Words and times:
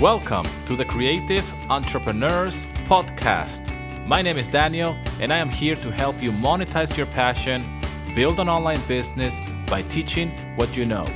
Welcome 0.00 0.44
to 0.66 0.76
the 0.76 0.84
Creative 0.84 1.70
Entrepreneurs 1.70 2.66
Podcast. 2.84 3.64
My 4.06 4.20
name 4.20 4.36
is 4.36 4.46
Daniel, 4.46 4.94
and 5.22 5.32
I 5.32 5.38
am 5.38 5.48
here 5.48 5.74
to 5.76 5.90
help 5.90 6.22
you 6.22 6.32
monetize 6.32 6.94
your 6.98 7.06
passion, 7.06 7.64
build 8.14 8.38
an 8.38 8.46
online 8.46 8.80
business 8.86 9.40
by 9.66 9.80
teaching 9.88 10.32
what 10.56 10.76
you 10.76 10.84
know. 10.84 11.06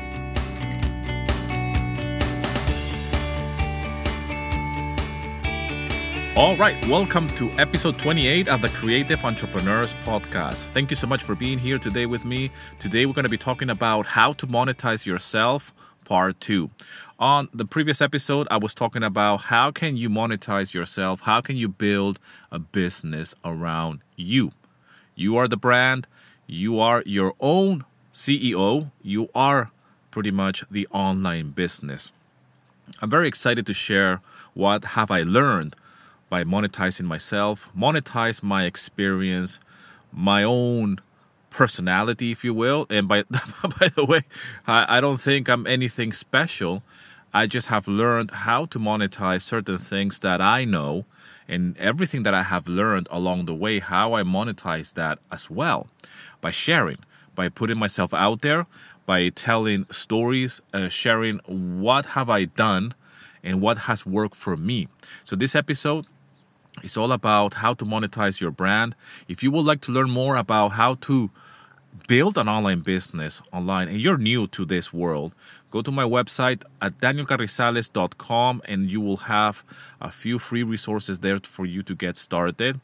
All 6.34 6.56
right, 6.56 6.82
welcome 6.88 7.28
to 7.36 7.50
episode 7.58 7.98
28 7.98 8.48
of 8.48 8.62
the 8.62 8.70
Creative 8.70 9.22
Entrepreneurs 9.22 9.92
Podcast. 10.06 10.64
Thank 10.72 10.88
you 10.88 10.96
so 10.96 11.06
much 11.06 11.22
for 11.22 11.34
being 11.34 11.58
here 11.58 11.78
today 11.78 12.06
with 12.06 12.24
me. 12.24 12.50
Today, 12.78 13.04
we're 13.04 13.12
going 13.12 13.24
to 13.24 13.28
be 13.28 13.36
talking 13.36 13.68
about 13.68 14.06
how 14.06 14.32
to 14.32 14.46
monetize 14.46 15.04
yourself, 15.04 15.70
part 16.06 16.40
two. 16.40 16.70
On 17.20 17.50
the 17.52 17.66
previous 17.66 18.00
episode, 18.00 18.48
I 18.50 18.56
was 18.56 18.72
talking 18.72 19.02
about 19.02 19.42
how 19.52 19.70
can 19.70 19.94
you 19.94 20.08
monetize 20.08 20.72
yourself? 20.72 21.20
How 21.20 21.42
can 21.42 21.54
you 21.54 21.68
build 21.68 22.18
a 22.50 22.58
business 22.58 23.34
around 23.44 24.00
you? 24.16 24.52
You 25.14 25.36
are 25.36 25.46
the 25.46 25.58
brand, 25.58 26.06
you 26.46 26.80
are 26.80 27.02
your 27.04 27.34
own 27.38 27.84
CEO, 28.14 28.90
you 29.02 29.28
are 29.34 29.70
pretty 30.10 30.30
much 30.30 30.64
the 30.70 30.88
online 30.92 31.50
business. 31.50 32.10
I'm 33.02 33.10
very 33.10 33.28
excited 33.28 33.66
to 33.66 33.74
share 33.74 34.22
what 34.54 34.96
have 34.96 35.10
I 35.10 35.20
learned 35.20 35.76
by 36.30 36.42
monetizing 36.42 37.04
myself, 37.04 37.68
monetize 37.76 38.42
my 38.42 38.64
experience, 38.64 39.60
my 40.10 40.42
own 40.42 41.00
personality, 41.50 42.32
if 42.32 42.44
you 42.44 42.54
will. 42.54 42.86
And 42.88 43.06
by 43.06 43.24
by 43.78 43.88
the 43.94 44.06
way, 44.06 44.22
I, 44.66 44.96
I 44.96 45.00
don't 45.02 45.20
think 45.20 45.50
I'm 45.50 45.66
anything 45.66 46.14
special. 46.14 46.82
I 47.32 47.46
just 47.46 47.68
have 47.68 47.86
learned 47.86 48.30
how 48.30 48.64
to 48.66 48.78
monetize 48.78 49.42
certain 49.42 49.78
things 49.78 50.18
that 50.20 50.40
I 50.40 50.64
know 50.64 51.04
and 51.48 51.76
everything 51.78 52.24
that 52.24 52.34
I 52.34 52.42
have 52.42 52.68
learned 52.68 53.08
along 53.10 53.46
the 53.46 53.54
way, 53.54 53.78
how 53.78 54.14
I 54.14 54.22
monetize 54.22 54.94
that 54.94 55.18
as 55.30 55.48
well 55.48 55.88
by 56.40 56.50
sharing, 56.50 56.98
by 57.34 57.48
putting 57.48 57.78
myself 57.78 58.12
out 58.12 58.40
there, 58.40 58.66
by 59.06 59.28
telling 59.28 59.86
stories, 59.90 60.60
uh, 60.74 60.88
sharing 60.88 61.38
what 61.46 62.06
have 62.06 62.28
I 62.28 62.44
done 62.46 62.94
and 63.42 63.60
what 63.60 63.78
has 63.78 64.04
worked 64.04 64.34
for 64.34 64.56
me. 64.56 64.88
So 65.24 65.36
this 65.36 65.54
episode 65.54 66.06
is 66.82 66.96
all 66.96 67.12
about 67.12 67.54
how 67.54 67.74
to 67.74 67.84
monetize 67.84 68.40
your 68.40 68.50
brand. 68.50 68.94
If 69.28 69.42
you 69.42 69.50
would 69.52 69.66
like 69.66 69.80
to 69.82 69.92
learn 69.92 70.10
more 70.10 70.36
about 70.36 70.72
how 70.72 70.94
to 71.02 71.30
build 72.06 72.38
an 72.38 72.48
online 72.48 72.80
business 72.80 73.42
online 73.52 73.88
and 73.88 74.00
you're 74.00 74.18
new 74.18 74.46
to 74.48 74.64
this 74.64 74.92
world, 74.92 75.34
go 75.70 75.82
to 75.82 75.90
my 75.90 76.02
website 76.02 76.62
at 76.80 76.98
danielcarrizalez.com 76.98 78.62
and 78.64 78.90
you 78.90 79.00
will 79.00 79.18
have 79.18 79.64
a 80.00 80.10
few 80.10 80.38
free 80.38 80.62
resources 80.62 81.20
there 81.20 81.38
for 81.38 81.64
you 81.64 81.82
to 81.82 81.94
get 81.94 82.16
started. 82.16 82.80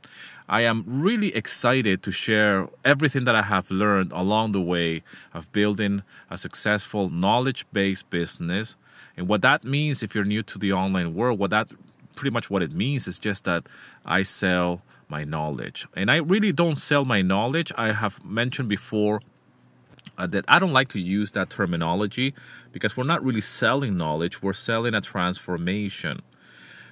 I 0.48 0.60
am 0.60 0.84
really 0.86 1.34
excited 1.34 2.02
to 2.04 2.12
share 2.12 2.68
everything 2.84 3.24
that 3.24 3.34
I 3.34 3.42
have 3.42 3.70
learned 3.70 4.12
along 4.12 4.52
the 4.52 4.60
way 4.60 5.02
of 5.34 5.50
building 5.50 6.02
a 6.30 6.38
successful 6.38 7.10
knowledge 7.10 7.66
based 7.72 8.08
business. 8.10 8.76
And 9.16 9.28
what 9.28 9.42
that 9.42 9.64
means, 9.64 10.02
if 10.02 10.14
you're 10.14 10.24
new 10.24 10.42
to 10.44 10.58
the 10.58 10.72
online 10.72 11.14
world, 11.14 11.38
what 11.38 11.50
that 11.50 11.68
pretty 12.14 12.32
much 12.32 12.48
what 12.48 12.62
it 12.62 12.72
means 12.72 13.08
is 13.08 13.18
just 13.18 13.44
that 13.44 13.66
I 14.04 14.22
sell 14.22 14.82
my 15.08 15.24
knowledge. 15.24 15.86
And 15.94 16.10
I 16.10 16.16
really 16.16 16.52
don't 16.52 16.76
sell 16.76 17.04
my 17.04 17.22
knowledge. 17.22 17.72
I 17.76 17.92
have 17.92 18.24
mentioned 18.24 18.68
before 18.68 19.20
uh, 20.18 20.26
that 20.28 20.44
I 20.48 20.58
don't 20.58 20.72
like 20.72 20.88
to 20.90 21.00
use 21.00 21.32
that 21.32 21.50
terminology 21.50 22.34
because 22.72 22.96
we're 22.96 23.04
not 23.04 23.24
really 23.24 23.40
selling 23.40 23.96
knowledge, 23.96 24.42
we're 24.42 24.52
selling 24.52 24.94
a 24.94 25.00
transformation. 25.00 26.22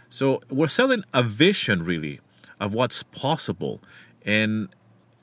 So 0.08 0.42
we're 0.50 0.68
selling 0.68 1.04
a 1.12 1.22
vision 1.22 1.84
really 1.84 2.20
of 2.60 2.72
what's 2.74 3.02
possible. 3.02 3.80
And 4.24 4.68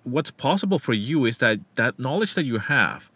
what's 0.04 0.32
possible 0.32 0.80
for 0.80 0.94
you 0.94 1.26
is 1.26 1.38
that 1.40 1.60
that 1.76 2.00
knowledge 2.00 2.36
that 2.36 2.44
you 2.44 2.60
have 2.60 3.12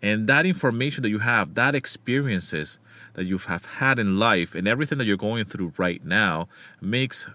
and 0.00 0.28
that 0.28 0.46
information 0.46 1.02
that 1.02 1.08
you 1.08 1.18
have, 1.18 1.54
that 1.54 1.74
experiences 1.74 2.78
that 3.14 3.24
you 3.24 3.38
have 3.38 3.64
had 3.64 3.98
in 3.98 4.16
life 4.16 4.54
and 4.54 4.68
everything 4.68 4.98
that 4.98 5.06
you're 5.06 5.16
going 5.16 5.44
through 5.44 5.72
right 5.76 6.04
now 6.04 6.48
makes 6.80 7.26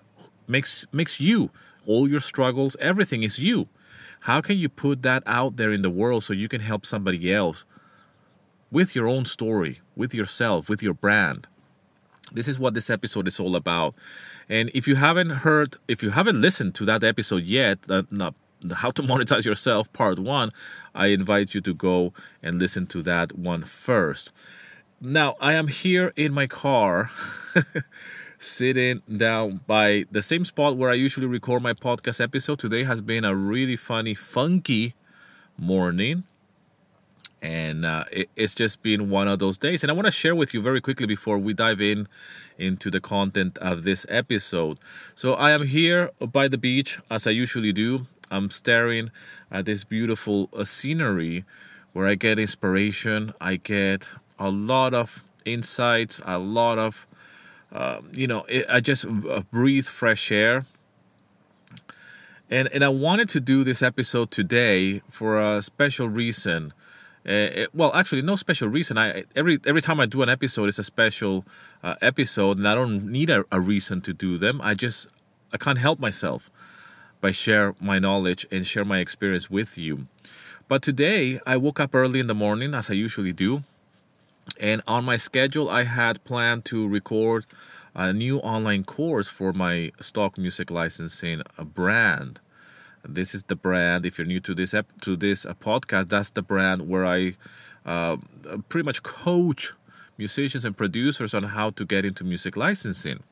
makes 0.47 0.85
makes 0.91 1.19
you 1.19 1.50
all 1.85 2.09
your 2.09 2.19
struggles, 2.19 2.75
everything 2.79 3.23
is 3.23 3.39
you. 3.39 3.68
How 4.23 4.39
can 4.39 4.57
you 4.57 4.69
put 4.69 5.01
that 5.01 5.22
out 5.25 5.57
there 5.57 5.73
in 5.73 5.81
the 5.81 5.89
world 5.89 6.23
so 6.23 6.31
you 6.31 6.47
can 6.47 6.61
help 6.61 6.85
somebody 6.85 7.34
else 7.34 7.66
with 8.72 8.95
your 8.95 9.06
own 9.06 9.25
story, 9.25 9.81
with 9.97 10.13
yourself, 10.13 10.69
with 10.69 10.81
your 10.81 10.94
brand? 10.94 11.47
This 12.31 12.47
is 12.47 12.57
what 12.57 12.73
this 12.73 12.89
episode 12.89 13.28
is 13.28 13.38
all 13.38 13.53
about. 13.53 13.95
And 14.47 14.72
if 14.73 14.88
you 14.88 14.95
haven't 14.95 15.31
heard, 15.45 15.75
if 15.89 16.01
you 16.01 16.12
haven't 16.12 16.39
listened 16.39 16.73
to 16.75 16.85
that 16.85 17.03
episode 17.03 17.44
yet, 17.44 17.79
uh, 17.89 17.95
that 17.95 18.12
not 18.13 18.33
how 18.75 18.91
to 18.91 19.01
monetize 19.03 19.44
yourself 19.44 19.91
part 19.91 20.17
1, 20.17 20.53
I 20.95 21.07
invite 21.07 21.53
you 21.53 21.59
to 21.59 21.73
go 21.73 22.13
and 22.41 22.59
listen 22.59 22.88
to 22.88 23.01
that 23.03 23.38
one 23.38 23.66
first. 23.66 24.31
Now, 25.01 25.35
I 25.41 25.51
am 25.51 25.67
here 25.67 26.13
in 26.16 26.31
my 26.31 26.47
car 26.47 27.12
sitting 28.44 29.02
down 29.16 29.62
by 29.68 30.06
the 30.12 30.22
same 30.22 30.46
spot 30.46 30.78
where 30.78 30.90
I 30.90 30.96
usually 30.96 31.28
record 31.28 31.64
my 31.64 31.74
podcast 31.74 32.22
episode. 32.22 32.59
Today 32.59 32.84
has 32.84 33.02
been 33.02 33.24
a 33.24 33.36
really 33.36 33.76
funny, 33.76 34.14
funky 34.14 34.96
morning. 35.58 36.24
And 37.42 37.86
uh, 37.86 38.06
it, 38.12 38.30
it's 38.36 38.56
just 38.56 38.81
been 38.84 39.09
one 39.09 39.28
of 39.28 39.40
those 39.40 39.58
days. 39.58 39.84
And 39.84 39.92
I 39.92 39.94
want 39.94 40.06
to 40.06 40.12
share 40.12 40.36
with 40.36 40.54
you 40.54 40.62
very 40.62 40.80
quickly 40.81 41.06
before 41.06 41.38
we 41.38 41.54
dive 41.54 41.81
in 41.81 42.08
into 42.58 42.90
the 42.90 43.02
content 43.02 43.58
of 43.58 43.84
this 43.84 44.06
episode. 44.09 44.78
So 45.16 45.34
I 45.34 45.52
am 45.52 45.68
here 45.68 46.12
by 46.20 46.48
the 46.48 46.58
beach 46.58 47.00
as 47.10 47.28
I 47.28 47.31
usually 47.31 47.74
do. 47.74 48.08
I'm 48.31 48.50
staring 48.50 49.12
at 49.52 49.66
this 49.66 49.84
beautiful 49.84 50.50
uh, 50.56 50.64
scenery 50.64 51.46
where 51.92 52.08
I 52.08 52.16
get 52.16 52.40
inspiration. 52.40 53.34
I 53.40 53.58
get 53.58 54.08
a 54.40 54.50
lot 54.50 54.94
of 54.94 55.24
insights, 55.46 56.22
a 56.25 56.38
lot 56.38 56.80
of 56.80 57.08
um, 57.73 58.09
you 58.13 58.28
know, 58.28 58.45
it, 58.47 58.66
I 58.69 58.79
just 58.79 59.03
uh, 59.03 59.41
breathe 59.51 59.88
fresh 59.88 60.31
air. 60.31 60.66
And, 62.50 62.67
and 62.67 62.84
I 62.84 62.89
wanted 62.89 63.29
to 63.29 63.39
do 63.39 63.63
this 63.63 63.81
episode 63.81 64.29
today 64.29 65.01
for 65.09 65.41
a 65.41 65.61
special 65.61 66.07
reason. 66.07 66.72
Uh, 67.28 67.31
it, 67.31 67.75
well, 67.75 67.91
actually, 67.95 68.22
no 68.22 68.35
special 68.35 68.67
reason. 68.67 68.97
I 68.97 69.23
every 69.35 69.57
every 69.66 69.81
time 69.81 70.00
I 70.00 70.06
do 70.06 70.22
an 70.22 70.29
episode, 70.29 70.67
it's 70.67 70.78
a 70.78 70.83
special 70.83 71.45
uh, 71.81 71.95
episode, 72.01 72.57
and 72.57 72.67
I 72.67 72.75
don't 72.75 73.06
need 73.09 73.29
a, 73.29 73.45
a 73.50 73.62
reason 73.62 74.01
to 74.01 74.13
do 74.13 74.38
them. 74.38 74.59
I 74.62 74.73
just 74.73 75.07
I 75.53 75.57
can't 75.57 75.79
help 75.79 76.00
myself 76.00 76.51
by 77.22 77.31
share 77.31 77.75
my 77.79 77.97
knowledge 77.97 78.45
and 78.51 78.67
share 78.67 78.83
my 78.83 79.00
experience 79.00 79.50
with 79.50 79.78
you. 79.78 80.07
But 80.67 80.81
today, 80.81 81.39
I 81.45 81.56
woke 81.56 81.79
up 81.79 81.95
early 81.95 82.19
in 82.19 82.28
the 82.28 82.35
morning, 82.35 82.75
as 82.75 82.89
I 82.89 82.94
usually 82.94 83.31
do, 83.31 83.63
and 84.59 84.81
on 84.88 85.04
my 85.06 85.18
schedule, 85.18 85.70
I 85.70 85.84
had 85.84 86.24
planned 86.24 86.66
to 86.66 86.88
record 86.88 87.46
a 87.96 88.12
new 88.12 88.40
online 88.40 88.84
course 88.84 89.28
for 89.28 89.54
my 89.54 89.92
stock 90.00 90.38
music 90.38 90.72
licensing 90.72 91.42
brand. 91.59 92.40
This 93.06 93.36
is 93.36 93.44
the 93.44 93.56
brand. 93.56 94.06
If 94.06 94.18
you're 94.18 94.28
new 94.28 94.40
to 94.42 94.56
this 94.56 94.74
to 95.02 95.16
this 95.16 95.46
uh, 95.46 95.54
podcast, 95.54 96.09
that's 96.09 96.30
the 96.30 96.42
brand 96.42 96.88
where 96.88 97.06
I 97.06 97.36
uh, 97.86 98.18
pretty 98.70 98.86
much 98.86 99.04
coach 99.04 99.74
musicians 100.18 100.64
and 100.64 100.78
producers 100.78 101.34
on 101.34 101.44
how 101.44 101.72
to 101.72 101.86
get 101.86 102.06
into 102.06 102.24
music 102.24 102.56
licensing. 102.56 103.24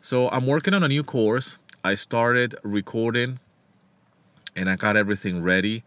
So 0.00 0.28
I'm 0.30 0.46
working 0.46 0.72
on 0.72 0.82
a 0.82 0.88
new 0.88 1.04
course. 1.04 1.58
I 1.84 1.94
started 1.94 2.54
recording, 2.62 3.38
and 4.54 4.70
I 4.70 4.76
got 4.76 4.96
everything 4.96 5.42
ready. 5.42 5.84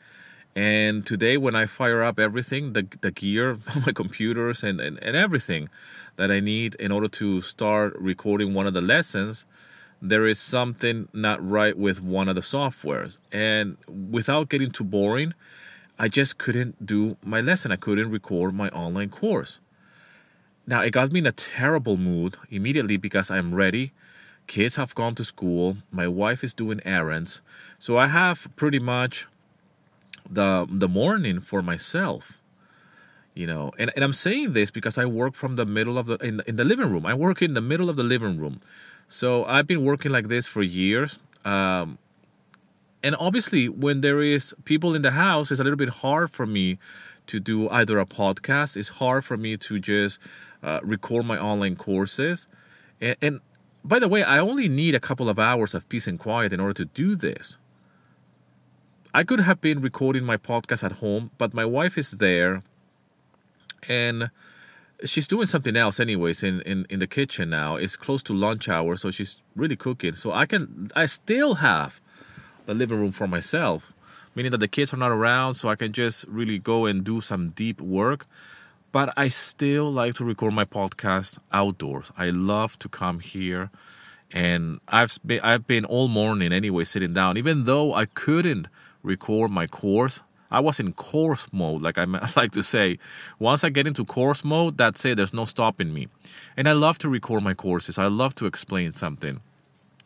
And 0.56 1.06
today, 1.06 1.38
when 1.38 1.56
I 1.56 1.66
fire 1.66 2.04
up 2.04 2.20
everything, 2.20 2.74
the, 2.74 2.88
the 3.02 3.12
gear, 3.12 3.60
my 3.86 3.92
computers, 3.94 4.64
and, 4.64 4.82
and, 4.82 5.02
and 5.04 5.16
everything 5.16 5.70
that 6.16 6.32
I 6.32 6.40
need 6.40 6.76
in 6.76 6.92
order 6.92 7.08
to 7.08 7.42
start 7.42 7.96
recording 7.98 8.54
one 8.54 8.68
of 8.68 8.74
the 8.74 8.82
lessons, 8.82 9.46
there 10.02 10.26
is 10.26 10.40
something 10.40 11.08
not 11.14 11.46
right 11.48 11.78
with 11.78 12.02
one 12.02 12.28
of 12.28 12.36
the 12.36 12.42
softwares. 12.42 13.18
And 13.32 13.78
without 13.88 14.50
getting 14.50 14.72
too 14.72 14.84
boring, 14.84 15.34
I 15.98 16.08
just 16.08 16.38
couldn't 16.38 16.86
do 16.86 17.18
my 17.24 17.42
lesson. 17.42 17.72
I 17.72 17.76
couldn't 17.76 18.10
record 18.10 18.54
my 18.54 18.70
online 18.70 19.10
course. 19.10 19.60
Now, 20.66 20.82
it 20.82 20.92
got 20.92 21.12
me 21.12 21.20
in 21.20 21.26
a 21.26 21.32
terrible 21.32 21.98
mood 21.98 22.38
immediately 22.50 22.96
because 22.96 23.30
I'm 23.30 23.54
ready. 23.54 23.92
Kids 24.48 24.78
have 24.78 24.96
gone 24.96 25.16
to 25.16 25.24
school. 25.24 25.78
My 25.92 26.08
wife 26.08 26.44
is 26.44 26.54
doing 26.54 26.80
errands. 26.86 27.42
So 27.80 27.98
I 27.98 28.08
have 28.08 28.48
pretty 28.56 28.80
much 28.80 29.28
the 30.30 30.68
the 30.70 30.88
morning 30.88 31.40
for 31.40 31.62
myself 31.62 32.38
you 33.36 33.48
know? 33.48 33.72
And, 33.78 33.92
and 33.96 34.04
i'm 34.04 34.14
saying 34.14 34.54
this 34.54 34.70
because 34.72 34.98
i 34.98 35.06
work 35.06 35.34
from 35.34 35.56
the 35.56 35.66
middle 35.66 35.98
of 35.98 36.08
the 36.08 36.18
in, 36.18 36.42
in 36.46 36.56
the 36.56 36.64
living 36.64 36.92
room. 36.92 37.06
I 37.06 37.14
work 37.14 37.42
in 37.42 37.54
the 37.54 37.62
middle 37.62 37.90
of 37.90 37.96
the 37.96 38.04
living 38.04 38.38
room. 38.38 38.62
So 39.08 39.46
i've 39.46 39.68
been 39.68 39.84
working 39.84 40.12
like 40.12 40.28
this 40.28 40.48
for 40.48 40.62
years 40.62 41.20
um, 41.46 41.98
and 43.02 43.16
obviously 43.16 43.70
when 43.70 44.02
there 44.02 44.22
is 44.22 44.54
people 44.66 44.94
in 44.94 45.02
the 45.02 45.12
house 45.12 45.52
it's 45.52 45.60
a 45.60 45.64
little 45.64 45.78
bit 45.78 45.90
hard 45.90 46.32
for 46.32 46.46
me 46.46 46.78
to 47.30 47.40
do 47.40 47.70
either 47.70 48.00
a 48.00 48.06
podcast. 48.06 48.76
It's 48.76 48.90
hard 48.90 49.24
for 49.24 49.38
me 49.38 49.56
to 49.58 49.80
just 49.80 50.20
uh, 50.64 50.80
record 50.84 51.26
my 51.26 51.38
online 51.38 51.76
courses. 51.76 52.48
And, 53.00 53.16
and 53.22 53.40
by 53.84 54.00
the 54.00 54.08
way, 54.08 54.24
I 54.24 54.40
only 54.40 54.68
need 54.68 54.96
a 54.96 55.00
couple 55.00 55.30
of 55.30 55.38
hours 55.38 55.74
of 55.76 55.88
peace 55.90 56.08
and 56.08 56.20
quiet 56.20 56.52
in 56.52 56.60
order 56.60 56.74
to 56.74 56.86
do 56.86 57.16
this. 57.16 57.58
I 59.14 59.24
could 59.24 59.40
have 59.40 59.60
been 59.60 59.82
recording 59.82 60.24
my 60.24 60.38
podcast 60.38 60.84
at 60.84 60.94
home, 60.94 61.32
but 61.40 61.54
my 61.54 61.66
wife 61.66 61.98
is 61.98 62.12
there 62.12 62.62
and 63.88 64.30
she's 65.04 65.28
doing 65.28 65.48
something 65.48 65.76
else 65.76 66.00
anyways 66.00 66.44
in, 66.44 66.62
in, 66.62 66.86
in 66.92 67.00
the 67.00 67.08
kitchen 67.08 67.50
now. 67.50 67.76
It's 67.76 67.96
close 67.96 68.22
to 68.24 68.34
lunch 68.34 68.70
hour, 68.70 68.96
so 68.98 69.10
she's 69.10 69.42
really 69.56 69.76
cooking. 69.76 70.14
So 70.14 70.32
I 70.32 70.46
can 70.46 70.92
I 70.96 71.08
still 71.08 71.56
have 71.56 72.00
the 72.68 72.76
living 72.76 73.00
room 73.00 73.12
for 73.12 73.28
myself, 73.28 73.94
meaning 74.36 74.52
that 74.52 74.60
the 74.60 74.68
kids 74.68 74.94
are 74.94 74.98
not 74.98 75.12
around, 75.12 75.56
so 75.56 75.70
I 75.70 75.76
can 75.76 75.92
just 75.92 76.26
really 76.28 76.60
go 76.60 76.86
and 76.86 77.04
do 77.04 77.20
some 77.20 77.50
deep 77.50 77.82
work. 77.82 78.28
But 78.92 79.12
I 79.18 79.28
still 79.28 79.92
like 79.92 80.16
to 80.16 80.24
record 80.24 80.54
my 80.54 80.66
podcast 80.66 81.40
outdoors. 81.52 82.12
I 82.16 82.30
love 82.30 82.78
to 82.80 82.90
come 82.90 83.22
here 83.22 83.72
and 84.32 84.80
I've 84.88 85.18
been 85.26 85.40
I've 85.42 85.66
been 85.66 85.86
all 85.86 86.08
morning 86.08 86.54
anyway 86.54 86.84
sitting 86.84 87.14
down, 87.14 87.38
even 87.38 87.64
though 87.64 87.94
I 87.96 88.06
couldn't 88.06 88.68
record 89.04 89.52
my 89.52 89.68
course. 89.68 90.22
I 90.52 90.60
was 90.60 90.80
in 90.80 90.94
course 90.94 91.48
mode, 91.52 91.82
like 91.82 91.98
I 91.98 92.06
like 92.36 92.52
to 92.54 92.64
say. 92.64 92.98
Once 93.38 93.64
I 93.64 93.70
get 93.70 93.88
into 93.88 94.04
course 94.06 94.44
mode, 94.44 94.78
that's 94.78 95.06
it. 95.06 95.18
There's 95.18 95.34
no 95.34 95.46
stopping 95.46 95.94
me. 95.94 96.08
And 96.58 96.68
I 96.68 96.74
love 96.74 96.98
to 97.00 97.10
record 97.10 97.44
my 97.44 97.54
courses. 97.54 97.98
I 97.98 98.08
love 98.08 98.36
to 98.36 98.46
explain 98.46 98.92
something. 98.92 99.42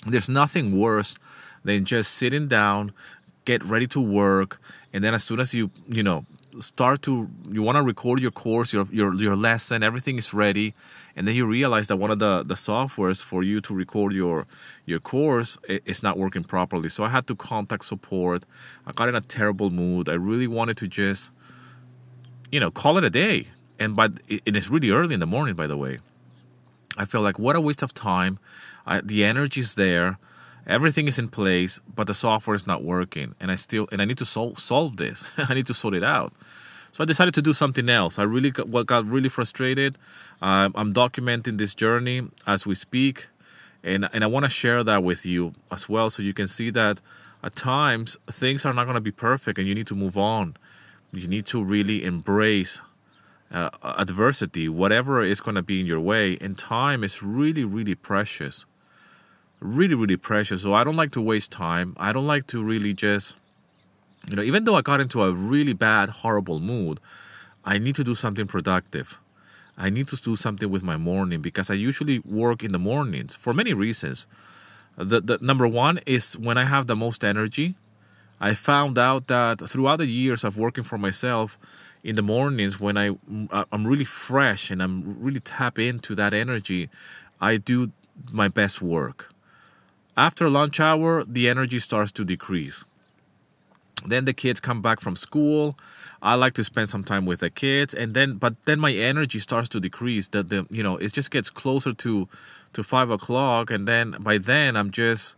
There's 0.06 0.28
nothing 0.28 0.78
worse 0.78 1.18
than 1.64 1.86
just 1.86 2.14
sitting 2.14 2.48
down, 2.48 2.92
get 3.46 3.64
ready 3.64 3.88
to 3.88 4.02
work, 4.02 4.60
and 4.92 5.04
then 5.04 5.14
as 5.14 5.24
soon 5.24 5.40
as 5.40 5.54
you 5.54 5.72
you 5.88 6.04
know 6.04 6.26
start 6.60 7.02
to 7.04 7.30
you 7.50 7.62
want 7.62 7.78
to 7.78 7.84
record 7.84 8.20
your 8.20 8.32
course, 8.32 8.74
your 8.74 8.88
your 8.92 9.14
your 9.14 9.36
lesson, 9.36 9.84
everything 9.84 10.18
is 10.18 10.34
ready, 10.34 10.74
and 11.16 11.28
then 11.28 11.36
you 11.36 11.46
realize 11.46 11.88
that 11.88 11.98
one 11.98 12.12
of 12.12 12.20
the 12.20 12.44
the 12.44 12.56
softwares 12.56 13.24
for 13.24 13.44
you 13.44 13.62
to 13.62 13.74
record 13.74 14.14
your 14.14 14.46
your 14.86 15.00
course 15.00 15.58
is 15.68 16.04
not 16.04 16.18
working 16.18 16.44
properly. 16.44 16.90
So 16.90 17.04
i 17.04 17.10
had 17.10 17.28
to 17.28 17.36
contact 17.36 17.86
support. 17.86 18.44
I 18.86 18.92
got 18.92 19.10
in 19.10 19.16
a 19.16 19.22
terrible 19.22 19.70
mood. 19.70 20.10
I 20.10 20.14
really 20.14 20.48
wanted 20.48 20.78
to 20.78 20.88
just 20.88 21.32
you 22.52 22.60
know 22.60 22.72
call 22.72 22.98
it 22.98 23.04
a 23.04 23.10
day. 23.10 23.48
And 23.80 23.96
but 23.96 24.12
it's 24.28 24.70
really 24.70 24.92
early 24.92 25.14
in 25.14 25.20
the 25.20 25.26
morning 25.26 25.56
by 25.56 25.68
the 25.68 25.78
way. 25.78 26.00
I 26.98 27.06
feel 27.06 27.22
like 27.22 27.40
what 27.40 27.56
a 27.56 27.62
waste 27.62 27.82
of 27.82 27.94
time. 27.94 28.38
I, 28.86 29.02
the 29.02 29.24
energy 29.24 29.62
is 29.62 29.76
there 29.76 30.20
everything 30.68 31.08
is 31.08 31.20
in 31.20 31.28
place 31.28 31.82
but 31.96 32.08
the 32.08 32.14
software 32.14 32.56
is 32.56 32.66
not 32.66 32.84
working 32.84 33.36
and 33.40 33.52
i 33.52 33.56
still 33.56 33.88
and 33.92 34.02
i 34.02 34.06
need 34.06 34.18
to 34.18 34.26
sol- 34.26 34.56
solve 34.56 34.98
this 34.98 35.32
i 35.38 35.54
need 35.54 35.68
to 35.68 35.74
sort 35.74 35.94
it 35.94 36.04
out 36.04 36.34
so 36.94 37.02
I 37.04 37.08
decided 37.08 37.34
to 37.34 37.42
do 37.42 37.54
something 37.54 37.90
else. 37.90 38.20
I 38.20 38.24
really 38.24 38.52
got, 38.52 38.86
got 38.86 39.08
really 39.08 39.28
frustrated. 39.28 39.98
Uh, 40.44 40.70
I'm 40.76 40.94
documenting 40.94 41.58
this 41.58 41.74
journey 41.74 42.28
as 42.46 42.68
we 42.68 42.76
speak, 42.76 43.30
and 43.84 44.08
and 44.14 44.24
I 44.24 44.28
want 44.28 44.46
to 44.46 44.50
share 44.50 44.84
that 44.84 45.04
with 45.04 45.26
you 45.26 45.56
as 45.72 45.90
well, 45.90 46.12
so 46.12 46.22
you 46.22 46.36
can 46.36 46.48
see 46.48 46.70
that 46.70 47.02
at 47.44 47.56
times 47.56 48.16
things 48.30 48.64
are 48.64 48.74
not 48.74 48.84
going 48.84 48.94
to 48.94 49.02
be 49.02 49.12
perfect, 49.12 49.58
and 49.58 49.68
you 49.68 49.74
need 49.74 49.88
to 49.88 49.96
move 49.96 50.16
on. 50.16 50.56
You 51.12 51.28
need 51.28 51.48
to 51.48 51.64
really 51.64 52.04
embrace 52.04 52.82
uh, 53.52 53.72
adversity, 53.82 54.70
whatever 54.70 55.24
is 55.24 55.40
going 55.40 55.56
to 55.56 55.64
be 55.64 55.80
in 55.80 55.88
your 55.88 56.00
way. 56.00 56.38
And 56.42 56.56
time 56.58 57.04
is 57.04 57.24
really, 57.24 57.64
really 57.64 57.96
precious. 57.96 58.66
Really, 59.64 59.96
really 59.96 60.18
precious. 60.18 60.62
So 60.64 60.74
I 60.74 60.84
don't 60.84 60.98
like 60.98 61.12
to 61.12 61.22
waste 61.22 61.52
time. 61.52 61.96
I 61.98 62.12
don't 62.12 62.28
like 62.28 62.48
to 62.48 62.62
really 62.62 62.94
just 62.94 63.38
you 64.30 64.36
know, 64.36 64.44
even 64.44 64.64
though 64.64 64.76
I 64.76 64.82
got 64.82 65.02
into 65.02 65.22
a 65.24 65.32
really 65.32 65.74
bad, 65.74 66.10
horrible 66.10 66.60
mood, 66.60 67.00
I 67.66 67.78
need 67.78 67.96
to 67.96 68.04
do 68.04 68.16
something 68.16 68.48
productive. 68.48 69.20
I 69.78 69.90
need 69.90 70.08
to 70.10 70.16
do 70.18 70.36
something 70.36 70.70
with 70.70 70.84
my 70.84 70.98
morning 70.98 71.42
because 71.42 71.70
I 71.70 71.74
usually 71.74 72.20
work 72.20 72.64
in 72.64 72.72
the 72.72 72.80
mornings 72.80 73.36
for 73.36 73.54
many 73.54 73.74
reasons. 73.74 74.28
The, 74.98 75.20
the 75.20 75.38
number 75.42 75.68
one 75.68 76.00
is 76.06 76.38
when 76.38 76.58
I 76.58 76.66
have 76.66 76.88
the 76.88 76.96
most 76.96 77.24
energy. 77.24 77.76
I 78.40 78.54
found 78.54 78.98
out 78.98 79.28
that 79.28 79.68
throughout 79.70 79.98
the 79.98 80.06
years 80.06 80.44
of 80.44 80.58
working 80.58 80.84
for 80.84 80.98
myself, 80.98 81.58
in 82.04 82.16
the 82.16 82.22
mornings 82.22 82.82
when 82.82 82.98
I 82.98 83.12
uh, 83.50 83.64
I'm 83.72 83.88
really 83.88 84.04
fresh 84.04 84.70
and 84.70 84.84
I'm 84.84 85.24
really 85.24 85.40
tap 85.40 85.80
into 85.80 86.16
that 86.16 86.34
energy, 86.34 86.90
I 87.40 87.56
do 87.56 87.94
my 88.30 88.50
best 88.50 88.82
work. 88.82 89.33
After 90.16 90.50
lunch 90.50 90.80
hour, 90.80 91.24
the 91.24 91.50
energy 91.50 91.80
starts 91.80 92.12
to 92.14 92.24
decrease. 92.24 92.86
Then 94.06 94.26
the 94.26 94.34
kids 94.34 94.60
come 94.60 94.82
back 94.82 95.00
from 95.00 95.16
school. 95.16 95.78
I 96.22 96.36
like 96.36 96.54
to 96.56 96.64
spend 96.64 96.90
some 96.90 97.04
time 97.04 97.26
with 97.26 97.40
the 97.40 97.50
kids 97.50 97.94
and 97.94 98.14
then 98.14 98.36
but 98.36 98.64
then 98.66 98.80
my 98.80 98.94
energy 98.94 99.40
starts 99.40 99.70
to 99.70 99.80
decrease. 99.80 100.28
That 100.30 100.50
the 100.50 100.66
you 100.70 100.84
know 100.84 100.98
it 100.98 101.14
just 101.14 101.32
gets 101.32 101.50
closer 101.50 101.94
to 101.94 102.28
to 102.74 102.84
five 102.84 103.10
o'clock 103.10 103.70
and 103.70 103.88
then 103.88 104.16
by 104.20 104.38
then 104.38 104.76
i'm 104.76 104.90
just 104.90 105.36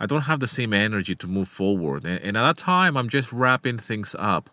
i 0.00 0.06
don't 0.06 0.22
have 0.22 0.40
the 0.40 0.46
same 0.46 0.72
energy 0.72 1.14
to 1.16 1.26
move 1.26 1.48
forward. 1.48 2.04
And, 2.04 2.20
and 2.22 2.36
at 2.36 2.42
that 2.42 2.56
time 2.56 2.96
i'm 2.96 3.08
just 3.08 3.32
wrapping 3.32 3.78
things 3.78 4.14
up. 4.18 4.50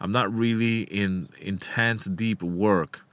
I'm 0.00 0.12
not 0.12 0.32
really 0.32 0.82
in 0.82 1.28
intense 1.40 2.04
deep 2.04 2.42
work. 2.42 3.06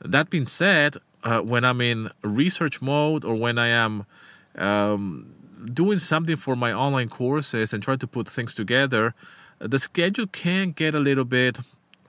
That 0.00 0.30
being 0.30 0.46
said 0.46 0.96
uh, 1.24 1.40
when 1.40 1.64
i'm 1.64 1.80
in 1.80 2.10
research 2.22 2.80
mode 2.80 3.24
or 3.24 3.34
when 3.34 3.58
i 3.58 3.68
am 3.68 4.06
um, 4.56 5.34
doing 5.72 5.98
something 5.98 6.36
for 6.36 6.56
my 6.56 6.72
online 6.72 7.08
courses 7.08 7.72
and 7.72 7.82
try 7.82 7.96
to 7.96 8.06
put 8.06 8.28
things 8.28 8.54
together, 8.54 9.14
the 9.58 9.78
schedule 9.78 10.26
can 10.26 10.70
get 10.70 10.94
a 10.94 11.00
little 11.00 11.24
bit 11.24 11.58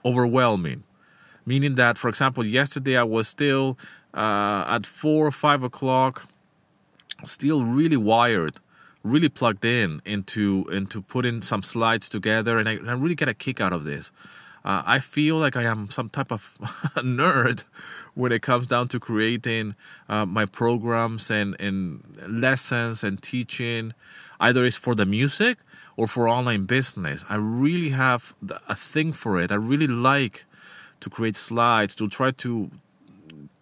overwhelming. 0.04 0.84
Meaning 1.44 1.76
that, 1.76 1.96
for 1.96 2.08
example, 2.08 2.44
yesterday 2.44 2.96
I 2.96 3.04
was 3.04 3.28
still 3.28 3.78
uh, 4.12 4.64
at 4.66 4.84
four 4.84 5.26
or 5.26 5.30
five 5.30 5.62
o'clock, 5.62 6.28
still 7.24 7.64
really 7.64 7.96
wired, 7.96 8.58
really 9.04 9.28
plugged 9.28 9.64
in 9.64 10.02
into 10.04 10.68
into 10.72 11.00
putting 11.00 11.42
some 11.42 11.62
slides 11.62 12.08
together, 12.08 12.58
and 12.58 12.68
I, 12.68 12.72
I 12.72 12.92
really 12.94 13.14
get 13.14 13.28
a 13.28 13.34
kick 13.34 13.60
out 13.60 13.72
of 13.72 13.84
this. 13.84 14.10
Uh, 14.64 14.82
I 14.84 14.98
feel 14.98 15.36
like 15.36 15.56
I 15.56 15.62
am 15.62 15.90
some 15.90 16.08
type 16.08 16.32
of 16.32 16.58
nerd 16.96 17.62
when 18.16 18.32
it 18.32 18.42
comes 18.42 18.66
down 18.66 18.88
to 18.88 18.98
creating 18.98 19.76
uh, 20.08 20.26
my 20.26 20.44
programs 20.44 21.30
and, 21.30 21.54
and 21.60 22.02
lessons 22.26 23.04
and 23.04 23.22
teaching. 23.22 23.92
Either 24.40 24.64
it's 24.64 24.76
for 24.76 24.94
the 24.94 25.06
music 25.06 25.58
or 25.96 26.08
for 26.08 26.28
online 26.28 26.64
business. 26.64 27.24
I 27.28 27.36
really 27.36 27.90
have 27.90 28.34
a 28.68 28.74
thing 28.74 29.12
for 29.12 29.40
it. 29.40 29.52
I 29.52 29.54
really 29.54 29.86
like 29.86 30.44
to 31.00 31.08
create 31.08 31.36
slides 31.36 31.94
to 31.94 32.08
try 32.08 32.32
to 32.32 32.70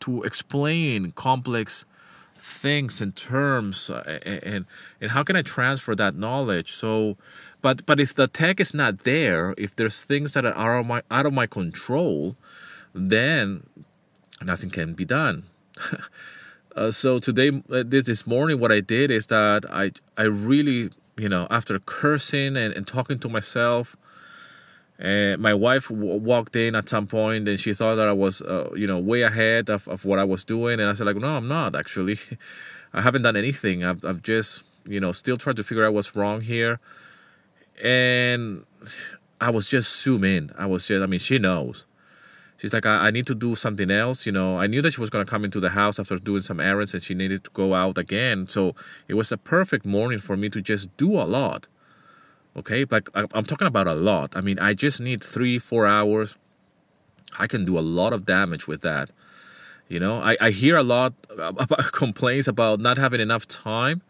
to 0.01 0.23
explain 0.23 1.13
complex 1.13 1.85
things 2.39 3.01
and 3.01 3.15
terms 3.17 3.91
uh, 3.91 4.21
and 4.25 4.67
and 5.01 5.11
how 5.11 5.23
can 5.23 5.35
I 5.35 5.43
transfer 5.43 5.95
that 5.95 6.15
knowledge 6.15 6.73
so 6.73 7.17
but 7.65 7.87
but 7.87 7.99
if 7.99 8.13
the 8.13 8.29
tech 8.29 8.61
is 8.61 8.75
not 8.75 9.05
there, 9.05 9.55
if 9.57 9.75
there's 9.75 10.03
things 10.03 10.35
that 10.35 10.45
are 10.45 10.55
out 10.55 10.81
of 10.81 10.87
my 10.87 11.01
out 11.11 11.25
of 11.25 11.33
my 11.33 11.47
control, 11.47 12.37
then 12.95 13.63
nothing 14.43 14.71
can 14.71 14.95
be 14.95 15.05
done. 15.05 15.45
uh, 16.77 16.91
so 16.91 17.19
today, 17.19 17.51
uh, 17.71 17.83
this 17.87 18.07
this 18.07 18.27
morning, 18.27 18.61
what 18.61 18.73
I 18.73 18.81
did 18.81 19.11
is 19.11 19.27
that 19.27 19.65
I 19.71 19.93
I 20.17 20.23
really 20.23 20.91
you 21.17 21.29
know 21.29 21.47
after 21.51 21.79
cursing 21.79 22.57
and, 22.57 22.73
and 22.75 22.87
talking 22.87 23.19
to 23.21 23.29
myself. 23.29 23.97
And 24.97 25.43
my 25.43 25.53
wife 25.53 25.89
w- 25.89 26.21
walked 26.21 26.55
in 26.55 26.77
at 26.77 26.89
some 26.89 27.09
point 27.09 27.49
and 27.49 27.59
she 27.59 27.75
thought 27.75 27.97
that 27.97 28.07
I 28.07 28.13
was, 28.13 28.41
uh, 28.41 28.71
you 28.77 28.87
know, 28.87 28.97
way 29.01 29.23
ahead 29.23 29.69
of, 29.69 29.89
of 29.89 30.05
what 30.05 30.21
I 30.21 30.25
was 30.25 30.45
doing. 30.45 30.79
And 30.79 30.89
I 30.89 30.95
said, 30.95 31.05
like, 31.05 31.17
no, 31.17 31.37
I'm 31.37 31.49
not 31.49 31.75
actually. 31.75 32.17
I 32.95 33.03
haven't 33.03 33.23
done 33.23 33.35
anything. 33.37 33.85
I've, 33.85 34.05
I've 34.05 34.23
just, 34.23 34.63
you 34.87 35.01
know, 35.01 35.11
still 35.11 35.37
trying 35.37 35.57
to 35.57 35.65
figure 35.65 35.85
out 35.85 35.95
what's 35.95 36.15
wrong 36.15 36.43
here 36.43 36.79
and 37.83 38.65
I 39.41 39.51
was 39.51 39.69
just 39.69 40.03
zoom 40.03 40.25
in. 40.25 40.53
I 40.57 40.67
was 40.67 40.87
just, 40.87 41.03
I 41.03 41.07
mean, 41.07 41.21
she 41.21 41.39
knows. 41.39 41.87
She's 42.57 42.73
like, 42.73 42.87
I, 42.87 43.07
I 43.07 43.11
need 43.11 43.27
to 43.27 43.35
do 43.35 43.57
something 43.57 43.91
else. 43.91 44.27
You 44.27 44.33
know, 44.33 44.59
I 44.59 44.67
knew 44.67 44.81
that 44.83 44.93
she 44.93 45.01
was 45.01 45.11
going 45.11 45.25
to 45.25 45.31
come 45.31 45.45
into 45.45 45.61
the 45.61 45.71
house 45.71 45.99
after 45.99 46.19
doing 46.19 46.41
some 46.41 46.61
errands 46.61 46.95
and 46.95 47.03
she 47.03 47.15
needed 47.15 47.45
to 47.45 47.51
go 47.51 47.75
out 47.75 47.99
again. 47.99 48.49
So 48.49 48.75
it 49.09 49.15
was 49.15 49.33
a 49.33 49.37
perfect 49.37 49.85
morning 49.85 50.21
for 50.21 50.37
me 50.37 50.49
to 50.51 50.63
just 50.63 50.97
do 50.97 51.21
a 51.21 51.25
lot. 51.25 51.67
Okay. 52.57 52.85
Like, 52.89 53.09
I'm 53.15 53.45
talking 53.45 53.67
about 53.67 53.89
a 53.89 53.95
lot. 53.95 54.37
I 54.37 54.41
mean, 54.41 54.59
I 54.59 54.75
just 54.75 55.01
need 55.01 55.23
three, 55.23 55.59
four 55.59 55.87
hours. 55.87 56.37
I 57.39 57.47
can 57.47 57.65
do 57.65 57.79
a 57.79 57.81
lot 57.81 58.13
of 58.13 58.25
damage 58.25 58.69
with 58.69 58.83
that. 58.83 59.11
You 59.89 60.01
know, 60.01 60.23
I, 60.23 60.37
I 60.41 60.51
hear 60.51 60.77
a 60.77 60.83
lot 60.83 61.15
about 61.37 61.69
complaints 61.93 62.49
about 62.49 62.81
not 62.81 62.97
having 62.97 63.21
enough 63.21 63.47
time. 63.49 64.03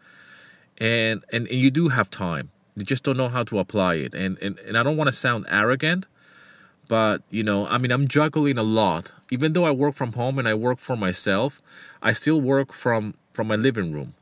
And, 0.77 1.23
and, 1.31 1.47
and 1.47 1.59
you 1.59 1.71
do 1.71 1.89
have 1.89 2.09
time 2.09 2.51
you 2.75 2.83
just 2.83 3.03
don't 3.03 3.17
know 3.17 3.29
how 3.29 3.43
to 3.43 3.59
apply 3.59 3.95
it. 3.95 4.13
And 4.13 4.37
and, 4.39 4.59
and 4.59 4.77
I 4.77 4.83
don't 4.83 4.97
want 4.97 5.07
to 5.07 5.13
sound 5.13 5.45
arrogant, 5.49 6.05
but 6.87 7.21
you 7.29 7.43
know, 7.43 7.67
I 7.67 7.77
mean, 7.77 7.91
I'm 7.91 8.07
juggling 8.07 8.57
a 8.57 8.63
lot. 8.63 9.11
Even 9.31 9.53
though 9.53 9.65
I 9.65 9.71
work 9.71 9.95
from 9.95 10.13
home 10.13 10.39
and 10.39 10.47
I 10.47 10.53
work 10.53 10.79
for 10.79 10.95
myself, 10.95 11.61
I 12.01 12.13
still 12.13 12.41
work 12.41 12.73
from 12.73 13.15
from 13.33 13.47
my 13.47 13.55
living 13.55 13.91
room, 13.91 14.13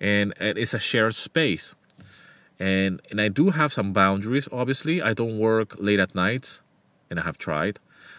and, 0.00 0.34
and 0.38 0.58
it's 0.58 0.74
a 0.74 0.78
shared 0.78 1.14
space. 1.14 1.74
And 2.58 3.00
and 3.10 3.20
I 3.20 3.28
do 3.28 3.50
have 3.50 3.72
some 3.72 3.92
boundaries. 3.92 4.48
Obviously, 4.50 5.00
I 5.02 5.14
don't 5.14 5.38
work 5.38 5.76
late 5.78 6.00
at 6.00 6.14
night, 6.14 6.60
and 7.10 7.20
I 7.20 7.22
have 7.22 7.38
tried. 7.38 7.78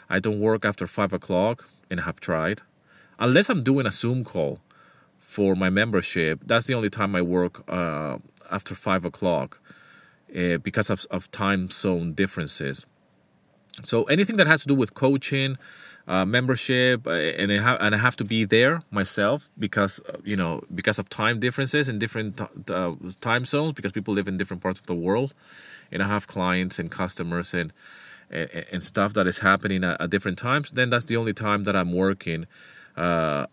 I 0.09 0.19
don't 0.19 0.39
work 0.39 0.65
after 0.65 0.87
five 0.87 1.13
o'clock, 1.13 1.67
and 1.89 1.99
I 1.99 2.03
have 2.03 2.19
tried, 2.19 2.61
unless 3.19 3.49
I'm 3.49 3.63
doing 3.63 3.85
a 3.85 3.91
Zoom 3.91 4.23
call 4.23 4.59
for 5.19 5.55
my 5.55 5.69
membership, 5.69 6.39
that's 6.45 6.65
the 6.65 6.73
only 6.73 6.89
time 6.89 7.15
I 7.15 7.21
work 7.21 7.63
uh, 7.69 8.17
after 8.49 8.73
five 8.73 9.05
o'clock 9.05 9.61
uh, 10.35 10.57
because 10.57 10.89
of, 10.89 11.05
of 11.11 11.29
time 11.29 11.69
zone 11.69 12.13
differences. 12.13 12.87
So 13.83 14.03
anything 14.05 14.37
that 14.37 14.47
has 14.47 14.61
to 14.61 14.67
do 14.67 14.75
with 14.75 14.93
coaching, 14.93 15.57
uh, 16.07 16.25
membership, 16.25 17.05
uh, 17.05 17.11
and 17.11 17.51
I 17.51 17.61
have 17.61 17.77
and 17.79 17.93
I 17.93 17.97
have 17.99 18.15
to 18.15 18.25
be 18.25 18.43
there 18.43 18.81
myself 18.89 19.51
because 19.57 19.99
uh, 20.09 20.17
you 20.23 20.35
know 20.35 20.63
because 20.73 20.97
of 20.97 21.07
time 21.09 21.39
differences 21.39 21.87
in 21.87 21.99
different 21.99 22.37
t- 22.37 22.73
uh, 22.73 22.95
time 23.21 23.45
zones 23.45 23.73
because 23.73 23.91
people 23.91 24.15
live 24.15 24.27
in 24.27 24.35
different 24.35 24.63
parts 24.63 24.79
of 24.79 24.87
the 24.87 24.95
world, 24.95 25.35
and 25.91 26.01
I 26.01 26.07
have 26.07 26.25
clients 26.25 26.79
and 26.79 26.89
customers 26.89 27.53
and 27.53 27.71
and, 28.31 28.49
and 28.71 28.83
stuff 28.83 29.13
that 29.13 29.27
is 29.27 29.39
happening 29.39 29.83
at, 29.83 30.01
at, 30.01 30.09
different 30.09 30.39
times. 30.39 30.71
Then 30.71 30.89
that's 30.89 31.05
the 31.05 31.15
only 31.15 31.33
time 31.33 31.63
that 31.65 31.75
I'm 31.75 31.93
working 31.93 32.47
uh, 32.97 33.45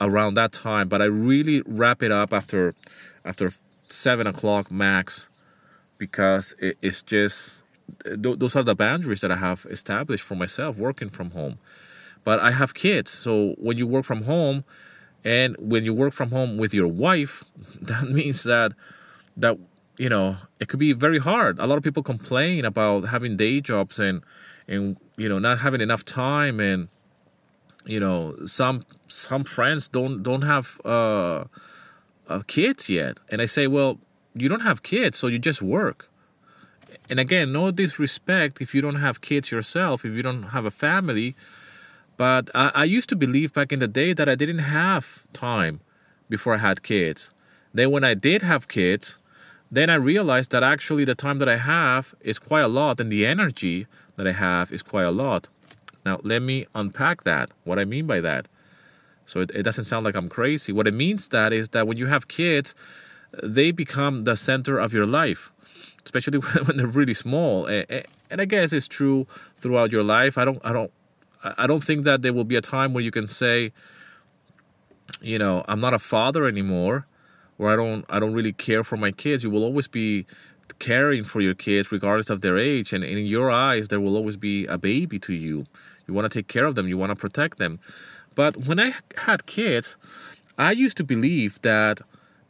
around 0.00 0.34
that 0.34 0.52
time. 0.52 0.88
But 0.88 1.02
I 1.02 1.06
really 1.06 1.62
wrap 1.66 2.00
it 2.00 2.12
up 2.12 2.32
after 2.32 2.76
after 3.24 3.50
seven 3.88 4.28
o'clock 4.28 4.70
max 4.70 5.26
because 5.98 6.54
it, 6.60 6.78
it's 6.80 7.02
just 7.02 7.63
those 8.04 8.56
are 8.56 8.62
the 8.62 8.74
boundaries 8.74 9.20
that 9.20 9.32
I 9.32 9.36
have 9.36 9.66
established 9.70 10.24
for 10.24 10.34
myself 10.34 10.76
working 10.76 11.10
from 11.10 11.30
home. 11.30 11.58
But 12.24 12.40
I 12.40 12.52
have 12.52 12.72
kids, 12.74 13.10
so 13.10 13.54
when 13.58 13.76
you 13.76 13.86
work 13.86 14.04
from 14.04 14.22
home, 14.22 14.64
and 15.24 15.56
when 15.58 15.84
you 15.84 15.92
work 15.92 16.12
from 16.12 16.30
home 16.30 16.56
with 16.56 16.72
your 16.72 16.88
wife, 16.88 17.44
that 17.80 18.04
means 18.10 18.42
that 18.44 18.72
that 19.36 19.58
you 19.96 20.08
know 20.08 20.36
it 20.60 20.68
could 20.68 20.80
be 20.80 20.92
very 20.92 21.18
hard. 21.18 21.58
A 21.58 21.66
lot 21.66 21.76
of 21.76 21.84
people 21.84 22.02
complain 22.02 22.64
about 22.64 23.08
having 23.08 23.36
day 23.36 23.60
jobs 23.60 23.98
and 23.98 24.22
and 24.66 24.96
you 25.16 25.28
know 25.28 25.38
not 25.38 25.60
having 25.60 25.80
enough 25.80 26.04
time 26.04 26.60
and 26.60 26.88
you 27.84 28.00
know 28.00 28.34
some 28.46 28.84
some 29.08 29.44
friends 29.44 29.88
don't 29.88 30.22
don't 30.22 30.42
have 30.42 30.80
uh, 30.84 31.44
uh, 32.28 32.40
kids 32.46 32.88
yet 32.88 33.18
and 33.30 33.42
i 33.42 33.46
say 33.46 33.66
well 33.66 33.98
you 34.34 34.48
don't 34.48 34.60
have 34.60 34.82
kids 34.82 35.18
so 35.18 35.26
you 35.26 35.38
just 35.38 35.62
work 35.62 36.08
and 37.08 37.20
again 37.20 37.52
no 37.52 37.70
disrespect 37.70 38.60
if 38.60 38.74
you 38.74 38.80
don't 38.80 38.96
have 38.96 39.20
kids 39.20 39.50
yourself 39.50 40.04
if 40.04 40.12
you 40.14 40.22
don't 40.22 40.44
have 40.44 40.64
a 40.64 40.70
family 40.70 41.34
but 42.16 42.50
I, 42.54 42.70
I 42.74 42.84
used 42.84 43.08
to 43.10 43.16
believe 43.16 43.52
back 43.52 43.72
in 43.72 43.80
the 43.80 43.88
day 43.88 44.12
that 44.12 44.28
I 44.28 44.34
didn't 44.34 44.60
have 44.60 45.22
time 45.32 45.80
before 46.28 46.54
I 46.54 46.58
had 46.58 46.82
kids. 46.82 47.32
Then 47.72 47.90
when 47.90 48.04
I 48.04 48.14
did 48.14 48.42
have 48.42 48.68
kids, 48.68 49.18
then 49.70 49.90
I 49.90 49.94
realized 49.94 50.50
that 50.52 50.62
actually 50.62 51.04
the 51.04 51.14
time 51.14 51.38
that 51.38 51.48
I 51.48 51.56
have 51.56 52.14
is 52.20 52.38
quite 52.38 52.62
a 52.62 52.68
lot 52.68 53.00
and 53.00 53.10
the 53.10 53.26
energy 53.26 53.86
that 54.14 54.26
I 54.26 54.32
have 54.32 54.70
is 54.70 54.82
quite 54.82 55.04
a 55.04 55.10
lot. 55.10 55.48
Now, 56.06 56.20
let 56.22 56.42
me 56.42 56.66
unpack 56.74 57.24
that, 57.24 57.50
what 57.64 57.78
I 57.78 57.84
mean 57.84 58.06
by 58.06 58.20
that. 58.20 58.46
So 59.26 59.40
it, 59.40 59.50
it 59.54 59.62
doesn't 59.62 59.84
sound 59.84 60.04
like 60.04 60.14
I'm 60.14 60.28
crazy. 60.28 60.70
What 60.70 60.86
it 60.86 60.94
means 60.94 61.28
that 61.28 61.52
is 61.52 61.70
that 61.70 61.86
when 61.86 61.96
you 61.96 62.06
have 62.06 62.28
kids, 62.28 62.74
they 63.42 63.72
become 63.72 64.24
the 64.24 64.36
center 64.36 64.78
of 64.78 64.92
your 64.92 65.06
life, 65.06 65.50
especially 66.04 66.38
when 66.64 66.76
they're 66.76 66.86
really 66.86 67.14
small. 67.14 67.66
And, 67.66 68.06
I 68.30 68.44
guess 68.46 68.72
it's 68.72 68.88
true 68.88 69.26
throughout 69.58 69.92
your 69.92 70.02
life. 70.02 70.36
I 70.38 70.44
don't, 70.44 70.60
I 70.64 70.72
don't 70.72 70.90
I 71.44 71.66
don't 71.66 71.84
think 71.84 72.04
that 72.04 72.22
there 72.22 72.32
will 72.32 72.44
be 72.44 72.56
a 72.56 72.62
time 72.62 72.94
where 72.94 73.04
you 73.04 73.10
can 73.10 73.28
say, 73.28 73.72
you 75.20 75.38
know, 75.38 75.64
I'm 75.68 75.80
not 75.80 75.92
a 75.92 75.98
father 75.98 76.46
anymore, 76.46 77.06
or 77.58 77.70
I 77.70 77.76
don't 77.76 78.04
I 78.08 78.18
don't 78.18 78.32
really 78.32 78.52
care 78.52 78.82
for 78.82 78.96
my 78.96 79.12
kids. 79.12 79.44
You 79.44 79.50
will 79.50 79.62
always 79.62 79.86
be 79.86 80.26
caring 80.78 81.22
for 81.22 81.40
your 81.42 81.54
kids 81.54 81.92
regardless 81.92 82.30
of 82.30 82.40
their 82.40 82.56
age, 82.56 82.92
and 82.92 83.04
in 83.04 83.18
your 83.26 83.50
eyes, 83.50 83.88
there 83.88 84.00
will 84.00 84.16
always 84.16 84.38
be 84.38 84.66
a 84.66 84.78
baby 84.78 85.18
to 85.20 85.34
you. 85.34 85.66
You 86.06 86.14
want 86.14 86.30
to 86.30 86.38
take 86.38 86.48
care 86.48 86.64
of 86.64 86.74
them. 86.74 86.88
You 86.88 86.96
want 86.96 87.10
to 87.10 87.16
protect 87.16 87.58
them. 87.58 87.78
But 88.34 88.56
when 88.56 88.80
I 88.80 88.94
had 89.18 89.46
kids, 89.46 89.96
I 90.58 90.72
used 90.72 90.96
to 90.96 91.04
believe 91.04 91.60
that 91.62 92.00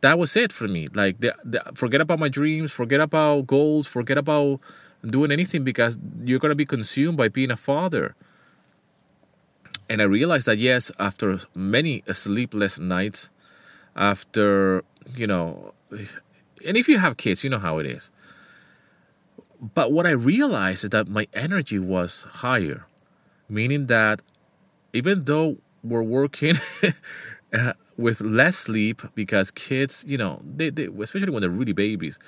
that 0.05 0.19
was 0.19 0.37
it 0.37 0.53
for 0.53 0.69
me. 0.69 0.87
Like, 0.93 1.21
the, 1.21 1.35
the, 1.45 1.63
forget 1.75 2.01
about 2.01 2.19
my 2.19 2.29
dreams, 2.29 2.71
forget 2.71 3.01
about 3.01 3.47
goals, 3.47 3.87
forget 3.87 4.19
about 4.19 4.61
doing 5.03 5.33
anything 5.33 5.65
because 5.65 5.99
you're 6.25 6.39
going 6.39 6.51
to 6.51 6.57
be 6.57 6.67
consumed 6.67 7.17
by 7.17 7.29
being 7.29 7.51
a 7.51 7.57
father 7.57 8.15
and 9.89 10.01
I 10.01 10.05
realized 10.05 10.47
that 10.47 10.59
yes, 10.59 10.91
after 10.99 11.39
many 11.55 12.03
sleepless 12.13 12.79
nights, 12.79 13.29
after 13.95 14.83
you 15.15 15.27
know, 15.27 15.75
and 15.91 16.77
if 16.77 16.89
you 16.89 16.99
have 16.99 17.17
kids, 17.17 17.45
you 17.45 17.51
know 17.51 17.59
how 17.59 17.79
it 17.79 17.87
is. 17.87 18.11
But 19.61 19.93
what 19.93 20.07
I 20.07 20.11
realized 20.11 20.85
is 20.85 20.91
that 20.91 21.09
my 21.09 21.29
energy 21.33 21.79
was 21.79 22.27
higher, 22.31 22.87
meaning 23.49 23.87
that 23.87 24.21
even 24.93 25.25
though 25.25 25.59
we're 25.83 26.03
working 26.03 26.57
with 27.97 28.21
less 28.21 28.57
sleep 28.57 29.03
because 29.15 29.51
kids, 29.51 30.05
you 30.07 30.19
know, 30.19 30.41
they, 30.45 30.71
they 30.71 30.89
especially 31.03 31.31
when 31.31 31.41
they're 31.41 31.51
really 31.51 31.73
babies, 31.73 32.19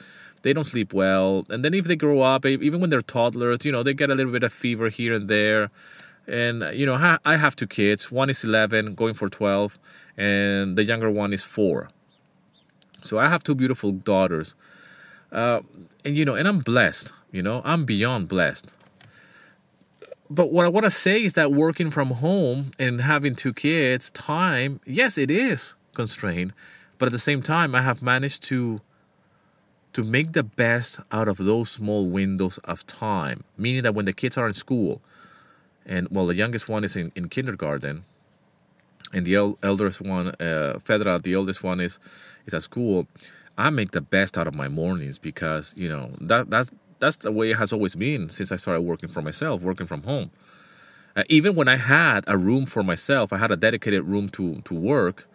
they 0.43 0.53
don't 0.53 0.65
sleep 0.65 0.93
well, 0.93 1.47
and 1.49 1.65
then 1.65 1.75
if 1.75 1.87
they 1.87 1.97
grow 1.97 2.21
up, 2.21 2.47
even 2.47 2.81
when 2.81 2.91
they're 2.91 3.03
toddlers, 3.03 3.65
you 3.65 3.73
know, 3.73 3.83
they 3.83 3.95
get 3.95 4.11
a 4.11 4.15
little 4.15 4.33
bit 4.33 4.43
of 4.43 4.53
fever 4.53 4.89
here 4.89 5.15
and 5.15 5.29
there. 5.29 5.71
And 6.29 6.65
you 6.75 6.87
know 6.87 7.19
i 7.25 7.37
have 7.37 7.55
two 7.55 7.69
kids. 7.69 8.11
One 8.11 8.29
is 8.29 8.43
11 8.43 8.97
going 8.97 9.15
for 9.15 9.29
12 9.29 9.79
and 10.17 10.77
the 10.77 10.83
younger 10.83 11.11
one 11.11 11.33
is 11.33 11.43
4 11.45 11.89
so 13.03 13.19
i 13.19 13.29
have 13.29 13.43
two 13.43 13.55
beautiful 13.55 13.93
daughters. 13.93 14.55
Uh, 15.31 15.61
and 16.05 16.17
you 16.17 16.25
know 16.25 16.35
and 16.35 16.47
i'm 16.49 16.61
blessed 16.61 17.13
you 17.33 17.43
know 17.43 17.61
i'm 17.65 17.85
beyond 17.85 18.29
blessed 18.29 18.73
but 20.31 20.53
what 20.53 20.65
i 20.65 20.69
want 20.69 20.85
to 20.85 20.91
say 20.91 21.23
is 21.23 21.35
that 21.35 21.53
working 21.53 21.91
from 21.91 22.11
home 22.13 22.71
and 22.79 23.01
having 23.01 23.35
two 23.35 23.53
kids 23.53 24.11
time 24.11 24.81
yes 24.85 25.19
it 25.19 25.31
is 25.31 25.75
constrained 25.95 26.53
but 26.99 27.07
at 27.07 27.13
the 27.13 27.19
same 27.19 27.43
time 27.43 27.75
i 27.75 27.83
have 27.83 28.03
managed 28.03 28.43
to 28.43 28.81
to 29.93 30.05
make 30.05 30.33
the 30.33 30.43
best 30.43 31.01
out 31.11 31.27
of 31.27 31.39
those 31.39 31.71
small 31.71 32.07
windows 32.07 32.59
of 32.65 32.87
time 32.87 33.45
meaning 33.57 33.83
that 33.83 33.95
when 33.95 34.05
the 34.05 34.13
kids 34.13 34.37
are 34.37 34.49
in 34.49 34.55
school 34.55 35.01
and 35.87 36.09
well, 36.11 36.27
the 36.27 36.35
youngest 36.35 36.69
one 36.69 36.85
is 36.85 36.97
in, 36.97 37.13
in 37.15 37.29
kindergarten, 37.29 38.05
and 39.13 39.25
the 39.25 39.37
el- 39.37 39.59
eldest 39.63 40.01
one, 40.01 40.29
uh, 40.41 40.79
Fedra, 40.85 41.23
the 41.23 41.37
oldest 41.37 41.63
one 41.63 41.81
is 41.81 41.99
is 42.45 42.53
at 42.53 42.63
school. 42.63 43.07
I 43.57 43.71
make 43.71 43.93
the 43.93 44.01
best 44.01 44.37
out 44.37 44.47
of 44.49 44.55
my 44.55 44.69
mornings 44.69 45.19
because 45.19 45.73
you 45.77 45.89
know 45.89 46.11
that 46.21 46.51
that's 46.51 46.71
that's 46.99 47.17
the 47.17 47.33
way 47.33 47.51
it 47.51 47.57
has 47.57 47.73
always 47.73 47.95
been 47.95 48.29
since 48.29 48.53
I 48.53 48.57
started 48.57 48.83
working 48.83 49.09
for 49.09 49.23
myself, 49.23 49.63
working 49.63 49.87
from 49.87 50.03
home. 50.03 50.31
Uh, 51.15 51.25
even 51.29 51.55
when 51.55 51.69
I 51.69 51.77
had 51.77 52.25
a 52.27 52.37
room 52.37 52.67
for 52.67 52.83
myself, 52.83 53.33
I 53.33 53.39
had 53.39 53.51
a 53.51 53.57
dedicated 53.57 54.05
room 54.05 54.29
to 54.31 54.63
to 54.63 54.75
work, 54.75 55.29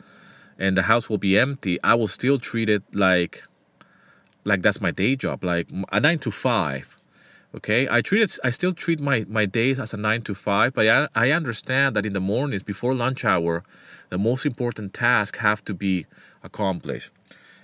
and 0.59 0.77
the 0.77 0.83
house 0.83 1.09
will 1.09 1.17
be 1.17 1.37
empty. 1.37 1.81
I 1.83 1.95
will 1.95 2.07
still 2.07 2.37
treat 2.39 2.69
it 2.69 2.83
like 2.93 3.43
like 4.43 4.61
that's 4.61 4.81
my 4.81 4.91
day 4.91 5.15
job, 5.15 5.43
like 5.43 5.67
a 5.91 5.99
nine 5.99 6.19
to 6.19 6.31
five 6.31 6.97
okay 7.53 7.87
i 7.89 8.01
treat 8.01 8.21
it 8.21 8.39
i 8.43 8.49
still 8.49 8.73
treat 8.73 8.99
my, 8.99 9.25
my 9.27 9.45
days 9.45 9.79
as 9.79 9.93
a 9.93 9.97
9 9.97 10.21
to 10.21 10.33
5 10.33 10.73
but 10.73 10.87
I, 10.87 11.07
I 11.13 11.31
understand 11.31 11.95
that 11.95 12.05
in 12.05 12.13
the 12.13 12.19
mornings 12.19 12.63
before 12.63 12.93
lunch 12.93 13.25
hour 13.25 13.63
the 14.09 14.17
most 14.17 14.45
important 14.45 14.93
tasks 14.93 15.39
have 15.39 15.63
to 15.65 15.73
be 15.73 16.05
accomplished 16.43 17.09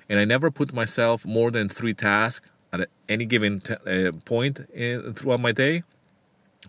and 0.09 0.19
i 0.19 0.25
never 0.25 0.51
put 0.51 0.73
myself 0.73 1.25
more 1.25 1.51
than 1.51 1.69
three 1.69 1.93
tasks 1.93 2.47
at 2.81 2.89
any 3.07 3.25
given 3.25 3.61
t- 3.61 3.73
uh, 3.73 4.11
point 4.25 4.59
in, 4.73 5.13
throughout 5.13 5.39
my 5.39 5.51
day 5.51 5.83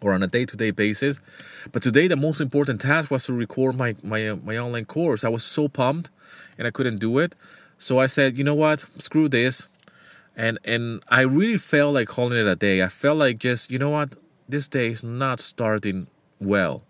or 0.01 0.13
on 0.13 0.23
a 0.23 0.27
day-to-day 0.27 0.71
basis. 0.71 1.19
But 1.73 1.83
today 1.83 2.09
the 2.09 2.17
most 2.17 2.41
important 2.41 2.81
task 2.81 3.11
was 3.11 3.25
to 3.25 3.33
record 3.33 3.77
my, 3.77 3.97
my, 4.03 4.29
uh, 4.29 4.37
my 4.37 4.57
online 4.57 4.85
course. 4.85 5.25
I 5.25 5.29
was 5.29 5.45
so 5.45 5.69
pumped 5.69 6.11
and 6.57 6.67
i 6.67 6.71
couldn't 6.71 6.99
do 6.99 7.19
it. 7.19 7.35
So 7.79 7.99
i 7.99 8.07
said 8.07 8.37
you 8.37 8.45
know 8.45 8.55
what? 8.55 8.85
Screw 8.99 9.29
this. 9.29 9.69
And 10.37 10.59
and 10.65 11.03
I 11.09 11.23
really 11.23 11.59
felt 11.59 11.95
like 11.95 12.07
calling 12.07 12.39
it 12.39 12.47
a 12.47 12.55
day. 12.55 12.81
I 12.81 12.89
felt 12.89 13.19
like 13.19 13.39
just 13.39 13.73
you 13.73 13.79
know 13.79 13.91
what, 13.91 14.15
this 14.49 14.69
day 14.69 14.93
is 14.93 15.03
not 15.03 15.41
starting 15.41 16.07
well, 16.39 16.85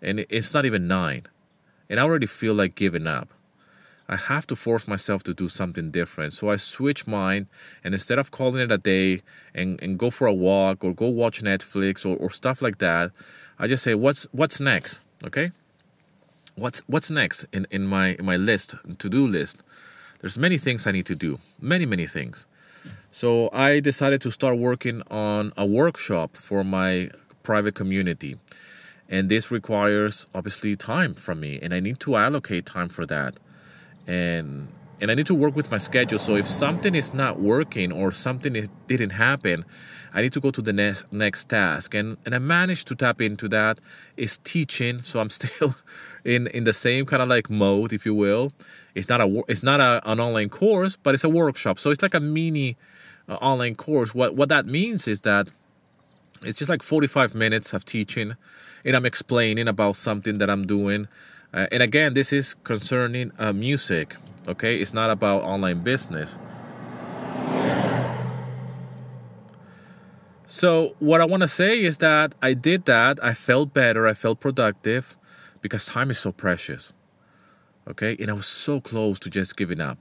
and 0.00 0.24
it's 0.30 0.54
not 0.54 0.64
even 0.64 0.88
nine, 0.88 1.26
and 1.90 2.00
I 2.00 2.02
already 2.02 2.26
feel 2.26 2.54
like 2.54 2.74
giving 2.74 3.06
up. 3.06 3.28
I 4.08 4.16
have 4.16 4.46
to 4.48 4.56
force 4.56 4.86
myself 4.88 5.22
to 5.24 5.34
do 5.34 5.48
something 5.48 5.90
different. 5.90 6.32
So 6.32 6.50
I 6.50 6.56
switch 6.56 7.06
mine, 7.06 7.46
and 7.84 7.94
instead 7.94 8.18
of 8.18 8.30
calling 8.30 8.60
it 8.60 8.72
a 8.72 8.78
day 8.78 9.22
and, 9.54 9.80
and 9.82 9.98
go 9.98 10.10
for 10.10 10.26
a 10.26 10.34
walk 10.34 10.84
or 10.84 10.92
go 10.92 11.08
watch 11.08 11.42
Netflix 11.42 12.04
or, 12.04 12.16
or 12.16 12.30
stuff 12.30 12.60
like 12.60 12.78
that, 12.78 13.12
I 13.58 13.68
just 13.68 13.82
say 13.82 13.94
what's 13.94 14.26
what's 14.32 14.60
next, 14.60 15.00
okay? 15.24 15.52
What's 16.56 16.80
what's 16.86 17.10
next 17.10 17.46
in, 17.52 17.66
in 17.70 17.86
my 17.86 18.16
in 18.18 18.24
my 18.24 18.36
list 18.36 18.74
to 18.98 19.08
do 19.08 19.26
list? 19.26 19.58
There's 20.20 20.36
many 20.36 20.58
things 20.58 20.86
I 20.86 20.92
need 20.92 21.06
to 21.06 21.14
do, 21.14 21.38
many 21.60 21.86
many 21.86 22.06
things. 22.06 22.46
So 23.10 23.50
I 23.52 23.80
decided 23.80 24.20
to 24.22 24.30
start 24.30 24.58
working 24.58 25.02
on 25.10 25.52
a 25.56 25.66
workshop 25.66 26.36
for 26.36 26.64
my 26.64 27.10
private 27.42 27.74
community. 27.74 28.38
And 29.08 29.28
this 29.28 29.50
requires 29.50 30.26
obviously 30.34 30.74
time 30.76 31.14
from 31.14 31.40
me, 31.40 31.58
and 31.60 31.74
I 31.74 31.80
need 31.80 32.00
to 32.00 32.16
allocate 32.16 32.64
time 32.64 32.88
for 32.88 33.04
that. 33.06 33.34
And 34.06 34.68
and 35.02 35.10
I 35.10 35.14
need 35.16 35.26
to 35.26 35.34
work 35.34 35.56
with 35.56 35.68
my 35.68 35.78
schedule. 35.78 36.20
So 36.20 36.36
if 36.36 36.48
something 36.48 36.94
is 36.94 37.12
not 37.12 37.40
working 37.40 37.90
or 37.90 38.12
something 38.12 38.54
is, 38.54 38.68
didn't 38.86 39.10
happen, 39.10 39.64
I 40.14 40.22
need 40.22 40.32
to 40.34 40.40
go 40.40 40.52
to 40.52 40.62
the 40.62 40.72
next 40.72 41.12
next 41.12 41.48
task. 41.48 41.94
And 41.94 42.16
and 42.24 42.34
I 42.34 42.38
managed 42.38 42.86
to 42.88 42.94
tap 42.94 43.20
into 43.20 43.48
that. 43.48 43.80
Is 44.16 44.38
teaching, 44.38 45.02
so 45.02 45.20
I'm 45.20 45.30
still 45.38 45.74
in 46.24 46.46
in 46.48 46.64
the 46.64 46.72
same 46.72 47.04
kind 47.04 47.20
of 47.22 47.28
like 47.28 47.50
mode, 47.50 47.92
if 47.92 48.06
you 48.06 48.14
will. 48.14 48.52
It's 48.94 49.08
not 49.08 49.20
a 49.20 49.42
it's 49.48 49.62
not 49.62 49.80
a, 49.80 50.00
an 50.10 50.20
online 50.20 50.50
course, 50.50 50.96
but 51.02 51.14
it's 51.14 51.24
a 51.24 51.28
workshop. 51.28 51.78
So 51.80 51.90
it's 51.90 52.02
like 52.02 52.14
a 52.14 52.20
mini 52.20 52.76
uh, 53.28 53.34
online 53.34 53.74
course. 53.74 54.14
What 54.14 54.36
what 54.36 54.48
that 54.50 54.66
means 54.66 55.08
is 55.08 55.22
that 55.22 55.50
it's 56.44 56.58
just 56.58 56.68
like 56.68 56.82
45 56.82 57.34
minutes 57.34 57.72
of 57.72 57.84
teaching, 57.84 58.36
and 58.84 58.96
I'm 58.96 59.06
explaining 59.06 59.68
about 59.68 59.96
something 59.96 60.38
that 60.38 60.48
I'm 60.50 60.66
doing. 60.66 61.08
Uh, 61.52 61.66
and 61.70 61.82
again, 61.82 62.14
this 62.14 62.32
is 62.32 62.54
concerning 62.64 63.32
uh, 63.38 63.52
music. 63.52 64.16
Okay, 64.48 64.76
it's 64.76 64.92
not 64.94 65.10
about 65.10 65.42
online 65.42 65.82
business. 65.82 66.38
So 70.46 70.96
what 70.98 71.20
I 71.20 71.24
want 71.24 71.40
to 71.42 71.48
say 71.48 71.82
is 71.82 71.98
that 71.98 72.34
I 72.42 72.52
did 72.52 72.84
that. 72.84 73.22
I 73.24 73.32
felt 73.32 73.72
better. 73.72 74.06
I 74.06 74.14
felt 74.14 74.38
productive 74.38 75.16
because 75.62 75.86
time 75.86 76.10
is 76.10 76.18
so 76.18 76.32
precious. 76.32 76.92
Okay, 77.88 78.16
and 78.20 78.30
I 78.30 78.34
was 78.34 78.46
so 78.46 78.80
close 78.80 79.18
to 79.20 79.30
just 79.30 79.56
giving 79.56 79.80
up. 79.80 79.98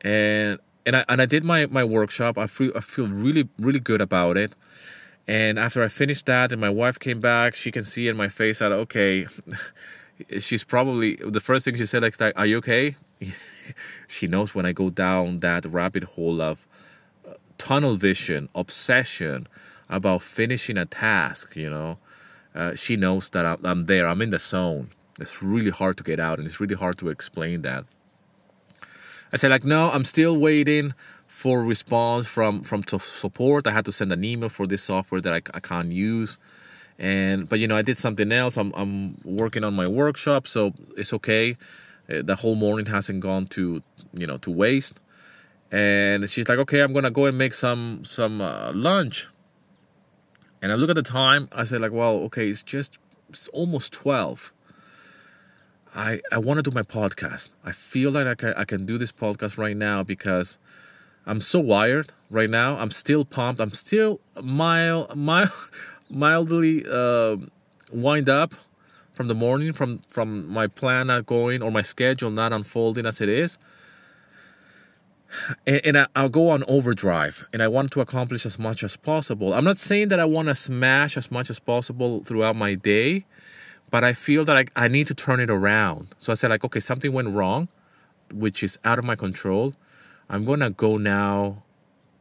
And 0.00 0.58
and 0.86 0.96
I 0.96 1.04
and 1.08 1.20
I 1.20 1.26
did 1.26 1.44
my 1.44 1.66
my 1.66 1.84
workshop. 1.84 2.38
I 2.38 2.46
feel 2.46 2.72
I 2.74 2.80
feel 2.80 3.08
really 3.08 3.48
really 3.58 3.80
good 3.80 4.00
about 4.00 4.36
it. 4.36 4.54
And 5.26 5.58
after 5.58 5.82
I 5.82 5.88
finished 5.88 6.24
that, 6.26 6.50
and 6.52 6.60
my 6.60 6.70
wife 6.70 6.98
came 6.98 7.20
back, 7.20 7.54
she 7.54 7.70
can 7.70 7.84
see 7.84 8.08
in 8.08 8.16
my 8.16 8.28
face 8.28 8.60
that 8.60 8.72
okay, 8.72 9.26
she's 10.38 10.64
probably 10.64 11.16
the 11.16 11.40
first 11.40 11.64
thing 11.64 11.76
she 11.76 11.86
said 11.86 12.02
like, 12.02 12.20
"Are 12.36 12.46
you 12.46 12.58
okay?" 12.58 12.96
she 14.08 14.26
knows 14.26 14.54
when 14.54 14.66
I 14.66 14.72
go 14.72 14.90
down 14.90 15.40
that 15.40 15.64
rabbit 15.66 16.04
hole 16.04 16.40
of 16.40 16.66
uh, 17.26 17.34
tunnel 17.58 17.96
vision, 17.96 18.48
obsession 18.54 19.48
about 19.88 20.22
finishing 20.22 20.76
a 20.76 20.84
task. 20.84 21.56
You 21.56 21.70
know, 21.70 21.98
uh, 22.54 22.74
she 22.74 22.96
knows 22.96 23.30
that 23.30 23.58
I'm, 23.64 23.86
there. 23.86 24.06
I'm 24.06 24.22
in 24.22 24.30
the 24.30 24.38
zone. 24.38 24.90
It's 25.18 25.42
really 25.42 25.70
hard 25.70 25.96
to 25.98 26.04
get 26.04 26.20
out, 26.20 26.38
and 26.38 26.46
it's 26.46 26.60
really 26.60 26.76
hard 26.76 26.98
to 26.98 27.08
explain 27.08 27.62
that. 27.62 27.84
I 29.32 29.36
said 29.36 29.50
like, 29.50 29.64
no, 29.64 29.90
I'm 29.90 30.04
still 30.04 30.36
waiting 30.36 30.94
for 31.26 31.62
response 31.62 32.26
from 32.26 32.62
from 32.62 32.82
support. 32.84 33.66
I 33.66 33.72
had 33.72 33.84
to 33.84 33.92
send 33.92 34.12
an 34.12 34.24
email 34.24 34.48
for 34.48 34.66
this 34.66 34.82
software 34.82 35.20
that 35.20 35.32
I, 35.32 35.42
I 35.54 35.60
can't 35.60 35.92
use, 35.92 36.38
and 36.98 37.48
but 37.48 37.58
you 37.58 37.68
know 37.68 37.76
I 37.76 37.82
did 37.82 37.98
something 37.98 38.32
else. 38.32 38.56
I'm 38.56 38.72
I'm 38.74 39.18
working 39.24 39.64
on 39.64 39.74
my 39.74 39.88
workshop, 39.88 40.46
so 40.46 40.72
it's 40.96 41.12
okay. 41.12 41.56
Uh, 42.10 42.22
the 42.22 42.36
whole 42.36 42.54
morning 42.54 42.86
hasn't 42.86 43.20
gone 43.20 43.46
to 43.48 43.82
you 44.12 44.26
know 44.26 44.38
to 44.38 44.50
waste. 44.50 45.00
And 45.70 46.28
she's 46.30 46.48
like, 46.48 46.58
okay, 46.58 46.80
I'm 46.80 46.92
gonna 46.92 47.10
go 47.10 47.26
and 47.26 47.36
make 47.36 47.54
some 47.54 48.00
some 48.04 48.40
uh, 48.40 48.72
lunch. 48.74 49.28
And 50.60 50.72
I 50.72 50.74
look 50.74 50.90
at 50.90 50.96
the 50.96 51.02
time. 51.02 51.48
I 51.52 51.64
said 51.64 51.80
like, 51.80 51.92
well, 51.92 52.16
okay, 52.24 52.48
it's 52.48 52.62
just 52.62 52.98
it's 53.28 53.48
almost 53.48 53.92
twelve. 53.92 54.52
I, 55.94 56.20
I 56.30 56.38
want 56.38 56.58
to 56.58 56.62
do 56.62 56.70
my 56.70 56.82
podcast. 56.82 57.48
I 57.64 57.72
feel 57.72 58.10
like 58.10 58.26
I 58.26 58.34
can, 58.34 58.54
I 58.54 58.64
can 58.64 58.86
do 58.86 58.98
this 58.98 59.10
podcast 59.10 59.58
right 59.58 59.76
now 59.76 60.02
because 60.02 60.58
I'm 61.26 61.40
so 61.40 61.60
wired 61.60 62.12
right 62.30 62.48
now. 62.48 62.78
I'm 62.78 62.90
still 62.90 63.24
pumped. 63.24 63.60
I'm 63.60 63.74
still 63.74 64.20
mile 64.40 65.10
mild, 65.14 65.50
mildly 66.10 66.84
uh, 66.90 67.36
wind 67.92 68.28
up 68.28 68.54
from 69.12 69.28
the 69.28 69.34
morning, 69.34 69.72
from 69.72 70.00
from 70.08 70.46
my 70.48 70.66
plan 70.66 71.08
not 71.08 71.26
going 71.26 71.62
or 71.62 71.70
my 71.70 71.82
schedule 71.82 72.30
not 72.30 72.52
unfolding 72.52 73.06
as 73.06 73.20
it 73.20 73.28
is. 73.28 73.58
And, 75.66 75.80
and 75.84 75.98
I, 75.98 76.06
I'll 76.16 76.30
go 76.30 76.48
on 76.48 76.64
overdrive, 76.68 77.46
and 77.52 77.62
I 77.62 77.68
want 77.68 77.90
to 77.92 78.00
accomplish 78.00 78.46
as 78.46 78.58
much 78.58 78.82
as 78.82 78.96
possible. 78.96 79.52
I'm 79.52 79.64
not 79.64 79.78
saying 79.78 80.08
that 80.08 80.18
I 80.18 80.24
want 80.24 80.48
to 80.48 80.54
smash 80.54 81.16
as 81.16 81.30
much 81.30 81.50
as 81.50 81.58
possible 81.58 82.24
throughout 82.24 82.56
my 82.56 82.74
day, 82.74 83.26
but 83.90 84.04
I 84.04 84.14
feel 84.14 84.44
that 84.44 84.56
I, 84.56 84.64
I 84.74 84.88
need 84.88 85.06
to 85.08 85.14
turn 85.14 85.38
it 85.38 85.50
around. 85.50 86.14
So 86.16 86.32
I 86.32 86.34
said, 86.34 86.48
like, 86.48 86.64
okay, 86.64 86.80
something 86.80 87.12
went 87.12 87.28
wrong, 87.28 87.68
which 88.32 88.62
is 88.62 88.78
out 88.84 88.98
of 88.98 89.04
my 89.04 89.16
control 89.16 89.74
I'm 90.30 90.44
to 90.44 90.70
go 90.70 90.98
now 90.98 91.62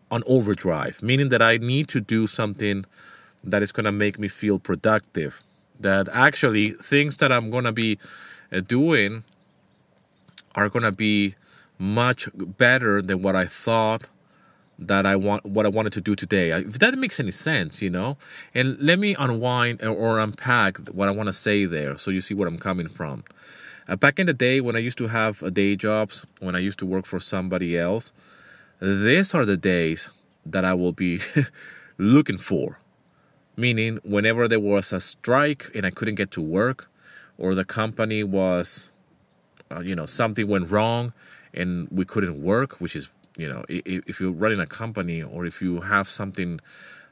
on 0.10 0.24
overdrive, 0.26 1.04
meaning 1.04 1.30
that 1.30 1.42
I 1.42 1.58
need 1.58 1.90
to 1.90 2.00
do 2.00 2.26
something 2.26 2.86
that 3.48 3.64
is 3.64 3.72
going 3.72 3.86
to 3.86 3.92
make 3.92 4.20
me 4.20 4.28
feel 4.28 4.60
productive. 4.60 5.42
That 5.80 6.10
actually 6.12 6.72
things 6.72 7.18
that 7.18 7.32
I'm 7.32 7.50
going 7.50 7.64
to 7.64 7.72
be 7.72 7.98
uh, 8.52 8.60
doing 8.60 9.24
are 10.56 10.70
going 10.70 10.84
to 10.84 10.92
be 10.92 11.36
much 11.80 12.30
better 12.36 13.02
than 13.02 13.22
what 13.22 13.36
I 13.36 13.46
thought 13.46 14.10
that 14.80 15.06
I 15.06 15.16
want 15.16 15.46
what 15.46 15.66
I 15.66 15.70
wanted 15.70 15.94
to 15.94 16.02
do 16.02 16.16
today. 16.16 16.52
If 16.52 16.80
that 16.80 16.98
makes 16.98 17.20
any 17.20 17.32
sense, 17.32 17.82
you 17.82 17.90
know. 17.90 18.18
And 18.54 18.78
let 18.80 19.00
me 19.00 19.16
unwind 19.18 19.84
or 19.84 20.20
unpack 20.20 20.78
what 20.90 21.08
I 21.08 21.12
want 21.12 21.28
to 21.28 21.34
say 21.34 21.66
there 21.66 21.98
so 21.98 22.12
you 22.12 22.22
see 22.22 22.34
where 22.34 22.48
I'm 22.48 22.60
coming 22.60 22.88
from. 22.88 23.24
Uh, 23.88 23.96
back 23.96 24.20
in 24.20 24.28
the 24.28 24.34
day 24.34 24.60
when 24.60 24.76
I 24.76 24.80
used 24.80 24.98
to 24.98 25.08
have 25.08 25.42
uh, 25.42 25.50
day 25.50 25.76
jobs, 25.76 26.26
when 26.40 26.56
I 26.56 26.60
used 26.60 26.80
to 26.80 26.86
work 26.86 27.06
for 27.06 27.20
somebody 27.20 27.78
else, 27.78 28.12
these 28.82 29.34
are 29.34 29.46
the 29.46 29.58
days 29.58 30.10
that 30.46 30.66
I 30.66 30.74
will 30.74 30.92
be 30.92 31.22
looking 31.98 32.38
for. 32.38 32.80
Meaning, 33.58 34.00
whenever 34.04 34.48
there 34.48 34.60
was 34.60 34.94
a 34.94 35.02
strike 35.02 35.72
and 35.76 35.86
I 35.86 35.90
couldn't 35.90 36.16
get 36.16 36.32
to 36.32 36.42
work, 36.42 36.90
or 37.38 37.56
the 37.56 37.66
company 37.66 38.24
was, 38.24 38.92
uh, 39.72 39.80
you 39.80 39.96
know, 39.96 40.06
something 40.06 40.48
went 40.48 40.72
wrong 40.72 41.12
and 41.54 41.88
we 41.92 42.06
couldn't 42.06 42.42
work, 42.42 42.80
which 42.80 42.96
is, 42.96 43.10
you 43.36 43.50
know, 43.50 43.66
if, 43.68 44.04
if 44.08 44.20
you're 44.20 44.32
running 44.32 44.60
a 44.60 44.68
company 44.68 45.22
or 45.22 45.46
if 45.46 45.62
you 45.62 45.82
have 45.82 46.10
something, 46.10 46.60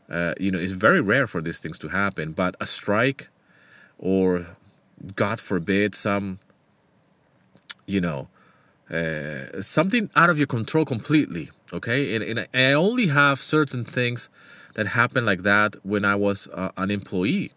uh, 0.10 0.34
you 0.40 0.52
know, 0.52 0.60
it's 0.60 0.72
very 0.72 1.02
rare 1.02 1.28
for 1.28 1.42
these 1.42 1.60
things 1.60 1.78
to 1.80 1.90
happen. 1.90 2.32
But 2.32 2.56
a 2.62 2.68
strike 2.68 3.30
or, 3.98 4.56
God 5.16 5.40
forbid, 5.40 5.96
some 5.96 6.40
you 7.86 8.02
know, 8.02 8.28
uh, 8.92 9.62
something 9.62 10.10
out 10.16 10.30
of 10.30 10.38
your 10.38 10.48
control 10.48 10.86
completely. 10.86 11.52
Okay, 11.74 12.16
and, 12.16 12.24
and 12.24 12.48
I 12.54 12.74
only 12.74 13.08
have 13.08 13.42
certain 13.42 13.84
things 13.84 14.30
that 14.76 14.88
happened 14.88 15.26
like 15.26 15.44
that 15.44 15.76
when 15.84 16.06
I 16.06 16.16
was 16.16 16.48
uh, 16.54 16.70
an 16.78 16.92
employee. 16.92 17.52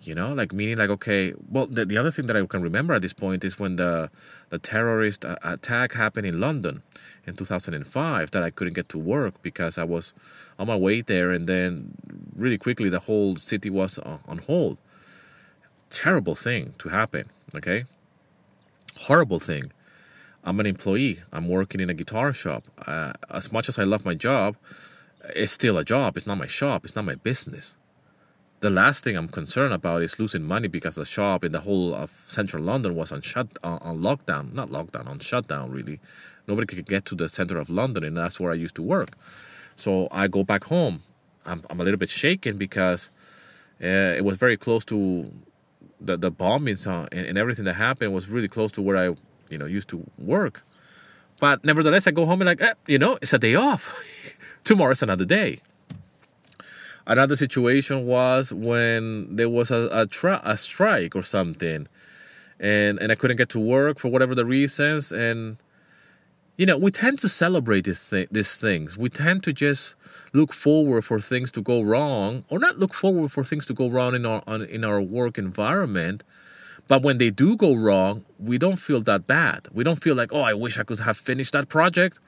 You 0.00 0.14
know, 0.14 0.34
like 0.34 0.52
meaning 0.52 0.76
like 0.76 0.90
okay. 0.90 1.32
Well, 1.50 1.66
the, 1.66 1.86
the 1.86 1.96
other 1.96 2.10
thing 2.10 2.26
that 2.26 2.36
I 2.36 2.44
can 2.44 2.60
remember 2.60 2.92
at 2.92 3.00
this 3.00 3.14
point 3.14 3.42
is 3.42 3.58
when 3.58 3.76
the 3.76 4.10
the 4.50 4.58
terrorist 4.58 5.24
attack 5.24 5.94
happened 5.94 6.26
in 6.26 6.40
London 6.40 6.82
in 7.26 7.36
2005 7.36 8.30
that 8.32 8.42
I 8.42 8.50
couldn't 8.50 8.74
get 8.74 8.90
to 8.90 8.98
work 8.98 9.40
because 9.42 9.78
I 9.78 9.84
was 9.84 10.12
on 10.58 10.66
my 10.66 10.76
way 10.76 11.00
there, 11.00 11.30
and 11.30 11.48
then 11.48 11.94
really 12.36 12.58
quickly 12.58 12.90
the 12.90 13.00
whole 13.00 13.36
city 13.36 13.70
was 13.70 13.98
on 13.98 14.38
hold. 14.46 14.76
Terrible 15.88 16.34
thing 16.34 16.74
to 16.78 16.90
happen. 16.90 17.30
Okay, 17.54 17.84
horrible 18.96 19.40
thing. 19.40 19.72
I'm 20.44 20.60
an 20.60 20.66
employee. 20.66 21.20
I'm 21.32 21.48
working 21.48 21.80
in 21.80 21.88
a 21.88 21.94
guitar 21.94 22.34
shop. 22.34 22.64
Uh, 22.86 23.14
as 23.30 23.50
much 23.50 23.70
as 23.70 23.78
I 23.78 23.84
love 23.84 24.04
my 24.04 24.12
job, 24.12 24.56
it's 25.34 25.52
still 25.52 25.78
a 25.78 25.84
job. 25.84 26.16
It's 26.16 26.26
not 26.26 26.38
my 26.38 26.46
shop. 26.46 26.84
It's 26.84 26.94
not 26.94 27.04
my 27.04 27.14
business. 27.14 27.76
The 28.60 28.70
last 28.70 29.04
thing 29.04 29.16
I'm 29.16 29.28
concerned 29.28 29.74
about 29.74 30.02
is 30.02 30.18
losing 30.18 30.42
money 30.42 30.68
because 30.68 30.94
the 30.94 31.04
shop 31.04 31.44
in 31.44 31.52
the 31.52 31.60
whole 31.60 31.94
of 31.94 32.24
central 32.26 32.62
London 32.62 32.94
was 32.94 33.12
on 33.12 33.20
shut 33.20 33.48
on, 33.62 33.78
on 33.78 33.98
lockdown. 34.00 34.52
Not 34.54 34.70
lockdown, 34.70 35.06
on 35.06 35.18
shutdown. 35.18 35.70
Really, 35.70 36.00
nobody 36.46 36.66
could 36.66 36.86
get 36.86 37.04
to 37.06 37.14
the 37.14 37.28
center 37.28 37.58
of 37.58 37.68
London, 37.68 38.04
and 38.04 38.16
that's 38.16 38.40
where 38.40 38.52
I 38.52 38.54
used 38.54 38.74
to 38.76 38.82
work. 38.82 39.16
So 39.76 40.08
I 40.10 40.28
go 40.28 40.44
back 40.44 40.64
home. 40.64 41.02
I'm, 41.44 41.62
I'm 41.68 41.80
a 41.80 41.84
little 41.84 41.98
bit 41.98 42.08
shaken 42.08 42.56
because 42.56 43.10
uh, 43.82 44.16
it 44.16 44.24
was 44.24 44.38
very 44.38 44.56
close 44.56 44.84
to 44.86 45.30
the 46.00 46.16
the 46.16 46.32
bombings 46.32 46.86
uh, 46.86 47.06
and, 47.12 47.26
and 47.26 47.38
everything 47.38 47.64
that 47.66 47.74
happened 47.74 48.14
was 48.14 48.28
really 48.28 48.48
close 48.48 48.72
to 48.72 48.82
where 48.82 48.96
I 48.96 49.14
you 49.50 49.58
know 49.58 49.66
used 49.66 49.88
to 49.90 50.04
work. 50.18 50.62
But 51.40 51.64
nevertheless, 51.64 52.06
I 52.06 52.12
go 52.12 52.26
home 52.26 52.40
and 52.40 52.48
like, 52.48 52.62
eh, 52.62 52.74
you 52.86 52.98
know, 52.98 53.18
it's 53.20 53.32
a 53.32 53.38
day 53.38 53.54
off. 53.54 53.94
Tomorrow's 54.64 55.02
another 55.02 55.24
day. 55.26 55.60
Another 57.06 57.36
situation 57.36 58.06
was 58.06 58.52
when 58.52 59.36
there 59.36 59.50
was 59.50 59.70
a 59.70 59.88
a, 59.92 60.40
a 60.42 60.56
strike 60.56 61.14
or 61.14 61.22
something, 61.22 61.86
and 62.58 62.98
and 62.98 63.12
I 63.12 63.14
couldn't 63.14 63.36
get 63.36 63.50
to 63.50 63.60
work 63.60 63.98
for 63.98 64.08
whatever 64.08 64.34
the 64.34 64.46
reasons. 64.46 65.12
And 65.12 65.58
you 66.56 66.64
know, 66.64 66.78
we 66.78 66.90
tend 66.90 67.18
to 67.18 67.28
celebrate 67.28 67.84
these 67.84 68.08
th- 68.08 68.28
these 68.30 68.56
things. 68.56 68.96
We 68.96 69.10
tend 69.10 69.42
to 69.42 69.52
just 69.52 69.96
look 70.32 70.52
forward 70.54 71.04
for 71.04 71.20
things 71.20 71.52
to 71.52 71.60
go 71.60 71.82
wrong 71.82 72.44
or 72.48 72.58
not 72.58 72.78
look 72.78 72.94
forward 72.94 73.32
for 73.32 73.44
things 73.44 73.66
to 73.66 73.74
go 73.74 73.90
wrong 73.90 74.14
in 74.14 74.24
our 74.24 74.42
in 74.64 74.82
our 74.82 75.00
work 75.00 75.36
environment 75.36 76.24
but 76.86 77.02
when 77.02 77.18
they 77.18 77.30
do 77.30 77.56
go 77.56 77.74
wrong 77.74 78.24
we 78.38 78.58
don't 78.58 78.76
feel 78.76 79.00
that 79.00 79.26
bad. 79.26 79.68
We 79.72 79.84
don't 79.84 80.02
feel 80.02 80.14
like 80.14 80.32
oh 80.32 80.40
i 80.40 80.54
wish 80.54 80.78
i 80.78 80.82
could 80.82 81.00
have 81.00 81.16
finished 81.16 81.52
that 81.52 81.68
project. 81.68 82.18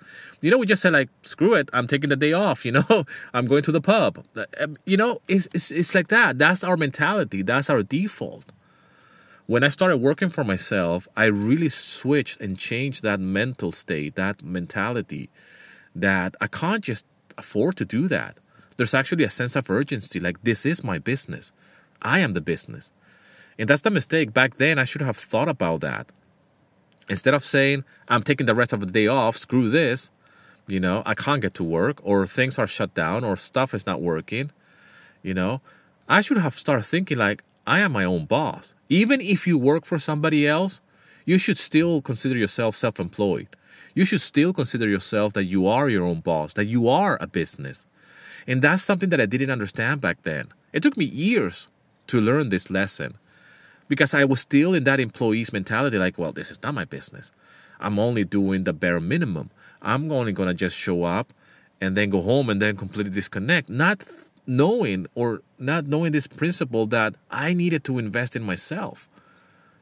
You 0.40 0.50
know 0.50 0.58
we 0.58 0.66
just 0.66 0.82
say 0.82 0.90
like 0.90 1.10
screw 1.22 1.54
it 1.54 1.68
i'm 1.72 1.86
taking 1.86 2.10
the 2.10 2.16
day 2.16 2.32
off 2.32 2.64
you 2.66 2.72
know? 2.72 3.04
I'm 3.34 3.46
going 3.46 3.62
to 3.64 3.72
the 3.72 3.80
pub. 3.80 4.24
Um, 4.60 4.76
you 4.84 4.96
know 4.96 5.20
it's, 5.28 5.48
it's, 5.52 5.70
it's 5.70 5.94
like 5.94 6.08
that. 6.08 6.38
That's 6.38 6.64
our 6.64 6.76
mentality. 6.76 7.42
That's 7.42 7.70
our 7.70 7.82
default. 7.82 8.52
When 9.46 9.62
I 9.62 9.68
started 9.68 9.98
working 9.98 10.28
for 10.28 10.42
myself, 10.42 11.06
I 11.16 11.26
really 11.26 11.68
switched 11.68 12.40
and 12.40 12.58
changed 12.58 13.04
that 13.04 13.20
mental 13.20 13.70
state, 13.70 14.16
that 14.16 14.42
mentality 14.42 15.30
that 15.94 16.34
I 16.40 16.48
can't 16.48 16.82
just 16.82 17.06
afford 17.38 17.76
to 17.76 17.84
do 17.84 18.08
that. 18.08 18.38
There's 18.76 18.92
actually 18.92 19.22
a 19.22 19.30
sense 19.30 19.54
of 19.54 19.70
urgency 19.70 20.18
like, 20.18 20.42
this 20.42 20.66
is 20.66 20.82
my 20.82 20.98
business. 20.98 21.52
I 22.02 22.18
am 22.18 22.32
the 22.32 22.40
business. 22.40 22.90
And 23.58 23.68
that's 23.68 23.82
the 23.82 23.90
mistake. 23.90 24.32
Back 24.32 24.56
then, 24.56 24.78
I 24.78 24.84
should 24.84 25.02
have 25.02 25.16
thought 25.16 25.48
about 25.48 25.80
that. 25.80 26.06
Instead 27.08 27.34
of 27.34 27.44
saying, 27.44 27.84
I'm 28.08 28.22
taking 28.22 28.46
the 28.46 28.54
rest 28.54 28.72
of 28.72 28.80
the 28.80 28.86
day 28.86 29.06
off, 29.06 29.36
screw 29.36 29.68
this, 29.70 30.10
you 30.66 30.80
know, 30.80 31.02
I 31.06 31.14
can't 31.14 31.40
get 31.40 31.54
to 31.54 31.64
work, 31.64 32.00
or 32.02 32.26
things 32.26 32.58
are 32.58 32.66
shut 32.66 32.94
down, 32.94 33.22
or 33.22 33.36
stuff 33.36 33.72
is 33.72 33.86
not 33.86 34.02
working, 34.02 34.50
you 35.22 35.32
know, 35.32 35.60
I 36.08 36.20
should 36.20 36.38
have 36.38 36.56
started 36.56 36.84
thinking 36.84 37.18
like, 37.18 37.42
I 37.66 37.80
am 37.80 37.92
my 37.92 38.04
own 38.04 38.26
boss. 38.26 38.74
Even 38.88 39.20
if 39.20 39.46
you 39.46 39.58
work 39.58 39.84
for 39.84 39.98
somebody 39.98 40.46
else, 40.46 40.80
you 41.24 41.38
should 41.38 41.58
still 41.58 42.00
consider 42.00 42.36
yourself 42.36 42.76
self 42.76 43.00
employed. 43.00 43.48
You 43.94 44.04
should 44.04 44.20
still 44.20 44.52
consider 44.52 44.88
yourself 44.88 45.32
that 45.32 45.44
you 45.44 45.66
are 45.66 45.88
your 45.88 46.04
own 46.04 46.20
boss, 46.20 46.52
that 46.54 46.66
you 46.66 46.88
are 46.88 47.18
a 47.20 47.26
business. 47.26 47.86
And 48.46 48.62
that's 48.62 48.82
something 48.82 49.08
that 49.08 49.20
I 49.20 49.26
didn't 49.26 49.50
understand 49.50 50.00
back 50.00 50.22
then. 50.22 50.48
It 50.72 50.82
took 50.82 50.96
me 50.96 51.04
years 51.04 51.68
to 52.06 52.20
learn 52.20 52.50
this 52.50 52.70
lesson 52.70 53.16
because 53.88 54.14
I 54.14 54.24
was 54.24 54.40
still 54.40 54.74
in 54.74 54.84
that 54.84 55.00
employee's 55.00 55.52
mentality 55.52 55.98
like, 55.98 56.18
well, 56.18 56.32
this 56.32 56.50
is 56.50 56.62
not 56.62 56.74
my 56.74 56.84
business. 56.84 57.30
I'm 57.80 57.98
only 57.98 58.24
doing 58.24 58.64
the 58.64 58.72
bare 58.72 59.00
minimum. 59.00 59.50
I'm 59.82 60.10
only 60.10 60.32
going 60.32 60.48
to 60.48 60.54
just 60.54 60.76
show 60.76 61.04
up 61.04 61.32
and 61.80 61.96
then 61.96 62.10
go 62.10 62.22
home 62.22 62.48
and 62.50 62.60
then 62.60 62.76
completely 62.76 63.12
disconnect, 63.12 63.68
not 63.68 64.02
knowing 64.46 65.06
or 65.14 65.42
not 65.58 65.86
knowing 65.86 66.12
this 66.12 66.26
principle 66.26 66.86
that 66.86 67.14
I 67.30 67.52
needed 67.52 67.84
to 67.84 67.98
invest 67.98 68.36
in 68.36 68.42
myself. 68.42 69.08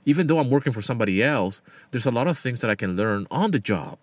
Even 0.04 0.26
though 0.26 0.38
I'm 0.38 0.50
working 0.50 0.72
for 0.72 0.82
somebody 0.82 1.22
else, 1.22 1.62
there's 1.90 2.06
a 2.06 2.10
lot 2.10 2.26
of 2.26 2.36
things 2.36 2.60
that 2.60 2.70
I 2.70 2.74
can 2.74 2.96
learn 2.96 3.26
on 3.30 3.52
the 3.52 3.58
job. 3.58 3.98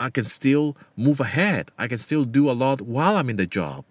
I 0.00 0.10
can 0.10 0.24
still 0.24 0.76
move 0.96 1.20
ahead. 1.20 1.70
I 1.78 1.88
can 1.88 1.98
still 1.98 2.24
do 2.24 2.50
a 2.50 2.52
lot 2.52 2.80
while 2.80 3.16
I'm 3.16 3.30
in 3.30 3.36
the 3.36 3.46
job 3.46 3.84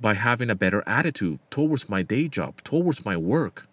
by 0.00 0.14
having 0.14 0.50
a 0.50 0.54
better 0.54 0.82
attitude 0.86 1.40
towards 1.50 1.88
my 1.88 2.02
day 2.02 2.28
job, 2.28 2.62
towards 2.62 3.04
my 3.04 3.16
work. 3.16 3.66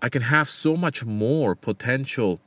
I 0.00 0.08
can 0.08 0.22
have 0.22 0.48
so 0.48 0.76
much 0.76 1.04
more 1.04 1.54
potential 1.54 2.40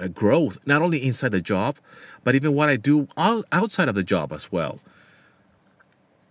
uh, 0.00 0.08
growth, 0.08 0.58
not 0.66 0.82
only 0.82 1.04
inside 1.04 1.32
the 1.32 1.40
job, 1.40 1.76
but 2.24 2.34
even 2.34 2.54
what 2.54 2.68
I 2.68 2.76
do 2.76 3.08
outside 3.16 3.88
of 3.88 3.94
the 3.94 4.02
job 4.02 4.32
as 4.32 4.52
well. 4.52 4.80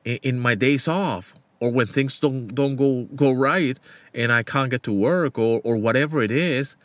In, 0.06 0.40
my 0.40 0.56
days 0.56 0.88
off, 0.88 1.34
or 1.60 1.70
when 1.70 1.86
things 1.86 2.18
don't 2.18 2.48
don't 2.56 2.78
go 2.78 3.10
go 3.14 3.34
right, 3.34 3.78
and 4.14 4.32
I 4.32 4.42
can't 4.42 4.70
get 4.72 4.84
to 4.84 4.94
work, 4.94 5.38
or 5.38 5.60
or 5.66 5.76
whatever 5.76 6.24
it 6.24 6.32
is, 6.32 6.78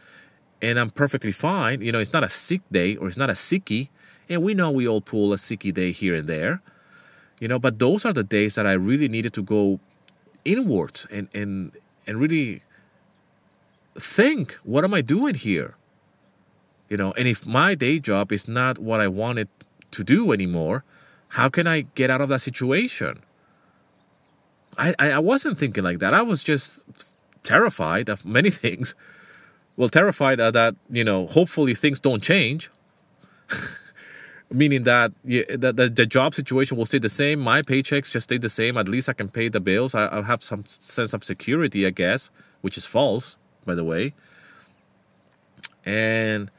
and 0.61 0.77
I'm 0.77 0.91
perfectly 0.91 1.31
fine. 1.31 1.83
You 1.83 1.93
know, 1.93 2.01
it's 2.01 2.13
not 2.13 2.25
a 2.25 2.29
sick 2.29 2.63
day, 2.73 2.97
or 2.97 3.07
it's 3.07 3.17
not 3.17 3.31
a 3.31 3.35
sicky, 3.35 3.91
and 4.29 4.43
we 4.43 4.55
know 4.55 4.73
we 4.73 4.89
all 4.89 5.01
pull 5.01 5.33
a 5.33 5.37
sicky 5.37 5.73
day 5.73 5.93
here 5.93 6.17
and 6.17 6.27
there 6.29 6.63
you 7.43 7.49
know 7.49 7.59
but 7.59 7.81
those 7.81 8.05
are 8.05 8.13
the 8.13 8.23
days 8.23 8.55
that 8.55 8.69
i 8.69 8.73
really 8.73 9.09
needed 9.09 9.33
to 9.33 9.43
go 9.43 9.81
inwards 10.45 11.09
and 11.11 11.29
and 11.35 11.73
and 12.07 12.21
really 12.21 12.63
think 13.99 14.53
what 14.63 14.85
am 14.85 14.95
i 14.95 15.01
doing 15.01 15.35
here? 15.35 15.75
You 16.89 16.97
know 16.97 17.13
and 17.19 17.27
if 17.27 17.45
my 17.45 17.75
day 17.75 17.99
job 17.99 18.31
is 18.33 18.47
not 18.47 18.79
what 18.79 19.01
i 19.01 19.09
wanted 19.09 19.49
to 19.91 20.05
do 20.05 20.31
anymore 20.33 20.85
how 21.31 21.49
can 21.49 21.67
i 21.67 21.81
get 21.97 22.11
out 22.11 22.21
of 22.21 22.29
that 22.29 22.41
situation? 22.41 23.21
I 24.79 24.95
i, 24.99 25.19
wasn't 25.19 25.59
thinking 25.59 25.85
like 25.85 25.99
that. 25.99 26.15
I 26.15 26.23
was 26.23 26.45
just 26.45 26.85
terrified 27.43 28.09
of 28.09 28.25
many 28.25 28.51
things. 28.65 28.95
Well 29.77 29.89
terrified 29.89 30.39
that 30.39 30.77
you 30.89 31.03
know 31.03 31.27
hopefully 31.27 31.75
things 31.75 31.99
don't 31.99 32.23
change 32.23 32.71
meaning 34.53 34.83
that 34.85 35.13
the, 35.25 35.45
the, 35.57 35.89
the 35.89 36.07
job 36.07 36.35
situation 36.35 36.77
will 36.77 36.87
stay 36.87 36.99
the 36.99 37.09
same. 37.09 37.41
My 37.41 37.63
paychecks 37.63 38.13
just 38.13 38.25
stay 38.25 38.39
the 38.39 38.49
same. 38.49 38.77
At 38.77 38.89
least 38.89 39.09
i 39.09 39.13
can 39.13 39.29
pay 39.29 39.49
the 39.49 39.61
bills. 39.61 39.95
I, 39.95 40.07
i'll 40.07 40.25
have 40.25 40.43
some 40.43 40.65
sense 40.67 41.13
of 41.13 41.25
security 41.25 41.87
i 41.87 41.91
guess 41.91 42.31
which 42.61 42.77
is 42.77 42.87
false 42.87 43.37
by 43.65 43.75
the 43.75 43.85
way. 43.85 44.15
And 45.85 46.51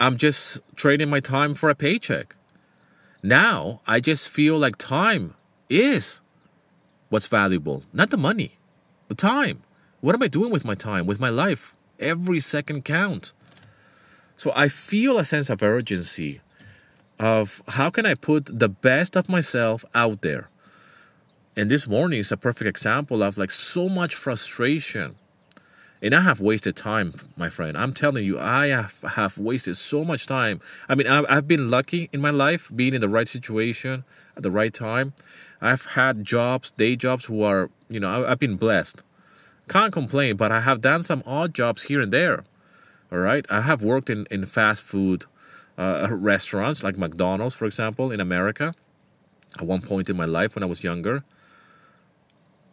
i'm 0.00 0.16
just 0.16 0.60
trading 0.76 1.10
my 1.10 1.20
time 1.20 1.54
for 1.54 1.70
a 1.70 1.74
paycheck. 1.74 2.36
Now 3.22 3.80
i 3.86 4.00
just 4.00 4.28
feel 4.28 4.58
like 4.58 4.76
time 4.76 5.34
is 5.68 6.20
what's 7.08 7.26
valuable 7.26 7.84
not 7.92 8.10
the 8.10 8.16
money 8.16 8.58
the 9.08 9.14
time. 9.14 9.62
What 10.00 10.14
am 10.14 10.22
i 10.22 10.28
doing 10.28 10.50
with 10.50 10.64
my 10.64 10.74
time 10.74 11.06
with 11.06 11.20
my 11.20 11.28
life? 11.28 11.74
Every 12.00 12.40
second 12.40 12.84
counts. 12.84 13.34
So 14.36 14.52
i 14.56 14.68
feel 14.68 15.18
a 15.18 15.24
sense 15.24 15.50
of 15.50 15.62
urgency 15.62 16.40
of 17.22 17.62
how 17.68 17.88
can 17.88 18.04
I 18.04 18.14
put 18.14 18.46
the 18.58 18.68
best 18.68 19.14
of 19.14 19.28
myself 19.28 19.84
out 19.94 20.22
there. 20.22 20.48
And 21.54 21.70
this 21.70 21.86
morning 21.86 22.18
is 22.18 22.32
a 22.32 22.36
perfect 22.36 22.68
example 22.68 23.22
of 23.22 23.38
like 23.38 23.52
so 23.52 23.88
much 23.88 24.16
frustration. 24.16 25.14
And 26.02 26.16
I 26.16 26.22
have 26.22 26.40
wasted 26.40 26.74
time, 26.74 27.14
my 27.36 27.48
friend. 27.48 27.78
I'm 27.78 27.94
telling 27.94 28.24
you, 28.24 28.40
I 28.40 28.68
have, 28.68 29.00
have 29.10 29.38
wasted 29.38 29.76
so 29.76 30.04
much 30.04 30.26
time. 30.26 30.60
I 30.88 30.96
mean, 30.96 31.06
I've, 31.06 31.24
I've 31.28 31.46
been 31.46 31.70
lucky 31.70 32.08
in 32.12 32.20
my 32.20 32.30
life, 32.30 32.68
being 32.74 32.92
in 32.92 33.00
the 33.00 33.08
right 33.08 33.28
situation 33.28 34.02
at 34.36 34.42
the 34.42 34.50
right 34.50 34.74
time. 34.74 35.12
I've 35.60 35.86
had 35.86 36.24
jobs, 36.24 36.72
day 36.72 36.96
jobs, 36.96 37.26
who 37.26 37.44
are, 37.44 37.70
you 37.88 38.00
know, 38.00 38.26
I've 38.26 38.40
been 38.40 38.56
blessed. 38.56 39.00
Can't 39.68 39.92
complain, 39.92 40.36
but 40.36 40.50
I 40.50 40.58
have 40.62 40.80
done 40.80 41.04
some 41.04 41.22
odd 41.24 41.54
jobs 41.54 41.82
here 41.82 42.00
and 42.00 42.12
there. 42.12 42.42
All 43.12 43.18
right. 43.18 43.46
I 43.48 43.60
have 43.60 43.80
worked 43.80 44.10
in, 44.10 44.26
in 44.28 44.44
fast 44.44 44.82
food 44.82 45.26
uh, 45.78 46.08
restaurants 46.10 46.82
like 46.82 46.96
McDonald's, 46.98 47.54
for 47.54 47.66
example, 47.66 48.10
in 48.10 48.20
America. 48.20 48.74
At 49.58 49.66
one 49.66 49.82
point 49.82 50.08
in 50.08 50.16
my 50.16 50.24
life 50.24 50.54
when 50.54 50.62
I 50.62 50.66
was 50.66 50.82
younger, 50.82 51.24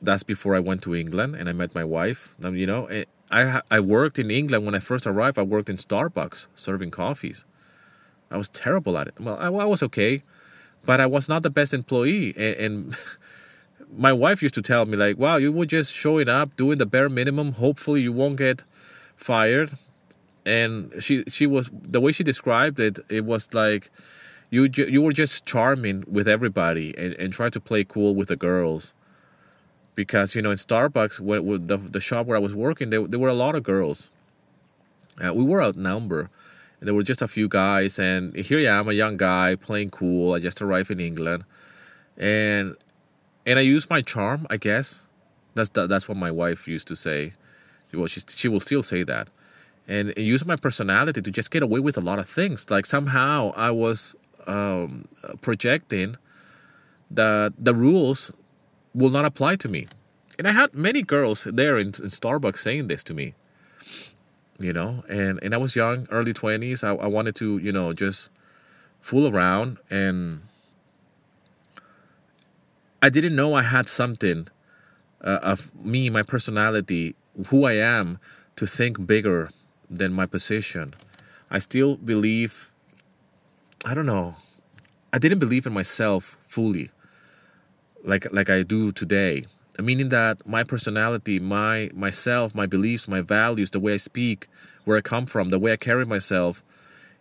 that's 0.01 0.23
before 0.23 0.55
I 0.55 0.59
went 0.59 0.81
to 0.83 0.95
England 0.95 1.35
and 1.35 1.49
I 1.49 1.53
met 1.53 1.75
my 1.75 1.83
wife. 1.83 2.35
Um, 2.41 2.55
you 2.55 2.65
know, 2.65 2.85
eh, 2.85 3.03
I 3.31 3.61
I 3.69 3.79
worked 3.79 4.17
in 4.17 4.31
England 4.31 4.65
when 4.65 4.75
I 4.75 4.79
first 4.79 5.05
arrived. 5.05 5.37
I 5.37 5.43
worked 5.43 5.69
in 5.69 5.77
Starbucks 5.77 6.47
serving 6.55 6.91
coffees. 6.91 7.45
I 8.31 8.37
was 8.37 8.49
terrible 8.49 8.97
at 8.97 9.07
it. 9.07 9.19
Well, 9.19 9.37
I, 9.39 9.47
I 9.47 9.65
was 9.65 9.83
okay, 9.83 10.23
but 10.85 11.01
I 11.01 11.05
was 11.05 11.27
not 11.27 11.43
the 11.43 11.49
best 11.49 11.73
employee. 11.73 12.33
And, 12.37 12.55
and 12.55 12.97
my 13.97 14.13
wife 14.13 14.41
used 14.41 14.55
to 14.55 14.61
tell 14.61 14.85
me 14.85 14.95
like, 14.95 15.17
"Wow, 15.17 15.37
you 15.37 15.51
were 15.51 15.65
just 15.65 15.91
showing 15.93 16.29
up, 16.29 16.55
doing 16.55 16.77
the 16.77 16.85
bare 16.85 17.09
minimum. 17.09 17.53
Hopefully, 17.53 18.01
you 18.01 18.13
won't 18.13 18.37
get 18.37 18.63
fired." 19.15 19.77
And 20.49 20.91
she 20.99 21.23
she 21.27 21.45
was 21.45 21.69
the 21.71 22.01
way 22.01 22.11
she 22.11 22.23
described 22.23 22.79
it 22.79 22.99
it 23.07 23.23
was 23.23 23.53
like 23.53 23.91
you 24.49 24.67
you 24.75 25.01
were 25.01 25.13
just 25.13 25.45
charming 25.45 26.03
with 26.07 26.27
everybody 26.27 26.95
and, 26.97 27.13
and 27.13 27.31
trying 27.33 27.51
to 27.51 27.59
play 27.59 27.83
cool 27.83 28.15
with 28.15 28.29
the 28.29 28.35
girls. 28.35 28.93
Because 29.95 30.33
you 30.33 30.41
know 30.41 30.51
in 30.51 30.57
starbucks 30.57 31.19
when, 31.19 31.67
the, 31.67 31.77
the 31.77 31.99
shop 31.99 32.25
where 32.25 32.37
i 32.37 32.39
was 32.39 32.55
working 32.55 32.89
there, 32.89 33.05
there 33.05 33.19
were 33.19 33.29
a 33.29 33.41
lot 33.45 33.53
of 33.55 33.63
girls. 33.63 34.09
Uh, 35.23 35.33
we 35.33 35.43
were 35.43 35.61
outnumbered. 35.61 36.29
And 36.79 36.87
there 36.87 36.95
were 36.95 37.03
just 37.03 37.21
a 37.21 37.27
few 37.27 37.47
guys 37.49 37.99
and 37.99 38.35
here 38.35 38.59
i 38.59 38.79
am 38.79 38.87
a 38.87 38.93
young 38.93 39.17
guy 39.17 39.55
playing 39.55 39.91
cool. 39.91 40.33
I 40.33 40.39
just 40.39 40.61
arrived 40.61 40.89
in 40.89 40.99
england. 40.99 41.43
And 42.17 42.75
and 43.45 43.59
i 43.59 43.61
used 43.61 43.89
my 43.89 44.01
charm 44.01 44.47
i 44.49 44.57
guess. 44.57 45.03
That's 45.53 45.69
that's 45.69 46.07
what 46.07 46.17
my 46.17 46.31
wife 46.31 46.67
used 46.67 46.87
to 46.87 46.95
say. 46.95 47.33
Well 47.93 48.07
she, 48.07 48.21
she 48.27 48.47
will 48.47 48.61
still 48.61 48.83
say 48.83 49.03
that 49.03 49.27
and 49.89 50.13
use 50.15 50.45
my 50.45 50.55
personality 50.55 51.19
to 51.19 51.31
just 51.31 51.49
get 51.49 51.63
away 51.63 51.79
with 51.79 51.97
a 51.97 51.99
lot 51.99 52.19
of 52.19 52.29
things. 52.29 52.69
Like 52.69 52.85
somehow 52.85 53.51
I 53.57 53.71
was 53.71 54.15
um, 54.45 55.07
projecting 55.41 56.15
that 57.09 57.53
the 57.57 57.73
rules 57.73 58.31
will 58.93 59.09
not 59.09 59.25
apply 59.25 59.55
to 59.57 59.67
me. 59.67 59.87
And 60.37 60.47
I 60.47 60.51
had 60.51 60.75
many 60.75 61.01
girls 61.01 61.43
there 61.43 61.77
in, 61.77 61.87
in 61.87 62.11
Starbucks 62.21 62.59
saying 62.59 62.87
this 62.87 63.03
to 63.05 63.15
me, 63.15 63.33
you 64.59 64.71
know, 64.71 65.03
and, 65.09 65.39
and 65.41 65.55
I 65.55 65.57
was 65.57 65.75
young, 65.75 66.07
early 66.11 66.33
20s. 66.33 66.83
I, 66.83 66.91
I 66.91 67.07
wanted 67.07 67.35
to, 67.37 67.57
you 67.57 67.71
know, 67.71 67.91
just 67.91 68.29
fool 69.01 69.27
around. 69.27 69.79
And 69.89 70.43
I 73.01 73.09
didn't 73.09 73.35
know 73.35 73.55
I 73.55 73.63
had 73.63 73.89
something 73.89 74.49
uh, 75.21 75.39
of 75.41 75.73
me, 75.83 76.11
my 76.11 76.21
personality, 76.21 77.15
who 77.47 77.63
I 77.65 77.73
am, 77.73 78.19
to 78.55 78.67
think 78.67 79.07
bigger 79.07 79.49
than 79.89 80.13
my 80.13 80.25
position. 80.25 80.95
I 81.49 81.59
still 81.59 81.95
believe, 81.95 82.71
I 83.83 83.93
don't 83.93 84.05
know, 84.05 84.35
I 85.11 85.17
didn't 85.17 85.39
believe 85.39 85.65
in 85.65 85.73
myself 85.73 86.37
fully 86.47 86.91
like 88.03 88.31
like 88.31 88.49
I 88.49 88.63
do 88.63 88.91
today. 88.91 89.45
Meaning 89.79 90.09
that 90.09 90.45
my 90.45 90.63
personality, 90.63 91.39
my 91.39 91.89
myself, 91.93 92.53
my 92.53 92.65
beliefs, 92.65 93.07
my 93.07 93.21
values, 93.21 93.69
the 93.69 93.79
way 93.79 93.93
I 93.93 93.97
speak, 93.97 94.47
where 94.83 94.97
I 94.97 95.01
come 95.01 95.25
from, 95.25 95.49
the 95.49 95.59
way 95.59 95.71
I 95.71 95.77
carry 95.77 96.05
myself, 96.05 96.63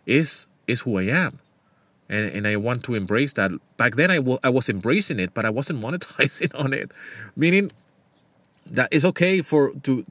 is 0.05 0.47
is 0.67 0.81
who 0.81 0.97
I 0.99 1.03
am, 1.03 1.39
and 2.09 2.25
and 2.25 2.47
I 2.47 2.57
want 2.57 2.83
to 2.85 2.95
embrace 2.95 3.33
that. 3.33 3.51
Back 3.77 3.95
then, 3.95 4.11
I, 4.11 4.17
w- 4.17 4.39
I 4.43 4.49
was 4.49 4.67
embracing 4.69 5.19
it, 5.19 5.33
but 5.33 5.45
I 5.45 5.49
wasn't 5.49 5.81
monetizing 5.81 6.51
on 6.59 6.73
it. 6.73 6.91
Meaning 7.35 7.71
that 8.65 8.89
it's 8.91 9.05
okay 9.05 9.41
for 9.41 9.71
to 9.83 10.05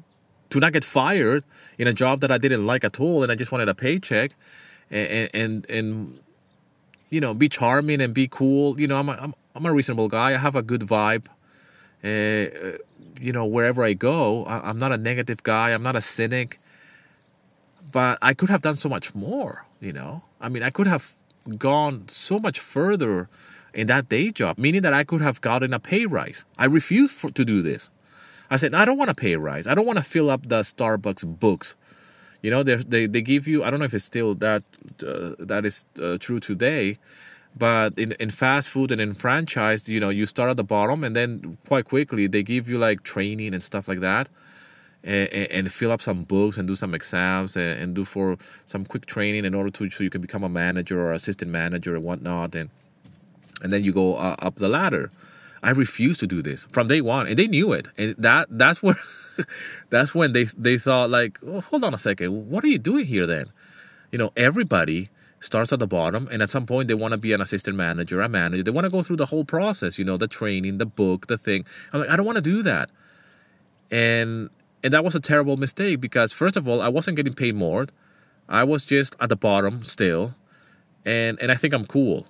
to 0.50 0.61
not 0.61 0.72
get 0.72 0.84
fired 0.84 1.44
in 1.78 1.87
a 1.87 1.92
job 1.92 2.20
that 2.20 2.30
I 2.30 2.38
didn't 2.38 2.66
like 2.66 2.84
at 2.84 3.00
all, 3.00 3.22
and 3.22 3.30
I 3.30 3.34
just 3.34 3.52
wanted 3.52 3.68
a 3.68 3.74
paycheck, 3.74 4.32
and 4.90 5.30
and 5.34 5.70
and 5.70 6.20
you 7.11 7.20
know, 7.20 7.34
be 7.34 7.48
charming 7.48 8.00
and 8.00 8.12
be 8.12 8.28
cool. 8.28 8.80
You 8.80 8.87
know, 8.87 8.98
I'm 8.98 9.08
a, 9.08 9.12
I'm, 9.12 9.34
I'm 9.54 9.66
a 9.66 9.72
reasonable 9.72 10.08
guy. 10.08 10.34
I 10.34 10.38
have 10.38 10.54
a 10.54 10.62
good 10.62 10.82
vibe. 10.82 11.26
Uh, 12.04 12.78
you 13.20 13.32
know, 13.32 13.44
wherever 13.44 13.82
I 13.82 13.94
go, 13.94 14.44
I, 14.44 14.68
I'm 14.68 14.78
not 14.78 14.92
a 14.92 14.98
negative 14.98 15.42
guy. 15.42 15.70
I'm 15.70 15.82
not 15.82 15.96
a 15.96 16.00
cynic. 16.00 16.61
But 17.90 18.18
I 18.20 18.34
could 18.34 18.50
have 18.50 18.62
done 18.62 18.76
so 18.76 18.88
much 18.88 19.14
more. 19.14 19.66
You 19.80 19.92
know, 19.92 20.22
I 20.40 20.48
mean, 20.48 20.62
I 20.62 20.70
could 20.70 20.87
have 20.87 21.14
gone 21.56 22.08
so 22.08 22.38
much 22.38 22.61
further 22.61 23.28
in 23.72 23.87
that 23.87 24.08
day 24.08 24.30
job, 24.30 24.58
meaning 24.58 24.82
that 24.82 24.92
I 24.92 25.04
could 25.04 25.22
have 25.22 25.40
gotten 25.40 25.72
a 25.72 25.78
pay 25.78 26.04
rise. 26.04 26.44
I 26.58 26.66
refused 26.66 27.14
for, 27.14 27.30
to 27.30 27.44
do 27.44 27.62
this. 27.62 27.90
I 28.50 28.56
said, 28.56 28.74
I 28.74 28.84
don't 28.84 28.98
want 28.98 29.08
to 29.08 29.14
pay 29.14 29.32
a 29.32 29.38
rise. 29.38 29.66
I 29.66 29.74
don't 29.74 29.87
want 29.87 29.98
to 29.98 30.04
fill 30.04 30.30
up 30.30 30.48
the 30.48 30.61
Starbucks 30.61 31.38
books. 31.38 31.74
You 32.42 32.50
know, 32.50 32.62
they 32.62 33.06
they 33.06 33.20
give 33.20 33.48
you. 33.48 33.64
I 33.64 33.70
don't 33.70 33.80
know 33.80 33.84
if 33.84 33.94
it's 33.94 34.04
still 34.04 34.34
that 34.37 34.62
uh, 35.04 35.32
that 35.38 35.66
is 35.66 35.84
uh, 36.00 36.18
true 36.18 36.38
today, 36.38 36.98
but 37.56 37.98
in, 37.98 38.12
in 38.12 38.30
fast 38.30 38.68
food 38.68 38.92
and 38.92 39.00
in 39.00 39.14
franchise, 39.14 39.88
you 39.88 39.98
know, 39.98 40.08
you 40.08 40.24
start 40.24 40.50
at 40.50 40.56
the 40.56 40.64
bottom 40.64 41.02
and 41.02 41.16
then 41.16 41.58
quite 41.66 41.87
quickly 41.87 42.28
they 42.28 42.44
give 42.44 42.68
you 42.68 42.78
like 42.78 43.02
training 43.02 43.54
and 43.54 43.62
stuff 43.62 43.88
like 43.88 44.00
that. 44.00 44.28
And, 45.04 45.32
and, 45.32 45.72
fill 45.72 45.92
up 45.92 46.02
some 46.02 46.24
books 46.24 46.58
and 46.58 46.66
do 46.66 46.74
some 46.74 46.92
exams 46.92 47.56
and, 47.56 47.80
and, 47.80 47.94
do 47.94 48.04
for 48.04 48.37
some 48.66 48.84
quick 48.84 49.06
training 49.06 49.44
in 49.44 49.54
order 49.54 49.70
to 49.70 49.88
so 49.90 50.02
you 50.02 50.11
can 50.11 50.20
become 50.20 50.42
a 50.42 50.48
manager 50.48 51.00
or 51.00 51.12
assistant 51.12 51.52
manager 51.52 51.94
and 51.94 52.04
whatnot 52.04 52.56
and 52.56 52.68
and 53.62 53.72
then 53.72 53.84
you 53.84 53.92
go 53.92 54.16
uh, 54.16 54.34
up 54.40 54.56
the 54.56 54.68
ladder 54.68 55.12
I 55.62 55.71
refused 55.71 56.21
to 56.21 56.27
do 56.27 56.42
this 56.42 56.66
from 56.71 56.88
day 56.88 57.01
one, 57.01 57.27
and 57.27 57.38
they 57.38 57.49
knew 57.49 57.73
it. 57.73 57.88
And 57.97 58.14
that 58.18 58.49
that's 58.51 58.83
where 58.83 58.97
that's 59.90 60.14
when 60.14 60.33
they 60.33 60.44
they 60.44 60.79
thought 60.79 61.11
like, 61.11 61.38
oh, 61.47 61.61
hold 61.61 61.85
on 61.85 61.94
a 61.94 61.99
second, 61.99 62.51
what 62.51 62.64
are 62.64 62.68
you 62.68 62.79
doing 62.79 63.07
here 63.07 63.27
then? 63.27 63.47
You 64.11 64.18
know, 64.18 64.33
everybody 64.37 65.11
starts 65.40 65.73
at 65.73 65.79
the 65.79 65.87
bottom, 65.87 66.29
and 66.31 66.42
at 66.42 66.51
some 66.51 66.66
point 66.66 66.88
they 66.88 66.94
want 66.94 67.12
to 67.12 67.18
be 67.18 67.33
an 67.33 67.40
assistant 67.40 67.77
manager, 67.77 68.21
a 68.21 68.29
manager. 68.29 68.62
They 68.62 68.71
want 68.71 68.85
to 68.85 68.90
go 68.90 69.03
through 69.03 69.16
the 69.16 69.27
whole 69.27 69.44
process. 69.44 69.99
You 69.99 70.05
know, 70.05 70.16
the 70.16 70.29
training, 70.29 70.79
the 70.79 70.87
book, 70.87 71.27
the 71.27 71.38
thing. 71.38 71.64
I'm 71.92 72.01
like, 72.01 72.11
I 72.11 72.16
don't 72.16 72.27
want 72.27 72.37
to 72.37 72.42
do 72.42 72.62
that. 72.62 72.90
And 73.90 74.51
and 74.83 74.92
that 74.92 75.05
was 75.05 75.14
a 75.14 75.21
terrible 75.21 75.57
mistake 75.57 76.01
because 76.01 76.33
first 76.33 76.57
of 76.57 76.68
all, 76.68 76.81
I 76.81 76.88
wasn't 76.88 77.16
getting 77.16 77.35
paid 77.35 77.55
more. 77.55 77.87
I 78.49 78.64
was 78.64 78.85
just 78.85 79.16
at 79.21 79.29
the 79.29 79.37
bottom 79.37 79.83
still, 79.85 80.35
and 81.05 81.38
and 81.40 81.51
I 81.51 81.55
think 81.55 81.75
I'm 81.75 81.87
cool, 81.87 82.27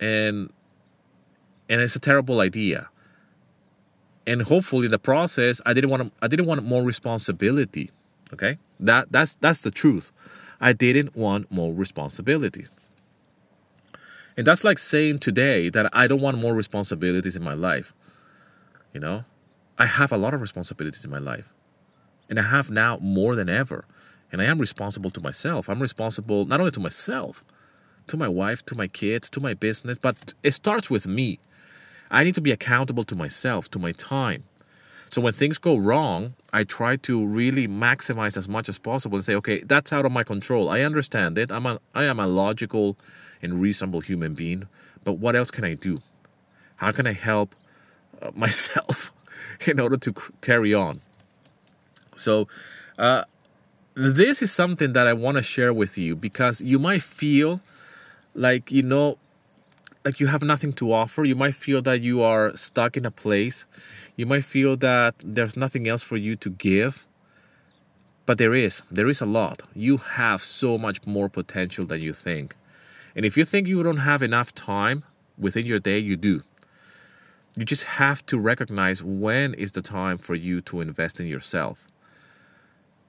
and 0.00 0.50
and 1.68 1.80
it's 1.80 1.96
a 1.96 2.00
terrible 2.00 2.40
idea. 2.40 2.88
And 4.26 4.42
hopefully, 4.42 4.86
in 4.86 4.90
the 4.90 4.98
process, 4.98 5.60
I 5.64 5.72
didn't 5.72 5.90
want 5.90 6.12
I 6.20 6.28
didn't 6.28 6.46
want 6.46 6.62
more 6.64 6.82
responsibility. 6.82 7.90
Okay, 8.32 8.58
that 8.80 9.10
that's 9.10 9.36
that's 9.40 9.62
the 9.62 9.70
truth. 9.70 10.12
I 10.60 10.72
didn't 10.72 11.16
want 11.16 11.50
more 11.50 11.72
responsibilities. 11.72 12.72
And 14.36 14.46
that's 14.46 14.62
like 14.62 14.78
saying 14.78 15.18
today 15.18 15.68
that 15.70 15.90
I 15.92 16.06
don't 16.06 16.20
want 16.20 16.38
more 16.38 16.54
responsibilities 16.54 17.34
in 17.34 17.42
my 17.42 17.54
life. 17.54 17.92
You 18.92 19.00
know, 19.00 19.24
I 19.78 19.86
have 19.86 20.12
a 20.12 20.16
lot 20.16 20.34
of 20.34 20.40
responsibilities 20.40 21.04
in 21.04 21.10
my 21.10 21.18
life. 21.18 21.52
And 22.28 22.38
I 22.38 22.42
have 22.42 22.70
now 22.70 22.98
more 22.98 23.34
than 23.34 23.48
ever. 23.48 23.84
And 24.30 24.40
I 24.42 24.44
am 24.44 24.58
responsible 24.58 25.10
to 25.10 25.20
myself. 25.20 25.68
I'm 25.68 25.80
responsible 25.80 26.44
not 26.44 26.60
only 26.60 26.72
to 26.72 26.80
myself, 26.80 27.42
to 28.08 28.16
my 28.16 28.28
wife, 28.28 28.64
to 28.66 28.74
my 28.74 28.86
kids, 28.86 29.30
to 29.30 29.40
my 29.40 29.54
business, 29.54 29.98
but 29.98 30.34
it 30.42 30.52
starts 30.52 30.90
with 30.90 31.06
me. 31.06 31.40
I 32.10 32.24
need 32.24 32.34
to 32.34 32.40
be 32.40 32.52
accountable 32.52 33.04
to 33.04 33.14
myself, 33.14 33.70
to 33.70 33.78
my 33.78 33.92
time. 33.92 34.44
So 35.10 35.22
when 35.22 35.32
things 35.32 35.58
go 35.58 35.76
wrong, 35.76 36.34
I 36.52 36.64
try 36.64 36.96
to 36.96 37.26
really 37.26 37.66
maximize 37.66 38.36
as 38.36 38.48
much 38.48 38.68
as 38.68 38.78
possible 38.78 39.16
and 39.16 39.24
say, 39.24 39.34
okay, 39.36 39.62
that's 39.62 39.92
out 39.92 40.04
of 40.04 40.12
my 40.12 40.22
control. 40.22 40.68
I 40.68 40.82
understand 40.82 41.38
it. 41.38 41.50
I'm 41.50 41.66
a, 41.66 41.80
I 41.94 42.04
am 42.04 42.20
a 42.20 42.26
logical 42.26 42.96
and 43.40 43.60
reasonable 43.60 44.00
human 44.00 44.34
being, 44.34 44.68
but 45.04 45.14
what 45.14 45.34
else 45.34 45.50
can 45.50 45.64
I 45.64 45.74
do? 45.74 46.02
How 46.76 46.92
can 46.92 47.06
I 47.06 47.12
help 47.12 47.54
uh, 48.20 48.30
myself 48.34 49.12
in 49.66 49.80
order 49.80 49.96
to 49.96 50.14
carry 50.40 50.74
on? 50.74 51.00
So, 52.16 52.48
uh, 52.98 53.24
this 53.94 54.42
is 54.42 54.52
something 54.52 54.92
that 54.92 55.06
I 55.06 55.12
want 55.12 55.36
to 55.36 55.42
share 55.42 55.72
with 55.72 55.98
you 55.98 56.14
because 56.14 56.60
you 56.60 56.78
might 56.78 57.02
feel 57.02 57.60
like, 58.34 58.70
you 58.70 58.82
know, 58.82 59.18
like 60.08 60.20
you 60.20 60.28
have 60.28 60.40
nothing 60.40 60.72
to 60.72 60.90
offer. 60.90 61.22
You 61.22 61.36
might 61.36 61.54
feel 61.54 61.82
that 61.82 62.00
you 62.00 62.22
are 62.22 62.56
stuck 62.56 62.96
in 62.96 63.04
a 63.04 63.10
place. 63.10 63.66
You 64.16 64.24
might 64.24 64.46
feel 64.46 64.74
that 64.78 65.14
there's 65.22 65.54
nothing 65.54 65.86
else 65.86 66.02
for 66.02 66.16
you 66.16 66.34
to 66.36 66.48
give. 66.48 67.06
But 68.24 68.38
there 68.38 68.54
is. 68.54 68.82
There 68.90 69.10
is 69.10 69.20
a 69.20 69.26
lot. 69.26 69.64
You 69.74 69.98
have 69.98 70.42
so 70.42 70.78
much 70.78 71.04
more 71.04 71.28
potential 71.28 71.84
than 71.84 72.00
you 72.00 72.14
think. 72.14 72.56
And 73.14 73.26
if 73.26 73.36
you 73.36 73.44
think 73.44 73.68
you 73.68 73.82
don't 73.82 74.04
have 74.12 74.22
enough 74.22 74.54
time 74.54 75.04
within 75.36 75.66
your 75.66 75.78
day, 75.78 75.98
you 75.98 76.16
do. 76.16 76.42
You 77.58 77.66
just 77.66 77.84
have 78.00 78.24
to 78.30 78.38
recognize 78.38 79.02
when 79.02 79.52
is 79.52 79.72
the 79.72 79.82
time 79.82 80.16
for 80.16 80.34
you 80.34 80.62
to 80.62 80.80
invest 80.80 81.20
in 81.20 81.26
yourself. 81.26 81.86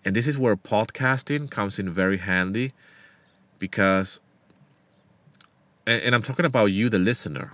And 0.04 0.14
this 0.18 0.28
is 0.28 0.38
where 0.38 0.58
podcasting 0.58 1.50
comes 1.50 1.80
in 1.80 1.90
very 1.90 2.18
handy 2.18 2.74
because 3.58 4.20
and, 5.90 6.04
and 6.04 6.16
I'm 6.16 6.22
talking 6.22 6.46
about 6.46 6.68
you, 6.68 6.88
the 6.88 7.00
listener, 7.00 7.54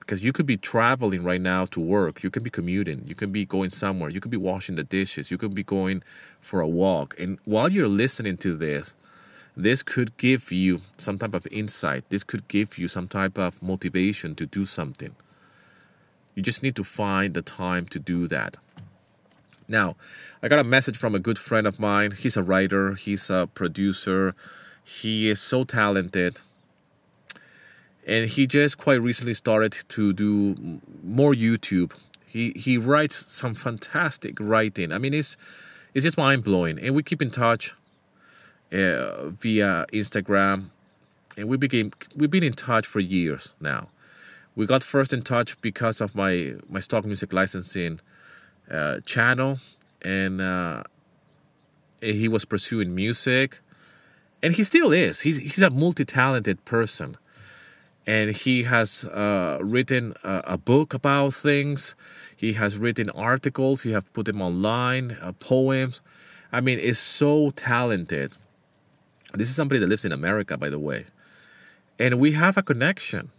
because 0.00 0.24
you 0.24 0.32
could 0.32 0.46
be 0.46 0.56
traveling 0.56 1.22
right 1.22 1.40
now 1.40 1.66
to 1.66 1.78
work, 1.78 2.24
you 2.24 2.30
could 2.30 2.42
be 2.42 2.50
commuting, 2.50 3.04
you 3.06 3.14
could 3.14 3.32
be 3.32 3.46
going 3.46 3.70
somewhere, 3.70 4.10
you 4.10 4.20
could 4.20 4.30
be 4.30 4.36
washing 4.36 4.74
the 4.74 4.82
dishes, 4.82 5.30
you 5.30 5.38
could 5.38 5.54
be 5.54 5.62
going 5.62 6.02
for 6.40 6.60
a 6.60 6.66
walk. 6.66 7.14
And 7.16 7.38
while 7.44 7.68
you're 7.70 7.86
listening 7.86 8.36
to 8.38 8.56
this, 8.56 8.94
this 9.56 9.84
could 9.84 10.16
give 10.16 10.50
you 10.50 10.80
some 10.98 11.16
type 11.18 11.34
of 11.34 11.46
insight. 11.50 12.04
This 12.08 12.24
could 12.24 12.48
give 12.48 12.76
you 12.76 12.88
some 12.88 13.06
type 13.06 13.38
of 13.38 13.62
motivation 13.62 14.34
to 14.36 14.46
do 14.46 14.66
something. 14.66 15.14
You 16.34 16.42
just 16.42 16.62
need 16.62 16.74
to 16.76 16.84
find 16.84 17.34
the 17.34 17.42
time 17.42 17.86
to 17.86 17.98
do 17.98 18.26
that. 18.28 18.56
Now, 19.68 19.94
I 20.42 20.48
got 20.48 20.58
a 20.58 20.64
message 20.64 20.96
from 20.96 21.14
a 21.14 21.20
good 21.20 21.38
friend 21.38 21.66
of 21.66 21.78
mine. 21.78 22.12
He's 22.12 22.36
a 22.36 22.42
writer, 22.42 22.94
he's 22.94 23.30
a 23.30 23.48
producer, 23.54 24.34
he 24.82 25.28
is 25.28 25.40
so 25.40 25.62
talented 25.62 26.40
and 28.10 28.28
he 28.28 28.44
just 28.44 28.76
quite 28.76 29.00
recently 29.00 29.34
started 29.34 29.72
to 29.88 30.12
do 30.12 30.80
more 31.04 31.32
YouTube. 31.32 31.92
He 32.26 32.52
he 32.56 32.76
writes 32.76 33.24
some 33.28 33.54
fantastic 33.54 34.36
writing. 34.40 34.90
I 34.92 34.98
mean, 34.98 35.14
it's 35.14 35.36
it's 35.94 36.02
just 36.04 36.18
mind 36.18 36.42
blowing, 36.42 36.76
and 36.80 36.94
we 36.96 37.04
keep 37.04 37.22
in 37.22 37.30
touch 37.30 37.72
uh, 38.72 39.28
via 39.28 39.86
Instagram, 39.92 40.70
and 41.36 41.48
we 41.48 41.56
became 41.56 41.92
we've 42.16 42.30
been 42.30 42.42
in 42.42 42.54
touch 42.54 42.84
for 42.84 42.98
years 42.98 43.54
now. 43.60 43.88
We 44.56 44.66
got 44.66 44.82
first 44.82 45.12
in 45.12 45.22
touch 45.22 45.60
because 45.60 46.00
of 46.00 46.16
my 46.16 46.54
my 46.68 46.80
stock 46.80 47.04
music 47.04 47.32
licensing 47.32 48.00
uh, 48.68 49.00
channel, 49.06 49.60
and 50.02 50.40
uh, 50.40 50.82
he 52.00 52.26
was 52.26 52.44
pursuing 52.44 52.92
music, 52.92 53.60
and 54.42 54.54
he 54.54 54.64
still 54.64 54.90
is. 54.90 55.20
He's 55.20 55.38
he's 55.38 55.62
a 55.62 55.70
multi 55.70 56.04
talented 56.04 56.64
person 56.64 57.16
and 58.06 58.34
he 58.34 58.64
has 58.64 59.04
uh, 59.04 59.58
written 59.60 60.14
a, 60.24 60.42
a, 60.44 60.58
book 60.58 60.94
about 60.94 61.34
things. 61.34 61.94
He 62.34 62.54
has 62.54 62.78
written 62.78 63.10
articles. 63.10 63.82
He 63.82 63.92
have 63.92 64.10
put 64.12 64.26
them 64.26 64.40
online, 64.40 65.18
uh, 65.20 65.32
poems. 65.32 66.00
I 66.52 66.60
mean, 66.60 66.78
it's 66.78 66.98
so 66.98 67.50
talented. 67.50 68.36
This 69.34 69.48
is 69.48 69.54
somebody 69.54 69.78
that 69.78 69.88
lives 69.88 70.04
in 70.04 70.12
America, 70.12 70.56
by 70.56 70.70
the 70.70 70.78
way, 70.78 71.06
and 71.98 72.18
we 72.18 72.32
have 72.32 72.56
a 72.56 72.62
connection. 72.62 73.30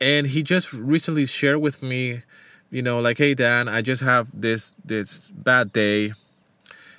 And 0.00 0.28
he 0.28 0.42
just 0.42 0.72
recently 0.72 1.26
shared 1.26 1.60
with 1.60 1.82
me, 1.82 2.22
you 2.70 2.82
know, 2.82 3.00
like, 3.00 3.18
hey 3.18 3.34
Dan, 3.34 3.68
I 3.68 3.80
just 3.80 4.02
have 4.02 4.28
this 4.32 4.74
this 4.84 5.32
bad 5.32 5.72
day, 5.72 6.12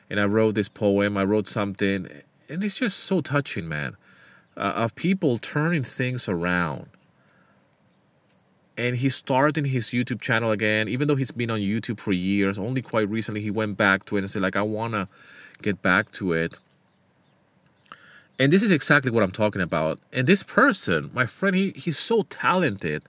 and 0.09 0.19
I 0.19 0.25
wrote 0.25 0.55
this 0.55 0.67
poem. 0.67 1.15
I 1.15 1.23
wrote 1.23 1.47
something, 1.47 2.09
and 2.49 2.63
it's 2.63 2.75
just 2.75 2.99
so 2.99 3.21
touching, 3.21 3.69
man 3.69 3.95
uh, 4.57 4.73
of 4.75 4.95
people 4.95 5.37
turning 5.37 5.83
things 5.83 6.27
around. 6.29 6.87
And 8.77 8.97
he's 8.97 9.15
starting 9.15 9.65
his 9.65 9.87
YouTube 9.87 10.19
channel 10.19 10.51
again, 10.51 10.89
even 10.89 11.07
though 11.07 11.15
he's 11.15 11.31
been 11.31 11.49
on 11.49 11.59
YouTube 11.59 11.99
for 11.99 12.11
years. 12.11 12.57
Only 12.57 12.81
quite 12.81 13.09
recently 13.09 13.41
he 13.41 13.51
went 13.51 13.77
back 13.77 14.05
to 14.05 14.17
it 14.17 14.19
and 14.19 14.29
said, 14.29 14.41
like, 14.41 14.55
I 14.55 14.61
wanna 14.63 15.07
get 15.61 15.81
back 15.81 16.11
to 16.13 16.33
it. 16.33 16.55
And 18.37 18.51
this 18.51 18.61
is 18.61 18.71
exactly 18.71 19.11
what 19.11 19.23
I'm 19.23 19.31
talking 19.31 19.61
about. 19.61 19.99
And 20.11 20.27
this 20.27 20.43
person, 20.43 21.09
my 21.13 21.25
friend, 21.25 21.55
he, 21.55 21.71
he's 21.71 21.97
so 21.97 22.23
talented 22.23 23.03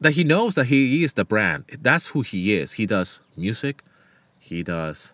that 0.00 0.12
he 0.12 0.24
knows 0.24 0.54
that 0.54 0.66
he 0.66 1.04
is 1.04 1.12
the 1.14 1.24
brand. 1.24 1.64
That's 1.80 2.08
who 2.08 2.22
he 2.22 2.54
is. 2.54 2.72
He 2.72 2.86
does 2.86 3.20
music, 3.36 3.82
he 4.38 4.62
does 4.62 5.12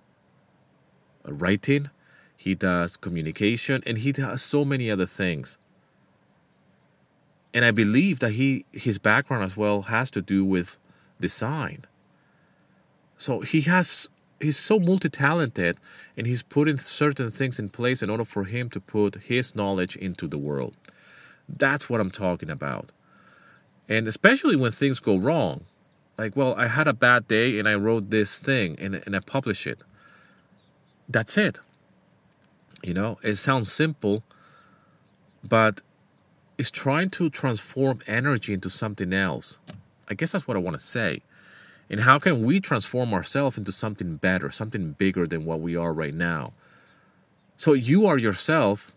writing, 1.25 1.91
he 2.43 2.57
does 2.57 2.97
communication, 2.97 3.83
and 3.87 3.99
he 3.99 4.11
does 4.11 4.43
so 4.43 4.65
many 4.65 4.91
other 4.91 5.07
things. 5.07 5.57
And 7.55 7.65
I 7.65 7.71
believe 7.71 8.19
that 8.19 8.33
he 8.33 8.65
his 8.73 8.99
background 8.99 9.45
as 9.45 9.57
well 9.57 9.83
has 9.83 10.11
to 10.11 10.21
do 10.21 10.45
with 10.45 10.77
design. 11.21 11.85
So 13.17 13.41
he 13.41 13.61
has 13.73 14.09
he's 14.41 14.59
so 14.59 14.81
multi-talented 14.81 15.77
and 16.17 16.27
he's 16.27 16.43
putting 16.43 16.79
certain 16.79 17.31
things 17.31 17.61
in 17.61 17.69
place 17.69 18.03
in 18.03 18.11
order 18.11 18.25
for 18.25 18.45
him 18.45 18.69
to 18.71 18.81
put 18.81 19.23
his 19.31 19.55
knowledge 19.55 19.95
into 19.95 20.27
the 20.27 20.39
world. 20.49 20.75
That's 21.49 21.89
what 21.89 22.01
I'm 22.01 22.11
talking 22.11 22.51
about. 22.51 22.91
And 23.89 24.09
especially 24.09 24.57
when 24.57 24.73
things 24.73 24.99
go 24.99 25.17
wrong. 25.17 25.65
Like, 26.19 26.37
well, 26.37 26.55
I 26.57 26.67
had 26.67 26.89
a 26.89 26.93
bad 26.93 27.29
day 27.29 27.59
and 27.59 27.69
I 27.69 27.75
wrote 27.75 28.11
this 28.11 28.41
thing 28.41 28.77
and, 28.81 28.95
and 29.07 29.15
I 29.15 29.21
publish 29.21 29.67
it. 29.67 29.79
That's 31.09 31.39
it. 31.39 31.59
You 32.83 32.95
know, 32.95 33.19
it 33.23 33.37
sounds 33.37 33.73
simple, 33.73 34.25
but 35.45 35.81
it's 36.59 36.71
trying 36.71 37.11
to 37.11 37.31
transform 37.31 38.01
energy 38.07 38.53
into 38.53 38.71
something 38.71 39.13
else. 39.13 39.59
I 40.09 40.15
guess 40.15 40.33
that's 40.33 40.47
what 40.47 40.57
I 40.57 40.61
want 40.61 40.79
to 40.79 40.85
say. 40.85 41.23
And 41.89 42.01
how 42.01 42.19
can 42.19 42.45
we 42.45 42.61
transform 42.61 43.13
ourselves 43.13 43.59
into 43.59 43.73
something 43.73 44.17
better, 44.17 44.51
something 44.51 44.93
bigger 44.93 45.27
than 45.27 45.45
what 45.45 45.61
we 45.61 45.77
are 45.77 45.93
right 45.93 46.15
now? 46.15 46.53
So 47.57 47.75
you 47.75 48.07
are 48.07 48.19
yourself, 48.19 48.93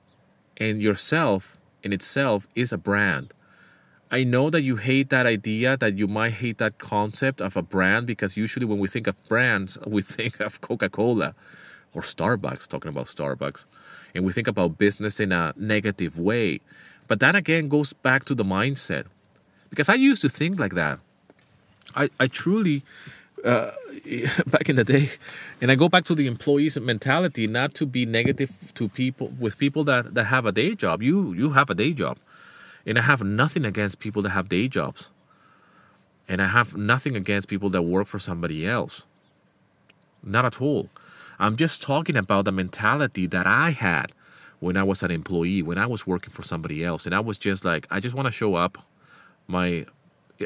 and 0.57 0.81
yourself 0.81 1.57
in 1.83 1.93
itself 1.93 2.47
is 2.55 2.71
a 2.71 2.77
brand. 2.77 3.33
I 4.11 4.23
know 4.23 4.49
that 4.49 4.61
you 4.61 4.77
hate 4.77 5.09
that 5.09 5.25
idea, 5.25 5.77
that 5.77 5.97
you 5.97 6.07
might 6.07 6.33
hate 6.33 6.57
that 6.59 6.77
concept 6.77 7.41
of 7.41 7.57
a 7.57 7.61
brand 7.61 8.07
because 8.07 8.37
usually 8.37 8.65
when 8.65 8.79
we 8.79 8.87
think 8.87 9.07
of 9.07 9.27
brands, 9.27 9.77
we 9.85 10.01
think 10.15 10.39
of 10.39 10.61
Coca 10.61 10.89
Cola 10.89 11.35
or 11.93 12.01
Starbucks, 12.01 12.67
talking 12.67 12.89
about 12.89 13.07
Starbucks, 13.07 13.65
and 14.15 14.23
we 14.23 14.31
think 14.31 14.47
about 14.47 14.77
business 14.77 15.19
in 15.19 15.31
a 15.33 15.53
negative 15.57 16.17
way. 16.17 16.61
But 17.07 17.19
that 17.19 17.35
again 17.35 17.67
goes 17.67 17.93
back 17.93 18.23
to 18.25 18.33
the 18.33 18.45
mindset 18.45 19.05
because 19.69 19.89
I 19.89 19.95
used 19.95 20.21
to 20.21 20.29
think 20.29 20.59
like 20.59 20.73
that. 20.73 20.99
I, 21.95 22.09
I 22.19 22.27
truly, 22.27 22.83
uh, 23.43 23.71
back 24.47 24.69
in 24.69 24.77
the 24.77 24.83
day, 24.83 25.11
and 25.61 25.71
I 25.71 25.75
go 25.75 25.89
back 25.89 26.05
to 26.05 26.15
the 26.15 26.27
employees 26.27 26.79
mentality, 26.79 27.45
not 27.45 27.73
to 27.75 27.85
be 27.85 28.05
negative 28.05 28.51
to 28.73 28.89
people 28.89 29.27
with 29.39 29.57
people 29.57 29.83
that, 29.83 30.13
that 30.13 30.25
have 30.25 30.45
a 30.45 30.51
day 30.51 30.75
job. 30.75 31.03
You 31.03 31.33
you 31.33 31.51
have 31.51 31.69
a 31.69 31.75
day 31.75 31.93
job, 31.93 32.17
and 32.85 32.97
I 32.97 33.01
have 33.01 33.21
nothing 33.23 33.65
against 33.65 33.99
people 33.99 34.21
that 34.23 34.29
have 34.29 34.49
day 34.49 34.67
jobs, 34.67 35.09
and 36.27 36.41
I 36.41 36.47
have 36.47 36.75
nothing 36.75 37.15
against 37.15 37.47
people 37.47 37.69
that 37.69 37.83
work 37.83 38.07
for 38.07 38.19
somebody 38.19 38.65
else. 38.67 39.05
Not 40.23 40.45
at 40.45 40.61
all. 40.61 40.89
I'm 41.39 41.55
just 41.57 41.81
talking 41.81 42.15
about 42.15 42.45
the 42.45 42.51
mentality 42.51 43.27
that 43.27 43.45
I 43.45 43.71
had 43.71 44.11
when 44.59 44.77
I 44.77 44.83
was 44.83 45.03
an 45.03 45.11
employee, 45.11 45.61
when 45.61 45.77
I 45.77 45.85
was 45.85 46.07
working 46.07 46.31
for 46.31 46.43
somebody 46.43 46.83
else, 46.83 47.05
and 47.05 47.13
I 47.13 47.19
was 47.19 47.37
just 47.37 47.65
like, 47.65 47.87
I 47.91 47.99
just 47.99 48.15
want 48.15 48.27
to 48.27 48.31
show 48.31 48.55
up. 48.55 48.77
My, 49.47 49.85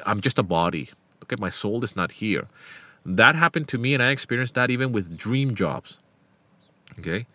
I'm 0.06 0.20
just 0.20 0.40
a 0.40 0.44
body. 0.44 0.90
Okay, 1.24 1.36
my 1.40 1.50
soul 1.50 1.84
is 1.84 1.96
not 1.96 2.14
here. 2.14 2.48
That 3.06 3.36
happened 3.36 3.68
to 3.70 3.78
me, 3.78 3.94
and 3.94 4.04
I 4.04 4.10
experienced 4.12 4.56
that 4.56 4.70
even 4.70 4.92
with 4.92 5.18
dream 5.18 5.56
jobs. 5.56 5.98
Okay. 6.98 7.28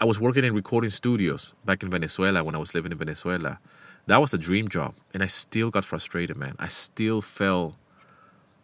I 0.00 0.04
was 0.04 0.20
working 0.20 0.44
in 0.44 0.54
recording 0.54 0.90
studios 0.90 1.52
back 1.64 1.82
in 1.82 1.90
Venezuela 1.90 2.44
when 2.44 2.54
I 2.54 2.58
was 2.58 2.74
living 2.74 2.92
in 2.92 2.98
Venezuela. 2.98 3.58
That 4.06 4.20
was 4.20 4.34
a 4.34 4.38
dream 4.38 4.68
job, 4.68 4.94
and 5.12 5.22
I 5.22 5.26
still 5.26 5.70
got 5.70 5.84
frustrated, 5.84 6.36
man. 6.36 6.54
I 6.58 6.68
still 6.68 7.22
felt, 7.22 7.74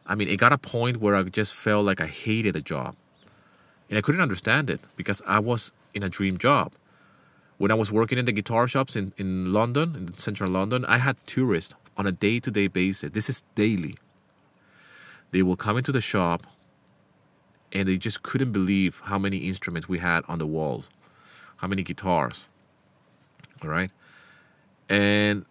I 0.06 0.14
mean, 0.14 0.28
it 0.28 0.36
got 0.36 0.52
a 0.52 0.58
point 0.58 0.98
where 0.98 1.16
I 1.16 1.22
just 1.22 1.54
felt 1.54 1.84
like 1.86 2.00
I 2.00 2.06
hated 2.06 2.54
the 2.54 2.60
job. 2.60 2.94
And 3.90 3.98
I 3.98 4.00
couldn't 4.00 4.20
understand 4.20 4.70
it 4.70 4.80
because 4.96 5.20
I 5.26 5.40
was 5.40 5.72
in 5.92 6.02
a 6.02 6.08
dream 6.08 6.38
job. 6.38 6.72
When 7.58 7.70
I 7.70 7.74
was 7.74 7.92
working 7.92 8.16
in 8.16 8.24
the 8.24 8.32
guitar 8.32 8.66
shops 8.66 8.96
in, 8.96 9.12
in 9.18 9.52
London, 9.52 9.94
in 9.94 10.16
central 10.16 10.50
London, 10.50 10.84
I 10.86 10.96
had 10.98 11.16
tourists 11.26 11.74
on 11.96 12.06
a 12.06 12.12
day 12.12 12.40
to 12.40 12.50
day 12.50 12.68
basis. 12.68 13.10
This 13.10 13.28
is 13.28 13.42
daily. 13.54 13.96
They 15.32 15.42
will 15.42 15.56
come 15.56 15.76
into 15.76 15.92
the 15.92 16.00
shop 16.00 16.46
and 17.72 17.88
they 17.88 17.98
just 17.98 18.22
couldn't 18.22 18.52
believe 18.52 19.02
how 19.04 19.18
many 19.18 19.38
instruments 19.38 19.88
we 19.88 19.98
had 19.98 20.24
on 20.26 20.38
the 20.38 20.46
walls, 20.46 20.88
how 21.58 21.68
many 21.68 21.82
guitars. 21.82 22.46
All 23.62 23.68
right. 23.68 23.90
And 24.88 25.44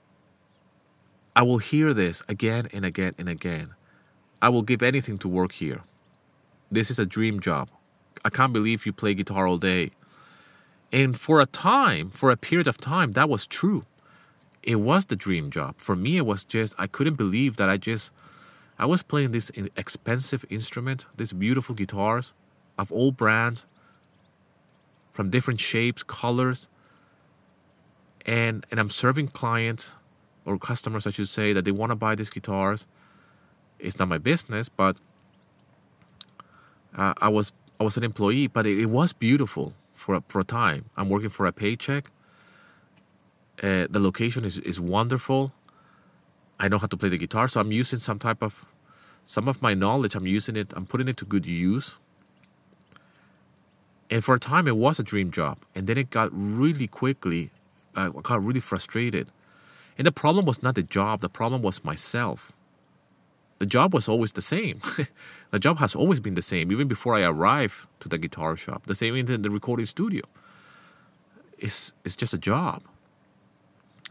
I 1.36 1.43
will 1.43 1.60
hear 1.60 1.93
this 1.93 2.23
again 2.28 2.67
and 2.73 2.84
again 2.84 3.15
and 3.17 3.30
again. 3.30 3.75
I 4.41 4.49
will 4.49 4.63
give 4.63 4.82
anything 4.82 5.17
to 5.19 5.28
work 5.28 5.52
here. 5.54 5.82
This 6.71 6.89
is 6.89 6.99
a 6.99 7.06
dream 7.06 7.39
job. 7.39 7.69
I 8.23 8.29
can't 8.29 8.53
believe 8.53 8.86
you 8.86 8.93
play 8.93 9.13
guitar 9.13 9.47
all 9.47 9.58
day. 9.58 9.91
And 10.91 11.19
for 11.19 11.39
a 11.39 11.45
time, 11.45 12.10
for 12.10 12.32
a 12.32 12.38
period 12.38 12.67
of 12.67 12.77
time, 12.77 13.13
that 13.13 13.29
was 13.29 13.45
true 13.45 13.86
it 14.63 14.75
was 14.75 15.05
the 15.05 15.15
dream 15.15 15.51
job. 15.51 15.75
For 15.77 15.95
me, 15.95 16.17
it 16.17 16.25
was 16.25 16.43
just, 16.43 16.75
I 16.77 16.88
couldn't 16.88 17.15
believe 17.15 17.58
that 17.58 17.69
I 17.69 17.77
just, 17.77 18.12
I 18.77 18.86
was 18.86 19.03
playing 19.03 19.32
this 19.32 19.51
expensive 19.75 20.45
instrument, 20.49 21.05
these 21.15 21.34
beautiful 21.34 21.75
guitars 21.75 22.34
of 22.77 22.91
all 22.91 23.12
brands, 23.12 23.65
from 25.12 25.29
different 25.29 25.60
shapes, 25.60 26.03
colors, 26.03 26.67
and 28.25 28.65
and 28.69 28.79
I'm 28.79 28.89
serving 28.89 29.29
clients 29.29 29.95
or 30.45 30.58
customers, 30.58 31.08
I 31.08 31.10
should 31.10 31.29
say, 31.29 31.51
that 31.53 31.65
they 31.65 31.71
want 31.71 31.89
to 31.91 31.95
buy 31.95 32.15
these 32.15 32.29
guitars. 32.29 32.86
It's 33.79 33.97
not 33.97 34.08
my 34.08 34.17
business, 34.17 34.69
but 34.69 34.97
uh, 36.95 37.13
I 37.17 37.27
was 37.29 37.51
I 37.80 37.84
was 37.84 37.98
an 37.98 38.04
employee, 38.04 38.48
but 38.48 38.65
it, 38.65 38.80
it 38.80 38.88
was 38.88 39.13
beautiful 39.13 39.74
for 39.94 40.15
a, 40.15 40.24
for 40.28 40.39
a 40.39 40.44
time. 40.44 40.86
I'm 40.98 41.10
working 41.10 41.30
for 41.30 41.46
a 41.46 41.52
paycheck 41.52 42.12
uh, 43.62 43.88
the 43.89 44.00
location 44.00 44.46
is, 44.46 44.58
is 44.60 44.80
wonderful. 44.80 45.52
I 46.60 46.68
know 46.68 46.78
how 46.78 46.88
to 46.88 46.98
play 46.98 47.10
the 47.10 47.18
guitar, 47.18 47.48
so 47.48 47.60
I'm 47.60 47.72
using 47.72 48.00
some 48.00 48.20
type 48.20 48.42
of 48.42 48.65
some 49.26 49.48
of 49.48 49.62
my 49.62 49.74
knowledge. 49.74 50.15
I'm 50.15 50.28
using 50.28 50.56
it. 50.56 50.74
I'm 50.76 50.86
putting 50.86 51.08
it 51.08 51.18
to 51.18 51.26
good 51.26 51.46
use. 51.46 51.96
And 54.10 54.24
for 54.24 54.34
a 54.36 54.39
time, 54.39 54.68
it 54.68 54.76
was 54.76 54.98
a 55.00 55.04
dream 55.04 55.30
job, 55.30 55.60
and 55.76 55.88
then 55.88 55.98
it 55.98 56.10
got 56.10 56.30
really 56.32 56.88
quickly. 56.88 57.52
I 57.96 58.08
uh, 58.08 58.10
got 58.10 58.44
really 58.44 58.60
frustrated, 58.60 59.28
and 59.98 60.06
the 60.06 60.12
problem 60.12 60.46
was 60.46 60.63
not 60.63 60.76
the 60.76 60.84
job. 60.84 61.22
The 61.22 61.30
problem 61.30 61.62
was 61.62 61.84
myself. 61.84 62.54
The 63.60 63.65
job 63.65 63.93
was 63.93 64.08
always 64.08 64.32
the 64.32 64.41
same. 64.41 64.82
the 65.52 65.60
job 65.60 65.80
has 65.80 65.95
always 65.95 66.19
been 66.19 66.36
the 66.36 66.41
same, 66.41 66.72
even 66.72 66.88
before 66.88 67.15
I 67.15 67.22
arrived 67.22 67.88
to 68.00 68.10
the 68.10 68.17
guitar 68.17 68.56
shop. 68.58 68.86
The 68.86 68.95
same 68.95 69.15
in 69.15 69.41
the 69.41 69.50
recording 69.50 69.86
studio. 69.86 70.24
It's 71.58 71.91
it's 72.06 72.15
just 72.15 72.34
a 72.34 72.38
job 72.38 72.84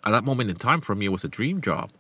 at 0.05 0.13
that 0.13 0.25
moment 0.25 0.51
in 0.51 0.57
time 0.57 0.81
for 0.81 0.95
me 0.95 1.07
it 1.07 1.13
was 1.13 1.25
a 1.25 1.29
dream 1.29 1.61
job 1.61 1.91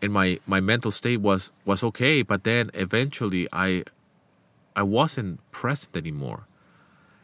and 0.00 0.12
my 0.12 0.38
my 0.46 0.60
mental 0.60 0.90
state 0.90 1.20
was 1.20 1.52
was 1.64 1.82
okay 1.82 2.22
but 2.22 2.44
then 2.44 2.70
eventually 2.74 3.46
i 3.52 3.84
i 4.74 4.82
wasn't 4.82 5.38
present 5.52 5.96
anymore 5.96 6.46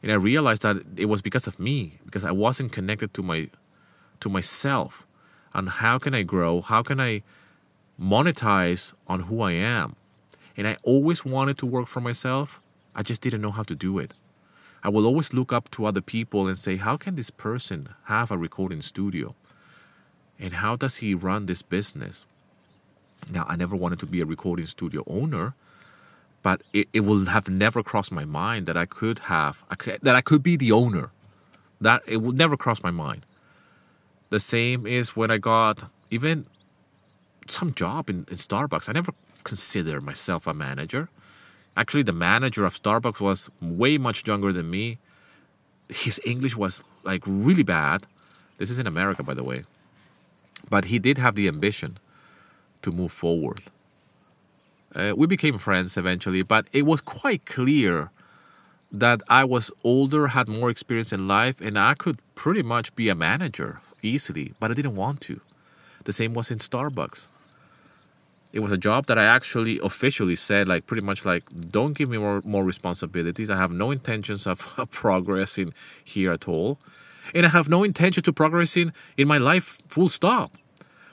and 0.02 0.12
i 0.12 0.14
realized 0.14 0.62
that 0.62 0.76
it 0.96 1.06
was 1.06 1.22
because 1.22 1.46
of 1.46 1.58
me 1.58 1.98
because 2.04 2.24
i 2.24 2.30
wasn't 2.30 2.70
connected 2.70 3.12
to 3.14 3.22
my 3.22 3.48
to 4.20 4.28
myself 4.28 5.06
and 5.54 5.68
how 5.68 5.98
can 5.98 6.14
i 6.14 6.22
grow 6.22 6.60
how 6.60 6.82
can 6.82 7.00
i 7.00 7.22
monetize 8.00 8.92
on 9.06 9.20
who 9.20 9.40
i 9.42 9.52
am 9.52 9.96
and 10.56 10.66
i 10.66 10.76
always 10.82 11.24
wanted 11.24 11.58
to 11.58 11.66
work 11.66 11.88
for 11.88 12.00
myself 12.00 12.60
i 12.94 13.02
just 13.02 13.20
didn't 13.20 13.40
know 13.40 13.50
how 13.50 13.62
to 13.62 13.74
do 13.74 13.98
it 13.98 14.14
I 14.82 14.88
will 14.90 15.06
always 15.06 15.32
look 15.32 15.52
up 15.52 15.70
to 15.72 15.86
other 15.86 16.00
people 16.00 16.46
and 16.46 16.58
say, 16.58 16.76
how 16.76 16.96
can 16.96 17.16
this 17.16 17.30
person 17.30 17.88
have 18.04 18.30
a 18.30 18.38
recording 18.38 18.82
studio? 18.82 19.34
And 20.38 20.54
how 20.54 20.76
does 20.76 20.96
he 20.96 21.14
run 21.14 21.46
this 21.46 21.62
business? 21.62 22.24
Now, 23.30 23.44
I 23.48 23.56
never 23.56 23.74
wanted 23.74 23.98
to 24.00 24.06
be 24.06 24.20
a 24.20 24.24
recording 24.24 24.66
studio 24.66 25.02
owner, 25.06 25.54
but 26.42 26.62
it, 26.72 26.88
it 26.92 27.00
will 27.00 27.26
have 27.26 27.48
never 27.48 27.82
crossed 27.82 28.12
my 28.12 28.24
mind 28.24 28.66
that 28.66 28.76
I 28.76 28.86
could 28.86 29.20
have, 29.20 29.64
that 30.02 30.14
I 30.14 30.20
could 30.20 30.42
be 30.42 30.56
the 30.56 30.70
owner. 30.70 31.10
That 31.80 32.02
it 32.06 32.18
would 32.18 32.36
never 32.36 32.56
cross 32.56 32.82
my 32.82 32.90
mind. 32.90 33.26
The 34.30 34.40
same 34.40 34.86
is 34.86 35.16
when 35.16 35.30
I 35.30 35.38
got 35.38 35.90
even 36.10 36.46
some 37.50 37.74
job 37.74 38.10
in, 38.10 38.26
in 38.30 38.36
Starbucks. 38.36 38.88
I 38.88 38.92
never 38.92 39.12
considered 39.44 40.02
myself 40.02 40.46
a 40.46 40.54
manager. 40.54 41.08
Actually, 41.76 42.02
the 42.02 42.12
manager 42.12 42.64
of 42.64 42.74
Starbucks 42.74 43.20
was 43.20 43.50
way 43.60 43.98
much 43.98 44.26
younger 44.26 44.52
than 44.52 44.70
me. 44.70 44.98
His 45.88 46.20
English 46.24 46.56
was 46.56 46.82
like 47.04 47.22
really 47.26 47.62
bad. 47.62 48.04
This 48.58 48.70
is 48.70 48.78
in 48.78 48.86
America, 48.86 49.22
by 49.22 49.34
the 49.34 49.44
way. 49.44 49.64
But 50.68 50.86
he 50.86 50.98
did 50.98 51.18
have 51.18 51.34
the 51.34 51.48
ambition 51.48 51.98
to 52.82 52.90
move 52.90 53.12
forward. 53.12 53.62
Uh, 54.94 55.12
we 55.16 55.26
became 55.26 55.58
friends 55.58 55.96
eventually, 55.96 56.42
but 56.42 56.66
it 56.72 56.84
was 56.84 57.00
quite 57.00 57.46
clear 57.46 58.10
that 58.90 59.20
I 59.28 59.44
was 59.44 59.70
older, 59.84 60.28
had 60.28 60.48
more 60.48 60.70
experience 60.70 61.12
in 61.12 61.28
life, 61.28 61.60
and 61.60 61.78
I 61.78 61.94
could 61.94 62.18
pretty 62.34 62.62
much 62.62 62.94
be 62.96 63.08
a 63.08 63.14
manager 63.14 63.80
easily, 64.02 64.54
but 64.58 64.70
I 64.70 64.74
didn't 64.74 64.94
want 64.94 65.20
to. 65.22 65.40
The 66.04 66.12
same 66.12 66.32
was 66.32 66.50
in 66.50 66.58
Starbucks 66.58 67.26
it 68.52 68.60
was 68.60 68.72
a 68.72 68.78
job 68.78 69.06
that 69.06 69.18
I 69.18 69.24
actually 69.24 69.78
officially 69.82 70.36
said, 70.36 70.68
like 70.68 70.86
pretty 70.86 71.02
much 71.02 71.24
like, 71.24 71.44
don't 71.70 71.92
give 71.94 72.08
me 72.10 72.18
more 72.18 72.40
more 72.44 72.64
responsibilities. 72.64 73.50
I 73.50 73.56
have 73.56 73.72
no 73.72 73.90
intentions 73.90 74.46
of 74.46 74.58
progressing 74.90 75.74
here 76.04 76.32
at 76.32 76.48
all, 76.48 76.78
and 77.34 77.46
I 77.46 77.50
have 77.50 77.68
no 77.68 77.84
intention 77.84 78.22
to 78.24 78.32
progressing 78.32 78.92
in 79.16 79.28
my 79.28 79.38
life. 79.38 79.78
Full 79.88 80.08
stop. 80.08 80.52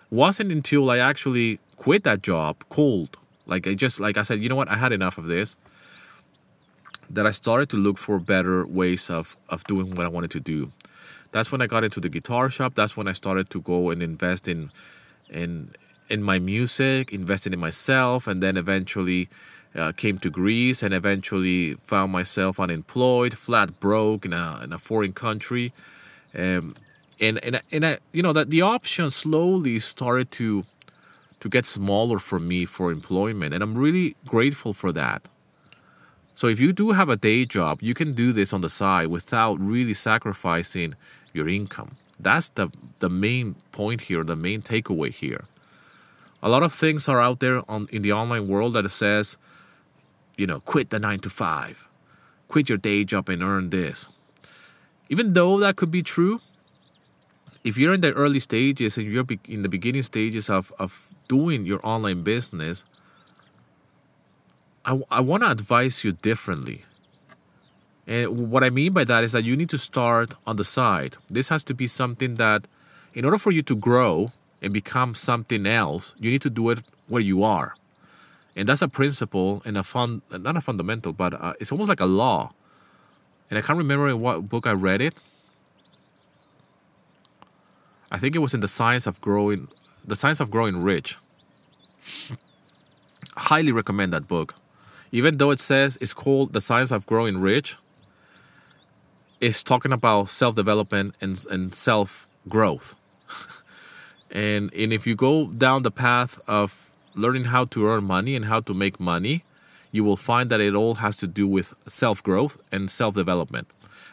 Wasn't 0.09 0.51
until 0.51 0.89
I 0.91 0.97
actually 0.99 1.59
quit 1.77 2.03
that 2.03 2.21
job 2.21 2.63
cold. 2.69 3.17
Like 3.45 3.67
I 3.67 3.73
just 3.75 3.99
like 3.99 4.17
I 4.17 4.23
said, 4.23 4.39
you 4.41 4.49
know 4.49 4.55
what? 4.55 4.69
I 4.69 4.75
had 4.77 4.91
enough 4.93 5.17
of 5.17 5.25
this. 5.27 5.55
that 7.09 7.27
I 7.27 7.31
started 7.31 7.69
to 7.69 7.77
look 7.77 7.97
for 7.97 8.19
better 8.19 8.65
ways 8.65 9.09
of, 9.09 9.37
of 9.49 9.63
doing 9.65 9.93
what 9.95 10.05
I 10.05 10.09
wanted 10.09 10.31
to 10.31 10.39
do. 10.39 10.71
That's 11.31 11.51
when 11.51 11.61
I 11.61 11.67
got 11.67 11.83
into 11.83 11.99
the 11.99 12.09
guitar 12.09 12.49
shop. 12.49 12.73
That's 12.75 12.97
when 12.97 13.07
I 13.07 13.13
started 13.13 13.49
to 13.51 13.61
go 13.61 13.89
and 13.91 14.01
invest 14.01 14.47
in 14.47 14.71
in 15.29 15.71
in 16.09 16.23
my 16.23 16.39
music, 16.39 17.11
invested 17.11 17.53
in 17.53 17.59
myself, 17.59 18.27
and 18.27 18.41
then 18.41 18.57
eventually 18.57 19.27
uh, 19.75 19.91
came 19.91 20.17
to 20.19 20.29
Greece 20.29 20.83
and 20.83 20.93
eventually 20.93 21.73
found 21.75 22.11
myself 22.11 22.59
unemployed, 22.59 23.37
flat 23.37 23.79
broke 23.79 24.25
in 24.25 24.33
a, 24.33 24.61
in 24.63 24.71
a 24.73 24.77
foreign 24.77 25.13
country. 25.13 25.73
Um, 26.37 26.75
and 27.19 27.43
and 27.43 27.61
and 27.71 27.85
I, 27.85 27.97
you 28.11 28.21
know 28.21 28.33
that 28.33 28.49
the 28.49 28.61
options 28.61 29.15
slowly 29.15 29.79
started 29.79 30.31
to 30.31 30.65
to 31.39 31.49
get 31.49 31.65
smaller 31.65 32.19
for 32.19 32.39
me 32.39 32.65
for 32.65 32.91
employment, 32.91 33.53
and 33.53 33.63
I'm 33.63 33.77
really 33.77 34.15
grateful 34.25 34.73
for 34.73 34.91
that. 34.93 35.21
So 36.35 36.47
if 36.47 36.59
you 36.59 36.73
do 36.73 36.91
have 36.91 37.07
a 37.07 37.15
day 37.15 37.45
job, 37.45 37.81
you 37.81 37.93
can 37.93 38.13
do 38.13 38.33
this 38.33 38.51
on 38.51 38.61
the 38.61 38.69
side 38.69 39.07
without 39.07 39.57
really 39.59 39.93
sacrificing 39.93 40.95
your 41.31 41.47
income. 41.47 41.95
That's 42.19 42.49
the 42.49 42.69
the 42.99 43.09
main 43.09 43.55
point 43.71 44.01
here, 44.01 44.23
the 44.23 44.35
main 44.35 44.61
takeaway 44.61 45.13
here. 45.13 45.45
A 46.45 46.49
lot 46.49 46.61
of 46.61 46.71
things 46.71 47.09
are 47.09 47.19
out 47.19 47.39
there 47.39 47.63
on 47.67 47.87
in 47.91 48.03
the 48.03 48.13
online 48.13 48.47
world 48.47 48.73
that 48.73 48.87
says, 48.91 49.35
you 50.37 50.45
know, 50.45 50.59
quit 50.59 50.91
the 50.91 50.99
9 50.99 51.19
to 51.21 51.29
5. 51.31 51.87
Quit 52.49 52.69
your 52.69 52.77
day 52.77 53.03
job 53.03 53.29
and 53.29 53.41
earn 53.41 53.71
this. 53.71 54.09
Even 55.09 55.33
though 55.33 55.57
that 55.57 55.75
could 55.75 55.89
be 55.89 56.03
true, 56.03 56.41
if 57.63 57.79
you're 57.79 57.95
in 57.95 58.01
the 58.01 58.13
early 58.13 58.39
stages 58.39 58.95
and 58.95 59.11
you're 59.11 59.25
in 59.47 59.63
the 59.63 59.69
beginning 59.69 60.03
stages 60.03 60.47
of, 60.47 60.71
of 60.77 61.07
doing 61.27 61.65
your 61.65 61.79
online 61.81 62.21
business, 62.21 62.85
I, 64.85 65.01
I 65.09 65.21
want 65.21 65.41
to 65.41 65.49
advise 65.49 66.03
you 66.03 66.11
differently. 66.11 66.85
And 68.05 68.51
what 68.51 68.63
I 68.63 68.69
mean 68.69 68.93
by 68.93 69.03
that 69.05 69.23
is 69.23 69.31
that 69.31 69.45
you 69.45 69.57
need 69.57 69.69
to 69.69 69.79
start 69.79 70.35
on 70.45 70.57
the 70.57 70.63
side. 70.63 71.17
This 71.27 71.49
has 71.49 71.63
to 71.63 71.73
be 71.73 71.87
something 71.87 72.35
that, 72.35 72.67
in 73.15 73.25
order 73.25 73.39
for 73.39 73.51
you 73.51 73.63
to 73.63 73.75
grow 73.75 74.31
and 74.61 74.73
become 74.73 75.15
something 75.15 75.65
else, 75.65 76.13
you 76.17 76.31
need 76.31 76.41
to 76.41 76.49
do 76.49 76.69
it 76.69 76.79
where 77.07 77.21
you 77.21 77.43
are. 77.43 77.75
And 78.55 78.69
that's 78.69 78.81
a 78.81 78.87
principle 78.87 79.61
and 79.65 79.77
a 79.77 79.83
fun, 79.83 80.21
not 80.31 80.55
a 80.55 80.61
fundamental, 80.61 81.11
but 81.13 81.33
uh, 81.33 81.53
it's 81.59 81.71
almost 81.71 81.89
like 81.89 81.99
a 81.99 82.05
law. 82.05 82.53
And 83.49 83.59
I 83.59 83.61
can't 83.61 83.77
remember 83.77 84.07
in 84.09 84.21
what 84.21 84.49
book 84.49 84.65
I 84.65 84.71
read 84.71 85.01
it. 85.01 85.15
I 88.11 88.17
think 88.17 88.35
it 88.35 88.39
was 88.39 88.53
in 88.53 88.61
the 88.61 88.67
science 88.67 89.07
of 89.07 89.19
growing, 89.19 89.67
the 90.05 90.15
science 90.15 90.39
of 90.39 90.49
growing 90.49 90.81
rich. 90.81 91.17
Highly 93.35 93.73
recommend 93.73 94.13
that 94.13 94.27
book. 94.27 94.55
Even 95.11 95.37
though 95.37 95.51
it 95.51 95.59
says 95.59 95.97
it's 95.99 96.13
called 96.13 96.53
the 96.53 96.61
science 96.61 96.91
of 96.91 97.05
growing 97.05 97.39
rich, 97.39 97.75
it's 99.41 99.61
talking 99.61 99.91
about 99.91 100.29
self 100.29 100.55
development 100.55 101.15
and, 101.19 101.45
and 101.51 101.75
self 101.75 102.27
growth. 102.47 102.95
And 104.35 104.71
and 104.73 104.91
if 104.91 105.07
you 105.07 105.15
go 105.15 105.47
down 105.47 105.83
the 105.83 105.91
path 105.91 106.39
of 106.45 106.91
learning 107.15 107.45
how 107.45 107.63
to 107.63 107.87
earn 107.87 108.03
money 108.03 108.35
and 108.35 108.45
how 108.45 108.59
to 108.59 108.73
make 108.73 108.99
money, 108.99 109.45
you 109.93 110.03
will 110.03 110.17
find 110.17 110.51
that 110.51 110.59
it 110.59 110.75
all 110.75 110.95
has 110.95 111.15
to 111.17 111.27
do 111.27 111.47
with 111.47 111.73
self 111.87 112.21
growth 112.21 112.57
and 112.71 112.91
self 112.91 113.15
development. 113.15 113.67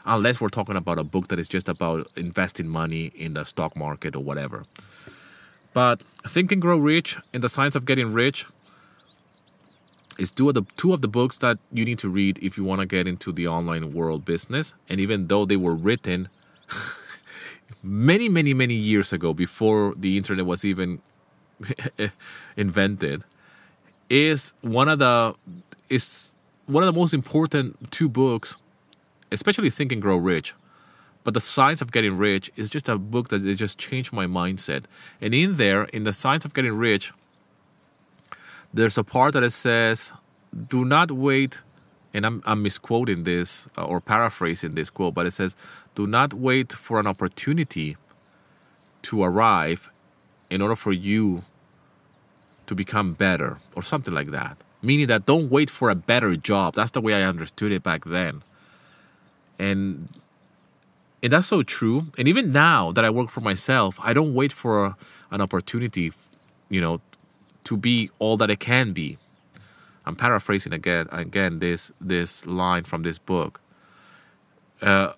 Unless 0.05 0.41
we're 0.41 0.49
talking 0.49 0.77
about 0.77 0.99
a 0.99 1.05
book 1.05 1.29
that 1.29 1.39
is 1.39 1.49
just 1.49 1.69
about 1.69 2.09
investing 2.17 2.69
money 2.69 3.13
in 3.17 3.35
the 3.35 3.45
stock 3.45 3.77
market 3.77 4.17
or 4.17 4.23
whatever. 4.23 4.65
But 5.73 6.03
Think 6.27 6.53
and 6.53 6.63
Grow 6.63 6.77
Rich 6.77 7.19
and 7.33 7.43
the 7.43 7.49
Science 7.49 7.75
of 7.75 7.85
Getting 7.85 8.13
Rich 8.13 8.47
is 10.19 10.31
two 10.31 10.49
of 10.49 10.55
the 10.55 10.63
two 10.77 10.93
of 10.93 11.01
the 11.01 11.09
books 11.09 11.37
that 11.39 11.59
you 11.73 11.85
need 11.85 11.99
to 11.99 12.09
read 12.09 12.39
if 12.41 12.57
you 12.57 12.63
want 12.63 12.81
to 12.81 12.87
get 12.87 13.09
into 13.09 13.33
the 13.33 13.49
online 13.49 13.93
world 13.93 14.25
business. 14.25 14.75
And 14.89 15.01
even 15.01 15.27
though 15.27 15.45
they 15.45 15.57
were 15.57 15.75
written 15.75 16.29
many, 17.83 18.29
many, 18.29 18.55
many 18.55 18.75
years 18.75 19.13
ago, 19.13 19.33
before 19.33 19.95
the 19.97 20.17
internet 20.17 20.47
was 20.47 20.65
even 20.65 21.01
invented, 22.57 23.25
is 24.11 24.53
one 24.61 24.89
of 24.89 24.99
the 24.99 25.35
is 25.89 26.33
one 26.67 26.83
of 26.83 26.93
the 26.93 26.99
most 26.99 27.15
important 27.15 27.91
two 27.91 28.09
books, 28.09 28.57
especially 29.31 29.71
Think 29.71 29.93
and 29.93 30.03
Grow 30.03 30.17
Rich. 30.17 30.55
But 31.25 31.35
the 31.35 31.41
Science 31.41 31.81
of 31.81 31.93
Getting 31.93 32.19
Rich 32.19 32.51
is 32.57 32.69
just 32.69 32.89
a 32.89 32.99
book 32.99 33.29
that 33.29 33.45
it 33.45 33.55
just 33.55 33.79
changed 33.79 34.13
my 34.13 34.27
mindset. 34.27 34.85
And 35.21 35.35
in 35.35 35.57
there, 35.57 35.85
in 35.85 36.03
the 36.03 36.13
Science 36.13 36.45
of 36.45 36.53
Getting 36.53 36.77
Rich, 36.77 37.13
there's 38.75 38.99
a 38.99 39.05
part 39.05 39.35
that 39.35 39.43
it 39.43 39.53
says, 39.53 40.13
"Do 40.69 40.85
not 40.85 41.11
wait," 41.13 41.61
and 42.13 42.27
I'm, 42.27 42.43
I'm 42.45 42.63
misquoting 42.63 43.25
this 43.25 43.67
uh, 43.79 43.85
or 43.85 44.01
paraphrasing 44.01 44.75
this 44.75 44.91
quote, 44.91 45.15
but 45.15 45.27
it 45.27 45.33
says, 45.33 45.55
"Do 45.95 46.07
not 46.07 46.35
wait 46.35 46.73
for 46.73 46.99
an 47.01 47.07
opportunity 47.07 47.97
to 49.03 49.23
arrive 49.23 49.91
in 50.51 50.63
order 50.63 50.77
for 50.77 50.93
you 50.93 51.45
to 52.67 52.75
become 52.75 53.13
better," 53.15 53.59
or 53.75 53.83
something 53.83 54.15
like 54.15 54.31
that. 54.31 54.59
Meaning 54.83 55.07
that 55.09 55.27
don't 55.27 55.51
wait 55.51 55.71
for 55.71 55.91
a 55.91 55.95
better 55.95 56.35
job. 56.35 56.75
That's 56.75 56.91
the 56.91 57.01
way 57.01 57.15
I 57.15 57.23
understood 57.23 57.73
it 57.73 57.83
back 57.83 58.05
then, 58.05 58.43
and 59.59 60.09
and 61.23 61.33
that's 61.33 61.47
so 61.47 61.63
true. 61.63 62.07
And 62.19 62.27
even 62.27 62.53
now 62.53 62.91
that 62.93 63.05
I 63.05 63.11
work 63.11 63.31
for 63.31 63.41
myself, 63.41 63.99
I 64.03 64.13
don't 64.13 64.35
wait 64.35 64.53
for 64.53 64.97
an 65.31 65.41
opportunity, 65.41 66.13
you 66.69 66.81
know, 66.81 67.01
to 67.65 67.77
be 67.77 68.11
all 68.19 68.37
that 68.39 68.51
I 68.51 68.57
can 68.57 68.93
be. 68.93 69.19
I'm 70.05 70.17
paraphrasing 70.17 70.73
again 70.73 71.09
again 71.13 71.61
this 71.61 71.93
this 72.01 72.45
line 72.45 72.85
from 72.85 73.03
this 73.03 73.19
book. 73.19 73.61
Uh, 74.81 75.13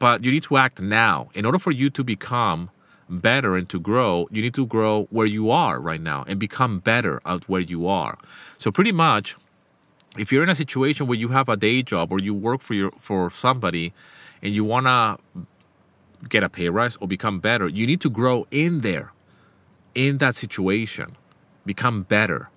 but 0.00 0.24
you 0.24 0.32
need 0.32 0.42
to 0.44 0.56
act 0.56 0.80
now. 0.80 1.30
In 1.34 1.46
order 1.46 1.60
for 1.60 1.70
you 1.70 1.90
to 1.90 2.02
become 2.02 2.70
better 3.08 3.56
and 3.56 3.68
to 3.68 3.78
grow, 3.78 4.26
you 4.32 4.42
need 4.42 4.54
to 4.54 4.66
grow 4.66 5.06
where 5.10 5.26
you 5.26 5.50
are 5.50 5.78
right 5.78 6.00
now 6.00 6.24
and 6.26 6.40
become 6.40 6.80
better 6.80 7.20
at 7.24 7.48
where 7.48 7.60
you 7.60 7.86
are. 7.86 8.18
So 8.56 8.72
pretty 8.72 8.92
much, 8.92 9.36
if 10.18 10.32
you're 10.32 10.42
in 10.42 10.48
a 10.48 10.56
situation 10.56 11.06
where 11.06 11.18
you 11.18 11.28
have 11.28 11.48
a 11.48 11.56
day 11.56 11.82
job 11.82 12.10
or 12.10 12.18
you 12.18 12.34
work 12.34 12.62
for 12.62 12.74
your 12.74 12.90
for 12.98 13.30
somebody, 13.30 13.92
and 14.42 14.54
you 14.54 14.64
wanna 14.64 15.18
get 16.28 16.42
a 16.42 16.48
pay 16.48 16.68
rise 16.70 16.96
or 16.96 17.06
become 17.06 17.38
better, 17.38 17.68
you 17.68 17.86
need 17.86 18.00
to 18.00 18.10
grow 18.10 18.46
in 18.50 18.80
there, 18.80 19.12
in 19.94 20.18
that 20.18 20.34
situation 20.34 21.16
become 21.66 22.02
better 22.02 22.48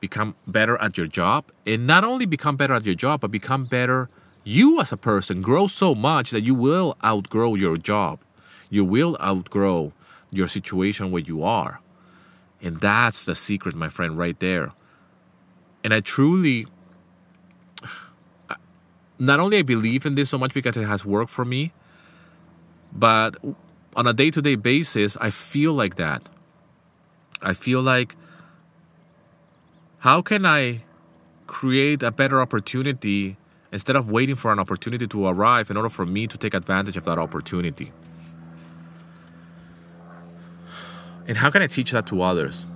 become 0.00 0.36
better 0.46 0.76
at 0.78 0.96
your 0.96 1.08
job 1.08 1.44
and 1.66 1.84
not 1.84 2.04
only 2.04 2.24
become 2.24 2.56
better 2.56 2.72
at 2.72 2.86
your 2.86 2.94
job 2.94 3.20
but 3.20 3.30
become 3.32 3.64
better 3.64 4.08
you 4.44 4.80
as 4.80 4.92
a 4.92 4.96
person 4.96 5.42
grow 5.42 5.66
so 5.66 5.94
much 5.94 6.30
that 6.30 6.42
you 6.42 6.54
will 6.54 6.96
outgrow 7.04 7.54
your 7.54 7.76
job. 7.76 8.20
You 8.70 8.84
will 8.84 9.16
outgrow 9.20 9.92
your 10.30 10.48
situation 10.48 11.10
where 11.10 11.22
you 11.22 11.42
are. 11.42 11.80
And 12.62 12.78
that's 12.78 13.24
the 13.24 13.34
secret 13.34 13.74
my 13.74 13.88
friend 13.88 14.18
right 14.18 14.38
there. 14.40 14.72
And 15.84 15.94
i 15.94 16.00
truly 16.00 16.66
not 19.18 19.40
only 19.40 19.58
i 19.58 19.62
believe 19.62 20.04
in 20.04 20.14
this 20.16 20.30
so 20.30 20.38
much 20.38 20.52
because 20.52 20.76
it 20.76 20.84
has 20.84 21.04
worked 21.04 21.30
for 21.30 21.44
me 21.44 21.72
but 22.92 23.36
on 23.94 24.06
a 24.06 24.12
day-to-day 24.12 24.56
basis 24.56 25.16
i 25.20 25.30
feel 25.30 25.72
like 25.72 25.94
that. 25.96 26.28
I 27.42 27.54
feel 27.54 27.80
like 27.80 28.16
how 29.98 30.22
can 30.22 30.46
I 30.46 30.82
create 31.46 32.02
a 32.02 32.10
better 32.10 32.40
opportunity 32.40 33.36
instead 33.72 33.96
of 33.96 34.10
waiting 34.10 34.34
for 34.34 34.52
an 34.52 34.58
opportunity 34.58 35.06
to 35.06 35.26
arrive 35.26 35.70
in 35.70 35.76
order 35.76 35.88
for 35.88 36.06
me 36.06 36.26
to 36.26 36.38
take 36.38 36.54
advantage 36.54 36.96
of 36.96 37.04
that 37.04 37.18
opportunity? 37.18 37.92
And 41.26 41.36
how 41.36 41.50
can 41.50 41.60
I 41.60 41.66
teach 41.66 41.90
that 41.92 42.06
to 42.06 42.22
others? 42.22 42.66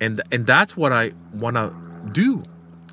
And 0.00 0.20
and 0.30 0.46
that's 0.46 0.76
what 0.76 0.92
I 0.92 1.12
want 1.32 1.56
to 1.56 1.74
do. 2.12 2.44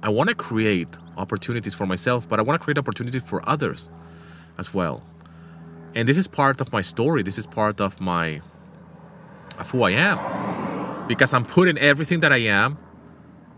I 0.02 0.10
want 0.10 0.30
to 0.30 0.36
create 0.36 0.88
opportunities 1.18 1.74
for 1.74 1.86
myself, 1.86 2.28
but 2.28 2.40
I 2.40 2.44
want 2.44 2.60
to 2.60 2.64
create 2.64 2.78
opportunities 2.78 3.24
for 3.24 3.48
others 3.48 3.90
as 4.58 4.74
well. 4.74 5.04
And 5.94 6.08
this 6.08 6.18
is 6.18 6.28
part 6.28 6.62
of 6.62 6.72
my 6.72 6.82
story. 6.82 7.24
This 7.24 7.38
is 7.38 7.48
part 7.48 7.80
of 7.80 8.02
my 8.02 8.42
of 9.58 9.70
who 9.72 9.84
I 9.84 9.92
am. 9.92 11.08
Because 11.08 11.34
I'm 11.34 11.46
putting 11.46 11.78
everything 11.78 12.22
that 12.22 12.34
I 12.34 12.38
am, 12.38 12.78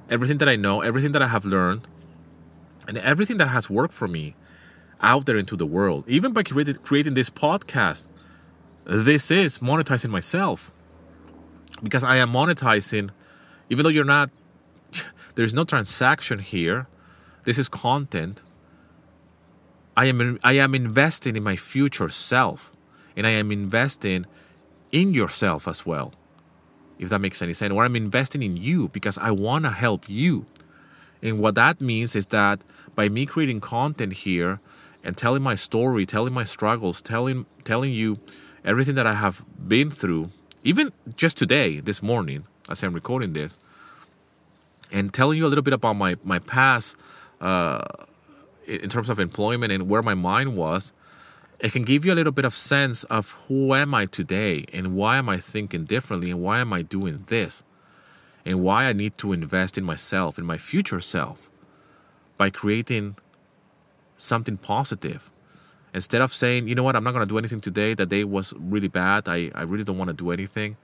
everything 0.10 0.38
that 0.40 0.50
I 0.50 0.56
know, 0.56 0.82
everything 0.82 1.12
that 1.14 1.22
I 1.22 1.28
have 1.28 1.46
learned, 1.46 1.88
and 2.88 2.98
everything 2.98 3.38
that 3.38 3.50
has 3.50 3.70
worked 3.70 3.94
for 3.94 4.08
me 4.08 4.36
out 5.02 5.26
there 5.26 5.38
into 5.38 5.56
the 5.56 5.66
world. 5.66 6.06
Even 6.08 6.34
by 6.34 6.44
creating, 6.44 6.76
creating 6.76 7.14
this 7.14 7.30
podcast, 7.30 8.06
this 8.86 9.30
is 9.30 9.60
monetizing 9.60 10.10
myself. 10.10 10.72
Because 11.84 12.04
I 12.04 12.16
am 12.16 12.32
monetizing, 12.32 13.12
even 13.70 13.84
though 13.84 13.90
you're 13.90 14.06
not, 14.06 14.30
there's 15.36 15.54
no 15.54 15.64
transaction 15.64 16.40
here, 16.40 16.88
this 17.44 17.58
is 17.58 17.70
content. 17.70 18.42
I 19.96 20.06
am, 20.06 20.40
I 20.44 20.54
am 20.54 20.74
investing 20.74 21.36
in 21.36 21.44
my 21.44 21.56
future 21.56 22.10
self, 22.10 22.72
and 23.16 23.28
I 23.28 23.32
am 23.32 23.52
investing 23.52 24.26
in 24.92 25.14
yourself 25.14 25.68
as 25.68 25.86
well, 25.86 26.14
if 26.98 27.10
that 27.10 27.20
makes 27.20 27.42
any 27.42 27.54
sense. 27.54 27.74
Or 27.74 27.84
I'm 27.84 27.96
investing 27.96 28.42
in 28.42 28.58
you 28.58 28.90
because 28.90 29.18
I 29.18 29.32
want 29.32 29.66
to 29.66 29.72
help 29.72 30.08
you. 30.08 30.46
And 31.22 31.40
what 31.40 31.56
that 31.56 31.82
means 31.82 32.16
is 32.16 32.28
that 32.28 32.62
by 32.98 33.08
me 33.08 33.28
creating 33.28 33.62
content 33.62 34.12
here 34.12 34.60
and 35.04 35.16
telling 35.16 35.44
my 35.44 35.54
story, 35.54 36.06
telling 36.06 36.34
my 36.34 36.44
struggles, 36.44 37.00
telling 37.00 37.46
telling 37.64 37.94
you 37.94 38.20
everything 38.66 38.96
that 38.96 39.06
I 39.06 39.14
have 39.14 39.44
been 39.68 39.90
through, 39.92 40.32
even 40.64 40.92
just 41.16 41.38
today, 41.38 41.80
this 41.80 42.02
morning, 42.02 42.46
as 42.70 42.84
I'm 42.84 42.94
recording 42.94 43.34
this, 43.34 43.56
and 44.92 45.14
telling 45.14 45.38
you 45.38 45.46
a 45.46 45.50
little 45.50 45.64
bit 45.64 45.76
about 45.76 45.94
my 45.94 46.18
my 46.24 46.40
past 46.40 46.96
uh, 47.40 47.86
in 48.66 48.90
terms 48.90 49.10
of 49.12 49.20
employment 49.20 49.72
and 49.72 49.88
where 49.88 50.02
my 50.02 50.16
mind 50.16 50.58
was, 50.58 50.92
it 51.60 51.72
can 51.72 51.84
give 51.84 52.04
you 52.04 52.12
a 52.12 52.16
little 52.16 52.34
bit 52.34 52.46
of 52.46 52.56
sense 52.56 53.04
of 53.06 53.32
who 53.48 53.76
am 53.76 53.94
I 53.94 54.08
today 54.08 54.66
and 54.74 54.96
why 54.96 55.18
am 55.18 55.30
I 55.30 55.38
thinking 55.38 55.86
differently 55.86 56.32
and 56.32 56.42
why 56.42 56.60
am 56.60 56.74
I 56.74 56.82
doing 56.82 57.26
this 57.28 57.62
and 58.44 58.64
why 58.64 58.86
I 58.86 58.94
need 58.94 59.20
to 59.20 59.34
invest 59.34 59.78
in 59.78 59.84
myself, 59.84 60.40
in 60.40 60.46
my 60.46 60.58
future 60.58 61.00
self, 61.00 61.52
by 62.38 62.50
creating 62.50 63.16
something 64.16 64.58
positive. 64.58 65.32
Instead 65.94 66.22
of 66.22 66.34
saying, 66.34 66.68
you 66.68 66.76
know 66.76 66.84
what, 66.84 66.96
I'm 66.96 67.04
not 67.04 67.12
going 67.12 67.26
to 67.26 67.30
do 67.30 67.38
anything 67.38 67.62
today, 67.62 67.94
the 67.94 68.06
day 68.06 68.24
was 68.24 68.54
really 68.58 68.88
bad, 68.88 69.28
I, 69.28 69.52
I 69.56 69.64
really 69.64 69.84
don't 69.84 69.98
want 69.98 70.10
to 70.10 70.14
do 70.14 70.32
anything, 70.32 70.78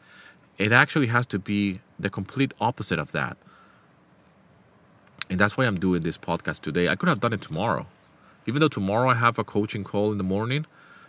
it 0.57 0.71
actually 0.71 1.07
has 1.07 1.25
to 1.27 1.39
be 1.39 1.81
the 1.99 2.09
complete 2.09 2.53
opposite 2.59 2.99
of 2.99 3.11
that. 3.11 3.37
And 5.29 5.39
that's 5.39 5.57
why 5.57 5.65
I'm 5.65 5.79
doing 5.79 6.03
this 6.03 6.17
podcast 6.17 6.61
today. 6.61 6.89
I 6.89 6.95
could 6.95 7.09
have 7.09 7.19
done 7.19 7.33
it 7.33 7.41
tomorrow. 7.41 7.87
Even 8.45 8.59
though 8.59 8.67
tomorrow 8.67 9.09
I 9.09 9.15
have 9.15 9.39
a 9.39 9.43
coaching 9.43 9.83
call 9.83 10.11
in 10.11 10.17
the 10.17 10.23
morning, 10.23 10.65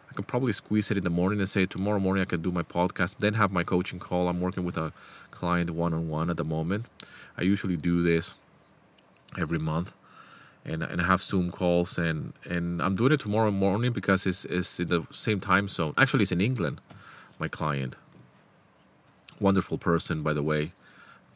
I 0.09 0.14
could 0.14 0.26
probably 0.26 0.53
squeeze 0.53 0.90
it 0.90 0.97
in 0.97 1.05
the 1.05 1.11
morning 1.11 1.40
and 1.40 1.49
say 1.49 1.66
tomorrow 1.66 1.99
morning 1.99 2.22
I 2.22 2.24
could 2.24 2.42
do 2.42 2.53
my 2.53 2.62
podcast, 2.62 3.16
then 3.18 3.34
have 3.34 3.51
my 3.51 3.64
coaching 3.64 3.99
call. 3.99 4.28
I'm 4.28 4.40
working 4.40 4.64
with 4.64 4.76
a 4.76 4.92
client 5.32 5.70
one 5.70 5.92
on 5.92 6.09
one 6.09 6.30
at 6.30 6.36
the 6.36 6.45
moment. 6.45 6.86
I 7.36 7.42
usually 7.42 7.76
do 7.76 8.03
this 8.03 8.34
every 9.36 9.59
month. 9.59 9.92
And, 10.65 10.83
and 10.83 11.01
I 11.01 11.05
have 11.05 11.21
Zoom 11.21 11.51
calls 11.51 11.99
and, 11.99 12.33
and 12.45 12.81
I'm 12.81 12.97
doing 12.97 13.12
it 13.12 13.21
tomorrow 13.21 13.51
morning 13.51 13.93
because 13.93 14.25
it's, 14.27 14.47
it's 14.47 14.81
in 14.81 14.89
the 14.89 15.07
same 15.11 15.39
time 15.39 15.69
zone. 15.69 15.93
Actually, 15.99 16.23
it's 16.23 16.33
in 16.33 16.41
England, 16.41 16.81
my 17.39 17.49
client. 17.49 17.97
Wonderful 19.41 19.77
person, 19.77 20.23
by 20.23 20.33
the 20.33 20.43
way. 20.43 20.73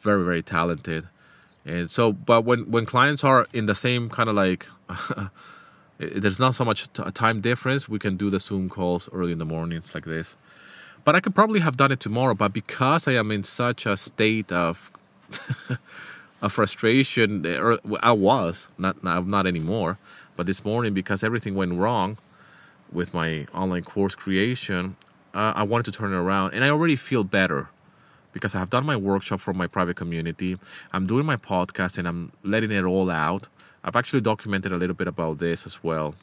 Very, 0.01 0.23
very 0.25 0.41
talented. 0.41 1.07
And 1.63 1.91
so, 1.91 2.11
but 2.11 2.43
when, 2.43 2.71
when 2.71 2.87
clients 2.87 3.23
are 3.23 3.47
in 3.53 3.67
the 3.67 3.75
same 3.75 4.09
kind 4.09 4.29
of 4.29 4.35
like 4.35 4.65
there's 5.99 6.39
not 6.39 6.55
so 6.55 6.63
much 6.63 6.87
a 6.97 7.11
time 7.11 7.41
difference. 7.41 7.89
We 7.89 7.99
can 7.99 8.15
do 8.15 8.29
the 8.29 8.39
Zoom 8.39 8.69
calls 8.69 9.09
early 9.11 9.33
in 9.33 9.37
the 9.37 9.45
mornings 9.45 9.93
like 9.93 10.05
this. 10.05 10.37
But 11.03 11.15
I 11.15 11.19
could 11.19 11.35
probably 11.35 11.59
have 11.59 11.75
done 11.77 11.91
it 11.91 11.99
tomorrow. 11.99 12.33
But 12.33 12.53
because 12.53 13.07
I 13.07 13.13
am 13.13 13.31
in 13.31 13.43
such 13.43 13.85
a 13.85 13.97
state 13.97 14.51
of 14.51 14.91
of 16.41 16.53
frustration, 16.53 17.45
or 17.45 17.79
I 18.01 18.11
was 18.11 18.67
not 18.77 19.03
not 19.03 19.47
anymore. 19.47 19.97
But 20.35 20.45
this 20.45 20.63
morning, 20.63 20.93
because 20.93 21.23
everything 21.23 21.55
went 21.55 21.73
wrong 21.73 22.17
with 22.91 23.13
my 23.13 23.45
online 23.53 23.83
course 23.83 24.15
creation, 24.15 24.95
uh, 25.33 25.53
I 25.55 25.63
wanted 25.63 25.85
to 25.91 25.91
turn 25.91 26.13
it 26.13 26.15
around, 26.15 26.53
and 26.53 26.63
I 26.63 26.69
already 26.69 26.95
feel 26.95 27.23
better 27.23 27.69
because 28.31 28.55
I 28.55 28.59
have 28.59 28.69
done 28.69 28.85
my 28.85 28.95
workshop 28.95 29.41
for 29.41 29.53
my 29.53 29.67
private 29.67 29.95
community. 29.95 30.57
I'm 30.93 31.05
doing 31.05 31.25
my 31.25 31.35
podcast, 31.35 31.97
and 31.97 32.07
I'm 32.07 32.31
letting 32.43 32.71
it 32.71 32.83
all 32.83 33.09
out 33.09 33.47
I've 33.83 33.95
actually 33.95 34.21
documented 34.21 34.71
a 34.71 34.77
little 34.77 34.95
bit 34.95 35.07
about 35.07 35.39
this 35.39 35.65
as 35.65 35.83
well. 35.83 36.15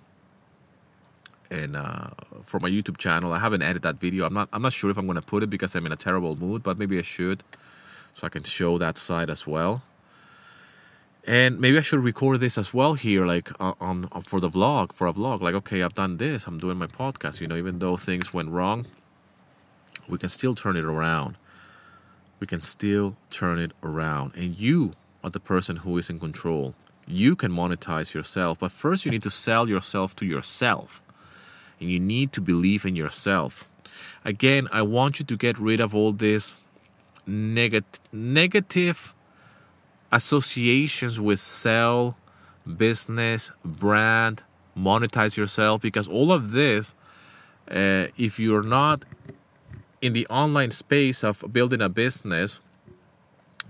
And 1.51 1.77
uh, 1.77 2.09
for 2.45 2.61
my 2.61 2.69
YouTube 2.69 2.99
channel, 2.99 3.33
I 3.33 3.39
haven't 3.39 3.63
edited 3.63 3.83
that 3.83 4.01
video. 4.01 4.27
I'm 4.27 4.35
not. 4.35 4.49
I'm 4.53 4.63
not 4.63 4.73
sure 4.73 4.91
if 4.91 4.99
I'm 4.99 5.07
going 5.07 5.17
to 5.17 5.23
put 5.23 5.43
it 5.43 5.51
because 5.51 5.75
I'm 5.75 5.87
in 5.87 5.93
a 5.93 5.97
terrible 5.97 6.37
mood, 6.37 6.63
but 6.63 6.77
maybe 6.77 6.99
I 6.99 7.03
should, 7.03 7.45
so 8.15 8.27
I 8.27 8.31
can 8.31 8.43
show 8.43 8.79
that 8.79 8.99
side 8.99 9.31
as 9.31 9.47
well. 9.47 9.83
And 11.27 11.59
maybe 11.59 11.77
I 11.77 11.81
should 11.81 12.05
record 12.05 12.39
this 12.41 12.57
as 12.57 12.73
well 12.73 12.95
here, 12.95 13.27
like 13.27 13.51
on, 13.61 14.09
on 14.13 14.23
for 14.23 14.39
the 14.41 14.49
vlog, 14.49 14.93
for 14.93 15.09
a 15.09 15.13
vlog. 15.13 15.41
Like, 15.41 15.57
okay, 15.57 15.83
I've 15.83 15.95
done 15.95 16.19
this. 16.19 16.47
I'm 16.47 16.59
doing 16.59 16.79
my 16.79 16.87
podcast. 16.87 17.41
You 17.41 17.49
know, 17.49 17.57
even 17.57 17.81
though 17.81 17.97
things 17.97 18.33
went 18.33 18.51
wrong, 18.51 18.87
we 20.09 20.19
can 20.19 20.29
still 20.29 20.55
turn 20.55 20.77
it 20.77 20.85
around. 20.85 21.37
We 22.39 22.47
can 22.47 22.61
still 22.61 23.17
turn 23.31 23.59
it 23.59 23.73
around, 23.83 24.35
and 24.37 24.57
you 24.57 24.93
are 25.25 25.31
the 25.31 25.41
person 25.41 25.77
who 25.77 25.99
is 25.99 26.09
in 26.09 26.21
control 26.21 26.75
you 27.07 27.37
can 27.37 27.53
monetize 27.53 28.15
yourself. 28.15 28.59
But 28.59 28.73
first, 28.73 29.05
you 29.05 29.11
need 29.11 29.23
to 29.23 29.31
sell 29.31 29.69
yourself 29.69 30.17
to 30.17 30.27
yourself. 30.27 31.01
And 31.81 31.91
you 31.91 32.01
need 32.01 32.33
to 32.33 32.41
believe 32.41 32.85
in 32.85 32.97
yourself. 32.97 33.65
Again, 34.25 34.69
I 34.73 34.83
want 34.83 35.19
you 35.19 35.25
to 35.27 35.37
get 35.37 35.59
rid 35.59 35.81
of 35.81 35.95
all 35.95 36.13
this 36.13 36.57
negat- 37.29 38.01
negative 38.13 39.15
associations 40.13 41.21
with 41.21 41.41
sell, 41.41 42.17
business, 42.77 43.51
brand, 43.65 44.43
monetize 44.77 45.37
yourself, 45.37 45.81
because 45.81 46.09
all 46.09 46.33
of 46.33 46.53
this, 46.53 46.95
uh, 47.71 48.07
if 48.17 48.39
you're 48.39 48.63
not 48.63 49.05
in 50.01 50.13
the 50.13 50.27
online 50.29 50.71
space 50.71 51.25
of 51.25 51.45
building 51.53 51.81
a 51.81 51.89
business, 51.89 52.61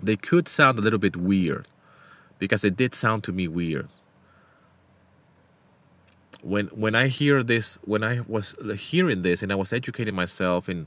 they 0.02 0.16
could 0.16 0.48
sound 0.48 0.78
a 0.78 0.82
little 0.82 0.98
bit 0.98 1.16
weird 1.16 1.66
because 2.38 2.64
it 2.64 2.76
did 2.76 2.94
sound 2.94 3.24
to 3.24 3.32
me 3.32 3.48
weird. 3.48 3.88
When 6.42 6.66
when 6.68 6.94
I 6.94 7.08
hear 7.08 7.42
this, 7.42 7.78
when 7.84 8.04
I 8.04 8.20
was 8.26 8.54
hearing 8.76 9.22
this, 9.22 9.42
and 9.42 9.50
I 9.50 9.54
was 9.54 9.72
educating 9.72 10.14
myself 10.14 10.68
in 10.68 10.86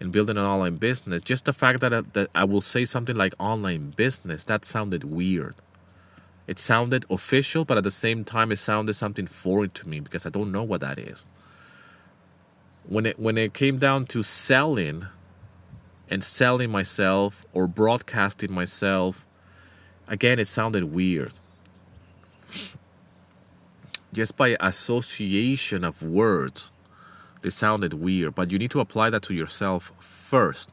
in 0.00 0.10
building 0.10 0.36
an 0.36 0.44
online 0.44 0.76
business, 0.76 1.22
just 1.22 1.44
the 1.44 1.52
fact 1.52 1.80
that 1.80 1.92
I, 1.92 2.00
that 2.12 2.30
I 2.34 2.44
will 2.44 2.60
say 2.60 2.84
something 2.84 3.14
like 3.14 3.34
online 3.38 3.90
business, 3.90 4.44
that 4.44 4.64
sounded 4.64 5.04
weird. 5.04 5.54
It 6.46 6.58
sounded 6.58 7.04
official, 7.10 7.64
but 7.64 7.76
at 7.76 7.84
the 7.84 7.90
same 7.90 8.24
time, 8.24 8.50
it 8.50 8.56
sounded 8.56 8.94
something 8.94 9.26
foreign 9.26 9.70
to 9.70 9.88
me 9.88 10.00
because 10.00 10.26
I 10.26 10.30
don't 10.30 10.50
know 10.50 10.64
what 10.64 10.80
that 10.80 10.98
is. 10.98 11.26
When 12.88 13.06
it 13.06 13.18
when 13.18 13.38
it 13.38 13.54
came 13.54 13.78
down 13.78 14.06
to 14.06 14.22
selling 14.22 15.06
and 16.08 16.24
selling 16.24 16.70
myself 16.70 17.44
or 17.52 17.68
broadcasting 17.68 18.50
myself 18.50 19.24
Again, 20.10 20.40
it 20.40 20.48
sounded 20.48 20.92
weird. 20.92 21.32
Just 24.12 24.36
by 24.36 24.56
association 24.58 25.84
of 25.84 26.02
words, 26.02 26.72
they 27.42 27.50
sounded 27.50 27.94
weird, 27.94 28.34
but 28.34 28.50
you 28.50 28.58
need 28.58 28.70
to 28.72 28.80
apply 28.80 29.10
that 29.10 29.22
to 29.22 29.34
yourself 29.34 29.92
first. 29.98 30.70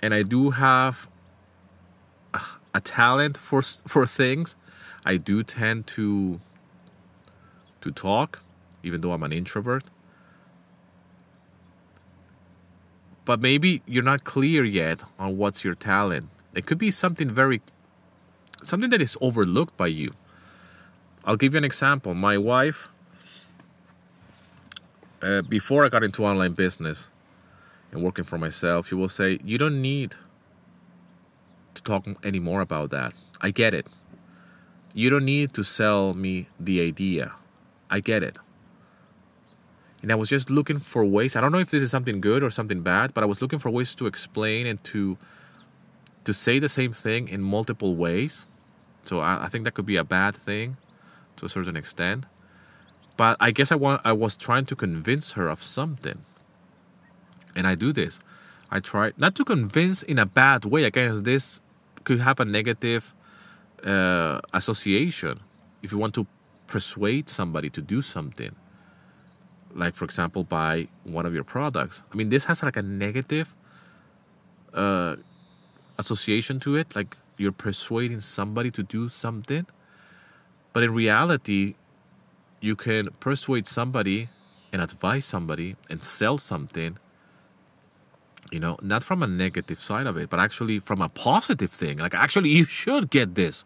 And 0.00 0.14
I 0.14 0.22
do 0.22 0.50
have 0.50 1.08
a 2.74 2.80
talent 2.80 3.36
for 3.36 3.62
for 3.62 4.06
things. 4.06 4.56
I 5.04 5.16
do 5.16 5.42
tend 5.42 5.86
to 5.88 6.40
to 7.80 7.90
talk, 7.90 8.42
even 8.82 9.00
though 9.00 9.12
I'm 9.12 9.22
an 9.22 9.32
introvert. 9.32 9.84
But 13.24 13.40
maybe 13.40 13.82
you're 13.86 14.02
not 14.02 14.24
clear 14.24 14.64
yet 14.64 15.02
on 15.18 15.38
what's 15.38 15.64
your 15.64 15.74
talent. 15.74 16.28
It 16.54 16.66
could 16.66 16.78
be 16.78 16.90
something 16.90 17.30
very 17.30 17.62
something 18.62 18.90
that 18.90 19.00
is 19.00 19.16
overlooked 19.20 19.76
by 19.76 19.86
you. 19.88 20.14
I'll 21.24 21.36
give 21.36 21.54
you 21.54 21.58
an 21.58 21.64
example. 21.64 22.12
My 22.14 22.36
wife, 22.36 22.88
uh, 25.24 25.42
before 25.42 25.84
I 25.84 25.88
got 25.88 26.04
into 26.04 26.24
online 26.24 26.52
business 26.52 27.08
and 27.90 28.02
working 28.02 28.24
for 28.24 28.38
myself, 28.38 28.88
she 28.88 28.94
will 28.94 29.08
say, 29.08 29.38
You 29.44 29.58
don't 29.58 29.80
need 29.80 30.14
to 31.74 31.82
talk 31.82 32.06
anymore 32.22 32.60
about 32.60 32.90
that. 32.90 33.12
I 33.40 33.50
get 33.50 33.74
it. 33.74 33.86
You 34.92 35.10
don't 35.10 35.24
need 35.24 35.52
to 35.54 35.64
sell 35.64 36.14
me 36.14 36.48
the 36.60 36.80
idea. 36.80 37.32
I 37.90 38.00
get 38.00 38.22
it. 38.22 38.38
And 40.02 40.12
I 40.12 40.14
was 40.14 40.28
just 40.28 40.50
looking 40.50 40.78
for 40.78 41.04
ways. 41.04 41.34
I 41.34 41.40
don't 41.40 41.50
know 41.50 41.58
if 41.58 41.70
this 41.70 41.82
is 41.82 41.90
something 41.90 42.20
good 42.20 42.42
or 42.42 42.50
something 42.50 42.82
bad, 42.82 43.14
but 43.14 43.24
I 43.24 43.26
was 43.26 43.40
looking 43.40 43.58
for 43.58 43.70
ways 43.70 43.94
to 43.96 44.06
explain 44.06 44.66
and 44.66 44.82
to 44.84 45.18
to 46.24 46.32
say 46.32 46.58
the 46.58 46.70
same 46.70 46.92
thing 46.94 47.28
in 47.28 47.42
multiple 47.42 47.96
ways 47.96 48.46
so 49.04 49.20
I, 49.20 49.44
I 49.44 49.48
think 49.48 49.64
that 49.64 49.74
could 49.74 49.86
be 49.86 49.96
a 49.96 50.04
bad 50.04 50.34
thing 50.34 50.76
to 51.36 51.46
a 51.46 51.48
certain 51.48 51.76
extent. 51.76 52.24
But 53.16 53.36
I 53.40 53.50
guess 53.50 53.70
I 53.70 53.76
I 54.04 54.12
was 54.12 54.36
trying 54.36 54.66
to 54.66 54.76
convince 54.76 55.32
her 55.32 55.48
of 55.48 55.62
something. 55.62 56.24
And 57.54 57.66
I 57.66 57.74
do 57.74 57.92
this. 57.92 58.18
I 58.70 58.80
try 58.80 59.12
not 59.16 59.34
to 59.36 59.44
convince 59.44 60.02
in 60.02 60.18
a 60.18 60.26
bad 60.26 60.64
way. 60.64 60.88
Guess 60.90 61.20
this 61.20 61.60
could 62.02 62.20
have 62.20 62.40
a 62.40 62.44
negative 62.44 63.14
uh, 63.84 64.40
association. 64.52 65.40
If 65.82 65.92
you 65.92 65.98
want 65.98 66.14
to 66.14 66.26
persuade 66.66 67.28
somebody 67.28 67.70
to 67.70 67.80
do 67.80 68.02
something, 68.02 68.56
like 69.74 69.94
for 69.94 70.04
example, 70.04 70.44
buy 70.44 70.88
one 71.04 71.26
of 71.26 71.34
your 71.34 71.44
products. 71.44 72.02
I 72.12 72.16
mean, 72.16 72.30
this 72.30 72.46
has 72.46 72.62
like 72.62 72.76
a 72.76 72.82
negative 72.82 73.54
uh, 74.72 75.16
association 75.98 76.58
to 76.60 76.76
it. 76.76 76.96
Like 76.96 77.16
you're 77.36 77.52
persuading 77.52 78.20
somebody 78.20 78.70
to 78.72 78.82
do 78.82 79.08
something. 79.08 79.66
But 80.72 80.82
in 80.82 80.92
reality, 80.92 81.74
you 82.64 82.74
can 82.74 83.10
persuade 83.20 83.66
somebody 83.66 84.28
and 84.72 84.80
advise 84.80 85.26
somebody 85.26 85.76
and 85.90 86.02
sell 86.02 86.38
something, 86.38 86.96
you 88.50 88.58
know, 88.58 88.78
not 88.80 89.04
from 89.04 89.22
a 89.22 89.26
negative 89.26 89.80
side 89.80 90.06
of 90.06 90.16
it, 90.16 90.30
but 90.30 90.40
actually 90.40 90.78
from 90.78 91.02
a 91.02 91.10
positive 91.10 91.70
thing. 91.70 91.98
Like, 91.98 92.14
actually, 92.14 92.48
you 92.48 92.64
should 92.64 93.10
get 93.10 93.34
this. 93.34 93.64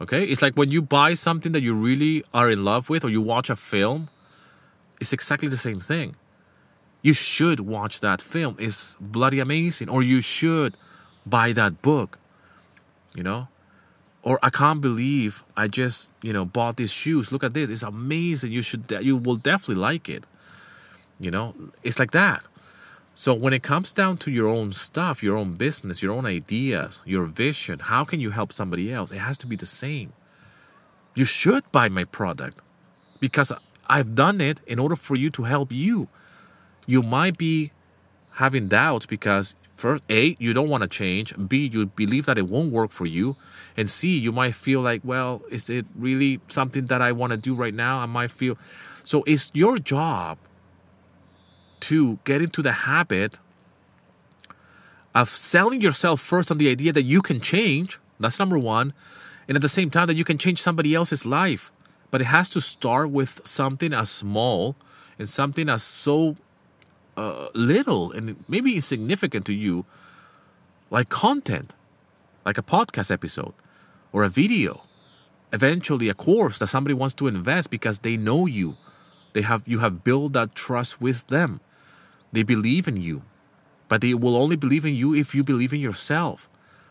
Okay? 0.00 0.24
It's 0.24 0.40
like 0.40 0.54
when 0.54 0.70
you 0.70 0.80
buy 0.80 1.14
something 1.14 1.50
that 1.52 1.62
you 1.62 1.74
really 1.74 2.24
are 2.32 2.48
in 2.48 2.64
love 2.64 2.88
with 2.88 3.04
or 3.04 3.10
you 3.10 3.20
watch 3.20 3.50
a 3.50 3.56
film, 3.56 4.08
it's 5.00 5.12
exactly 5.12 5.48
the 5.48 5.56
same 5.56 5.80
thing. 5.80 6.14
You 7.02 7.14
should 7.14 7.60
watch 7.60 8.00
that 8.00 8.22
film. 8.22 8.56
It's 8.60 8.96
bloody 9.00 9.40
amazing. 9.40 9.88
Or 9.88 10.02
you 10.02 10.20
should 10.20 10.76
buy 11.26 11.52
that 11.52 11.82
book. 11.82 12.18
You 13.14 13.24
know? 13.24 13.48
Or 14.24 14.38
I 14.42 14.48
can't 14.48 14.80
believe 14.80 15.44
I 15.54 15.68
just, 15.68 16.08
you 16.22 16.32
know, 16.32 16.46
bought 16.46 16.76
these 16.78 16.90
shoes. 16.90 17.30
Look 17.30 17.44
at 17.44 17.52
this. 17.52 17.68
It's 17.68 17.82
amazing. 17.82 18.52
You 18.52 18.62
should 18.62 18.90
you 19.02 19.18
will 19.18 19.36
definitely 19.36 19.82
like 19.82 20.08
it. 20.08 20.24
You 21.20 21.30
know? 21.30 21.54
It's 21.82 21.98
like 21.98 22.12
that. 22.12 22.46
So 23.14 23.34
when 23.34 23.52
it 23.52 23.62
comes 23.62 23.92
down 23.92 24.16
to 24.18 24.30
your 24.30 24.48
own 24.48 24.72
stuff, 24.72 25.22
your 25.22 25.36
own 25.36 25.54
business, 25.54 26.02
your 26.02 26.12
own 26.12 26.26
ideas, 26.26 27.02
your 27.04 27.26
vision, 27.26 27.78
how 27.78 28.04
can 28.04 28.18
you 28.18 28.30
help 28.30 28.52
somebody 28.52 28.92
else? 28.92 29.12
It 29.12 29.18
has 29.18 29.38
to 29.38 29.46
be 29.46 29.56
the 29.56 29.66
same. 29.66 30.14
You 31.14 31.26
should 31.26 31.70
buy 31.70 31.88
my 31.88 32.04
product 32.04 32.58
because 33.20 33.52
I've 33.86 34.14
done 34.14 34.40
it 34.40 34.60
in 34.66 34.78
order 34.78 34.96
for 34.96 35.16
you 35.16 35.30
to 35.30 35.44
help 35.44 35.70
you. 35.70 36.08
You 36.86 37.02
might 37.02 37.38
be 37.38 37.70
having 38.32 38.68
doubts 38.68 39.06
because 39.06 39.54
first 39.74 40.02
A, 40.08 40.36
you 40.38 40.52
don't 40.52 40.68
want 40.68 40.82
to 40.82 40.88
change, 40.88 41.34
B, 41.48 41.68
you 41.72 41.86
believe 41.86 42.26
that 42.26 42.38
it 42.38 42.48
won't 42.48 42.72
work 42.72 42.90
for 42.90 43.06
you, 43.06 43.36
and 43.76 43.90
C, 43.90 44.16
you 44.16 44.32
might 44.32 44.54
feel 44.54 44.80
like, 44.80 45.02
well, 45.04 45.42
is 45.50 45.68
it 45.68 45.86
really 45.96 46.40
something 46.48 46.86
that 46.86 47.02
I 47.02 47.12
want 47.12 47.32
to 47.32 47.36
do 47.36 47.54
right 47.54 47.74
now? 47.74 47.98
I 47.98 48.06
might 48.06 48.30
feel 48.30 48.56
so 49.04 49.22
it's 49.24 49.50
your 49.52 49.78
job 49.78 50.38
to 51.80 52.18
get 52.24 52.40
into 52.40 52.62
the 52.62 52.72
habit 52.72 53.38
of 55.14 55.28
selling 55.28 55.82
yourself 55.82 56.20
first 56.20 56.50
on 56.50 56.56
the 56.56 56.70
idea 56.70 56.92
that 56.92 57.02
you 57.02 57.20
can 57.20 57.40
change. 57.40 58.00
That's 58.18 58.38
number 58.38 58.58
one. 58.58 58.94
And 59.46 59.56
at 59.56 59.62
the 59.62 59.68
same 59.68 59.90
time, 59.90 60.06
that 60.06 60.14
you 60.14 60.24
can 60.24 60.38
change 60.38 60.60
somebody 60.60 60.94
else's 60.94 61.26
life. 61.26 61.70
But 62.10 62.22
it 62.22 62.24
has 62.24 62.48
to 62.50 62.60
start 62.60 63.10
with 63.10 63.42
something 63.44 63.92
as 63.92 64.08
small 64.08 64.74
and 65.18 65.28
something 65.28 65.68
as 65.68 65.82
so 65.82 66.36
uh, 67.16 67.48
little 67.54 68.12
and 68.12 68.42
maybe 68.48 68.74
insignificant 68.76 69.46
to 69.46 69.52
you, 69.52 69.84
like 70.90 71.08
content, 71.08 71.72
like 72.44 72.58
a 72.58 72.62
podcast 72.62 73.10
episode 73.10 73.54
or 74.12 74.24
a 74.24 74.28
video. 74.28 74.82
Eventually, 75.52 76.08
a 76.08 76.14
course 76.14 76.58
that 76.58 76.66
somebody 76.66 76.94
wants 76.94 77.14
to 77.14 77.28
invest 77.28 77.70
because 77.70 78.00
they 78.00 78.16
know 78.16 78.46
you. 78.46 78.76
They 79.32 79.42
have 79.42 79.62
you 79.66 79.80
have 79.80 80.02
built 80.02 80.32
that 80.32 80.54
trust 80.54 81.00
with 81.00 81.28
them. 81.28 81.60
They 82.32 82.42
believe 82.42 82.88
in 82.88 82.96
you, 82.96 83.22
but 83.88 84.00
they 84.00 84.14
will 84.14 84.36
only 84.36 84.56
believe 84.56 84.84
in 84.84 84.94
you 84.94 85.14
if 85.14 85.34
you 85.34 85.44
believe 85.44 85.72
in 85.72 85.80
yourself. 85.80 86.48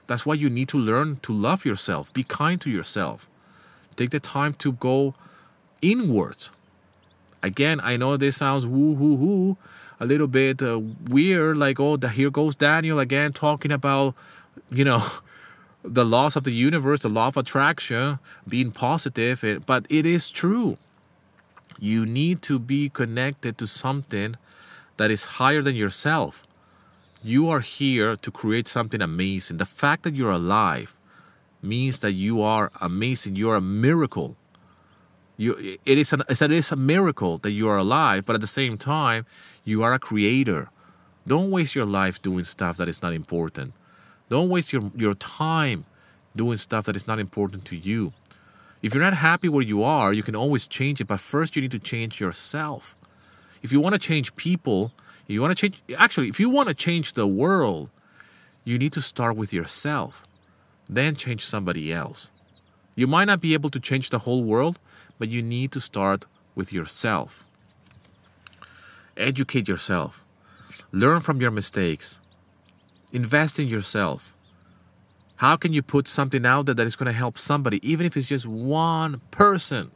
That's 0.08 0.26
why 0.26 0.36
you 0.36 0.50
need 0.50 0.70
to 0.70 0.78
learn 0.78 1.18
to 1.24 1.34
love 1.34 1.66
yourself. 1.66 2.14
Be 2.14 2.24
kind 2.24 2.60
to 2.62 2.70
yourself. 2.70 3.30
Take 3.96 4.10
the 4.10 4.20
time 4.20 4.54
to 4.56 4.74
go 4.74 5.16
inwards. 5.82 6.52
Again, 7.42 7.82
I 7.84 7.98
know 7.98 8.16
this 8.16 8.38
sounds 8.38 8.66
woo 8.66 8.96
hoo 8.96 9.18
hoo, 9.18 9.58
a 10.04 10.06
little 10.06 10.28
bit 10.28 10.62
uh, 10.62 10.80
weird. 11.08 11.58
Like, 11.58 11.80
oh, 11.80 11.96
the, 11.98 12.10
here 12.10 12.30
goes 12.30 12.56
Daniel 12.56 13.00
again 13.00 13.32
talking 13.32 13.72
about, 13.72 14.14
you 14.70 14.84
know, 14.84 15.04
the 15.84 16.06
laws 16.06 16.36
of 16.36 16.44
the 16.44 16.52
universe, 16.52 17.00
the 17.00 17.10
law 17.10 17.28
of 17.28 17.38
attraction, 17.38 18.20
being 18.48 18.72
positive. 18.72 19.64
But 19.66 19.86
it 19.90 20.06
is 20.06 20.30
true. 20.30 20.78
You 21.80 22.06
need 22.06 22.42
to 22.44 22.60
be 22.60 22.90
connected 22.90 23.58
to 23.58 23.68
something 23.68 24.36
that 24.98 25.10
is 25.10 25.24
higher 25.40 25.62
than 25.62 25.76
yourself. 25.76 26.46
You 27.24 27.50
are 27.50 27.62
here 27.62 28.16
to 28.18 28.32
create 28.32 28.68
something 28.68 29.02
amazing. 29.02 29.58
The 29.58 29.66
fact 29.66 30.04
that 30.04 30.16
you're 30.16 30.32
alive 30.32 30.98
means 31.62 32.00
that 32.00 32.12
you 32.12 32.42
are 32.42 32.72
amazing. 32.82 33.38
You 33.38 33.50
are 33.50 33.56
a 33.56 33.62
miracle. 33.62 34.36
You, 35.36 35.78
it, 35.86 35.98
is 35.98 36.14
an, 36.14 36.24
it 36.30 36.42
is 36.52 36.72
a 36.72 36.76
miracle 36.76 37.40
that 37.40 37.52
you 37.52 37.68
are 37.68 37.78
alive, 37.78 38.26
but 38.26 38.36
at 38.36 38.42
the 38.42 38.48
same 38.48 38.78
time, 38.78 39.26
you 39.64 39.82
are 39.84 39.94
a 39.94 40.00
creator. 40.00 40.70
Don't 41.26 41.50
waste 41.50 41.74
your 41.74 41.86
life 41.86 42.22
doing 42.22 42.44
stuff 42.44 42.78
that 42.78 42.88
is 42.88 43.02
not 43.02 43.14
important. 43.14 43.74
Don't 44.30 44.50
waste 44.50 44.72
your, 44.72 44.92
your 44.96 45.16
time 45.16 45.86
doing 46.36 46.58
stuff 46.58 46.86
that 46.86 46.96
is 46.96 47.08
not 47.08 47.20
important 47.20 47.66
to 47.66 47.76
you. 47.76 48.14
If 48.82 48.94
you're 48.94 49.04
not 49.04 49.16
happy 49.16 49.50
where 49.50 49.64
you 49.64 49.84
are, 49.84 50.14
you 50.14 50.24
can 50.24 50.36
always 50.36 50.68
change 50.68 51.02
it, 51.02 51.06
but 51.06 51.20
first 51.20 51.56
you 51.56 51.62
need 51.62 51.72
to 51.72 51.80
change 51.80 52.20
yourself 52.20 52.96
if 53.64 53.72
you 53.72 53.80
want 53.80 53.94
to 53.94 54.00
change 54.00 54.36
people, 54.36 54.92
you 55.26 55.42
want 55.42 55.58
to 55.58 55.60
change, 55.60 55.82
actually, 55.98 56.28
if 56.28 56.40
you 56.40 56.50
want 56.50 56.68
to 56.68 56.76
change 56.76 57.14
the 57.14 57.26
world, 57.26 57.90
you 58.66 58.78
need 58.78 58.92
to 58.94 59.02
start 59.02 59.36
with 59.38 59.54
yourself, 59.54 60.28
then 60.88 61.16
change 61.16 61.46
somebody 61.46 61.92
else. 61.92 62.32
You 62.96 63.08
might 63.08 63.26
not 63.26 63.40
be 63.40 63.54
able 63.54 63.70
to 63.72 63.80
change 63.80 64.10
the 64.10 64.20
whole 64.20 64.44
world, 64.44 64.78
but 65.24 65.30
you 65.30 65.42
need 65.42 65.72
to 65.72 65.80
start 65.80 66.26
with 66.54 66.74
yourself. 66.74 67.46
Educate 69.16 69.70
yourself, 69.70 70.22
learn 70.92 71.22
from 71.22 71.40
your 71.40 71.50
mistakes, 71.50 72.20
invest 73.14 73.58
in 73.58 73.70
yourself. 73.70 74.36
How 75.38 75.56
can 75.56 75.72
you 75.72 75.82
put 75.82 76.10
something 76.10 76.46
out 76.46 76.66
there 76.66 76.76
that 76.76 76.86
is 76.86 76.98
going 76.98 77.06
to 77.06 77.18
help 77.18 77.38
somebody, 77.38 77.80
even 77.90 78.06
if 78.06 78.18
it's 78.18 78.28
just 78.28 78.46
one 78.46 79.22
person? 79.32 79.92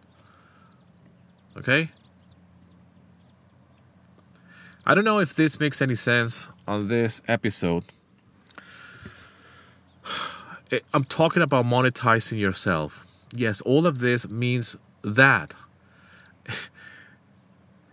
Okay? 1.58 1.90
I 4.86 4.96
don't 4.96 5.04
know 5.04 5.20
if 5.20 5.36
this 5.36 5.60
makes 5.60 5.82
any 5.82 5.96
sense 5.96 6.48
on 6.66 6.88
this 6.88 7.22
episode. 7.28 7.84
Eh, 10.70 10.80
I'm 10.94 11.06
talking 11.06 11.42
about 11.42 11.66
monetizing 11.66 12.38
yourself. 12.38 13.08
Yes, 13.34 13.62
all 13.62 13.88
of 13.88 14.00
this 14.00 14.28
means 14.28 14.76
that. 15.16 15.54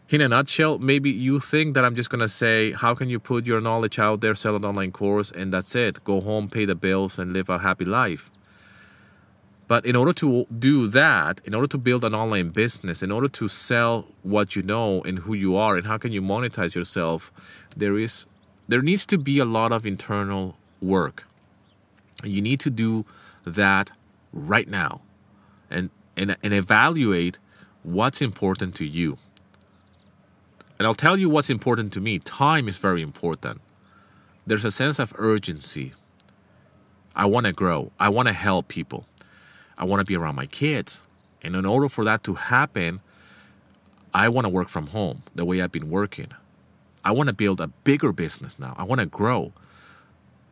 In 0.08 0.20
a 0.20 0.28
nutshell, 0.28 0.78
maybe 0.78 1.10
you 1.10 1.40
think 1.40 1.74
that 1.74 1.84
I'm 1.84 1.94
just 1.94 2.10
gonna 2.10 2.28
say, 2.28 2.72
how 2.72 2.94
can 2.94 3.08
you 3.08 3.18
put 3.18 3.46
your 3.46 3.60
knowledge 3.60 3.98
out 3.98 4.20
there, 4.20 4.34
sell 4.34 4.56
an 4.56 4.64
online 4.64 4.92
course, 4.92 5.30
and 5.30 5.52
that's 5.52 5.74
it? 5.74 6.04
Go 6.04 6.20
home, 6.20 6.48
pay 6.48 6.64
the 6.64 6.74
bills, 6.74 7.18
and 7.18 7.32
live 7.32 7.48
a 7.48 7.58
happy 7.58 7.84
life. 7.84 8.30
But 9.66 9.86
in 9.86 9.96
order 9.96 10.12
to 10.14 10.46
do 10.56 10.88
that, 10.88 11.40
in 11.44 11.54
order 11.54 11.66
to 11.68 11.78
build 11.78 12.04
an 12.04 12.14
online 12.14 12.50
business, 12.50 13.02
in 13.02 13.10
order 13.10 13.28
to 13.28 13.48
sell 13.48 14.06
what 14.22 14.54
you 14.54 14.62
know 14.62 15.02
and 15.02 15.20
who 15.20 15.32
you 15.32 15.56
are 15.56 15.76
and 15.76 15.86
how 15.86 15.96
can 15.96 16.12
you 16.12 16.20
monetize 16.20 16.74
yourself, 16.74 17.32
there 17.76 17.98
is 17.98 18.26
there 18.68 18.82
needs 18.82 19.06
to 19.06 19.18
be 19.18 19.38
a 19.38 19.44
lot 19.44 19.72
of 19.72 19.86
internal 19.86 20.56
work. 20.80 21.26
You 22.22 22.40
need 22.40 22.60
to 22.60 22.70
do 22.70 23.04
that 23.44 23.90
right 24.32 24.68
now 24.68 25.00
and 25.70 25.90
and, 26.16 26.36
and 26.42 26.54
evaluate 26.54 27.38
what's 27.82 28.22
important 28.22 28.74
to 28.76 28.84
you. 28.84 29.18
And 30.78 30.86
I'll 30.86 30.94
tell 30.94 31.16
you 31.16 31.30
what's 31.30 31.50
important 31.50 31.92
to 31.94 32.00
me. 32.00 32.18
Time 32.18 32.68
is 32.68 32.78
very 32.78 33.02
important. 33.02 33.60
There's 34.46 34.64
a 34.64 34.70
sense 34.70 34.98
of 34.98 35.14
urgency. 35.16 35.92
I 37.14 37.26
want 37.26 37.46
to 37.46 37.52
grow. 37.52 37.92
I 37.98 38.08
want 38.08 38.28
to 38.28 38.34
help 38.34 38.68
people. 38.68 39.06
I 39.78 39.84
want 39.84 40.00
to 40.00 40.04
be 40.04 40.16
around 40.16 40.34
my 40.34 40.46
kids. 40.46 41.04
And 41.42 41.54
in 41.54 41.64
order 41.64 41.88
for 41.88 42.04
that 42.04 42.24
to 42.24 42.34
happen, 42.34 43.00
I 44.12 44.28
want 44.28 44.44
to 44.44 44.48
work 44.48 44.68
from 44.68 44.88
home 44.88 45.22
the 45.34 45.44
way 45.44 45.60
I've 45.60 45.72
been 45.72 45.90
working. 45.90 46.28
I 47.04 47.12
want 47.12 47.28
to 47.28 47.34
build 47.34 47.60
a 47.60 47.68
bigger 47.68 48.12
business 48.12 48.58
now. 48.58 48.74
I 48.78 48.84
want 48.84 49.00
to 49.00 49.06
grow. 49.06 49.52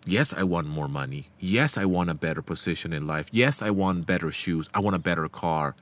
Yes, 0.05 0.35
I 0.35 0.43
want 0.43 0.67
more 0.67 0.89
money. 0.89 1.29
Yes, 1.39 1.79
I 1.79 1.85
want 1.85 2.11
a 2.11 2.15
better 2.15 2.43
position 2.43 2.93
in 2.93 3.07
life. 3.07 3.29
Yes, 3.31 3.63
I 3.63 3.71
want 3.71 4.07
better 4.07 4.33
shoes. 4.33 4.69
I 4.75 4.81
want 4.81 4.97
a 4.97 4.99
better 4.99 5.29
car. 5.29 5.77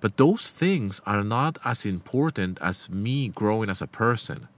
But 0.00 0.16
those 0.16 0.50
things 0.50 1.00
are 1.04 1.24
not 1.24 1.58
as 1.64 1.84
important 1.84 2.58
as 2.62 2.88
me 2.88 3.28
growing 3.28 3.68
as 3.68 3.82
a 3.82 3.86
person. 3.86 4.48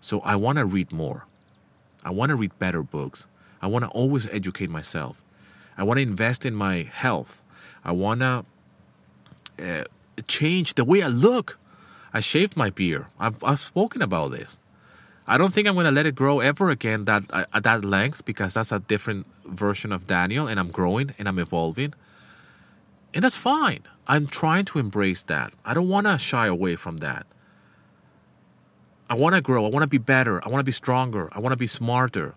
So 0.00 0.20
I 0.20 0.36
want 0.36 0.58
to 0.58 0.64
read 0.64 0.90
more. 0.90 1.26
I 2.04 2.10
want 2.10 2.30
to 2.30 2.36
read 2.36 2.58
better 2.58 2.82
books. 2.82 3.26
I 3.62 3.66
want 3.66 3.84
to 3.84 3.90
always 3.90 4.26
educate 4.28 4.70
myself. 4.70 5.22
I 5.76 5.82
want 5.82 5.98
to 5.98 6.02
invest 6.02 6.44
in 6.44 6.54
my 6.54 6.82
health. 6.82 7.42
I 7.84 7.92
want 7.92 8.20
to 8.20 8.44
uh, 9.58 9.84
change 10.26 10.74
the 10.74 10.84
way 10.84 11.02
I 11.02 11.08
look. 11.08 11.58
I 12.12 12.20
shaved 12.20 12.56
my 12.56 12.70
beard. 12.70 13.06
I've, 13.18 13.42
I've 13.44 13.60
spoken 13.60 14.02
about 14.02 14.32
this. 14.32 14.58
I 15.26 15.38
don't 15.38 15.54
think 15.54 15.66
I'm 15.66 15.74
going 15.74 15.86
to 15.86 15.90
let 15.90 16.06
it 16.06 16.14
grow 16.14 16.40
ever 16.40 16.70
again 16.70 17.06
that 17.06 17.24
uh, 17.30 17.44
at 17.52 17.62
that 17.64 17.84
length 17.84 18.24
because 18.24 18.54
that's 18.54 18.72
a 18.72 18.78
different 18.78 19.26
version 19.46 19.90
of 19.92 20.06
Daniel 20.06 20.46
and 20.46 20.60
I'm 20.60 20.70
growing 20.70 21.14
and 21.18 21.26
I'm 21.28 21.38
evolving. 21.38 21.94
And 23.14 23.24
that's 23.24 23.36
fine. 23.36 23.84
I'm 24.06 24.26
trying 24.26 24.66
to 24.66 24.78
embrace 24.78 25.22
that. 25.24 25.54
I 25.64 25.72
don't 25.72 25.88
want 25.88 26.06
to 26.06 26.18
shy 26.18 26.46
away 26.46 26.76
from 26.76 26.98
that. 26.98 27.26
I 29.08 29.14
want 29.14 29.34
to 29.34 29.40
grow. 29.40 29.64
I 29.64 29.68
want 29.68 29.82
to 29.82 29.86
be 29.86 29.98
better. 29.98 30.44
I 30.44 30.48
want 30.48 30.60
to 30.60 30.64
be 30.64 30.72
stronger. 30.72 31.28
I 31.32 31.38
want 31.38 31.52
to 31.52 31.56
be 31.56 31.66
smarter. 31.66 32.34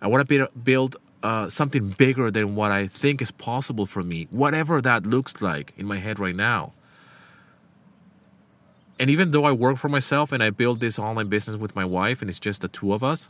I 0.00 0.06
want 0.08 0.28
to 0.28 0.48
build 0.62 0.96
uh, 1.22 1.48
something 1.48 1.88
bigger 1.90 2.30
than 2.30 2.54
what 2.54 2.70
I 2.72 2.86
think 2.86 3.22
is 3.22 3.30
possible 3.30 3.86
for 3.86 4.02
me, 4.02 4.28
whatever 4.30 4.80
that 4.80 5.06
looks 5.06 5.40
like 5.40 5.72
in 5.76 5.86
my 5.86 5.98
head 5.98 6.18
right 6.18 6.36
now. 6.36 6.72
And 8.98 9.10
even 9.10 9.32
though 9.32 9.44
I 9.44 9.52
work 9.52 9.76
for 9.76 9.88
myself 9.88 10.30
and 10.30 10.42
I 10.42 10.50
build 10.50 10.80
this 10.80 10.98
online 10.98 11.28
business 11.28 11.56
with 11.56 11.74
my 11.74 11.84
wife 11.84 12.20
and 12.20 12.30
it's 12.30 12.38
just 12.38 12.62
the 12.62 12.68
two 12.68 12.92
of 12.92 13.02
us, 13.02 13.28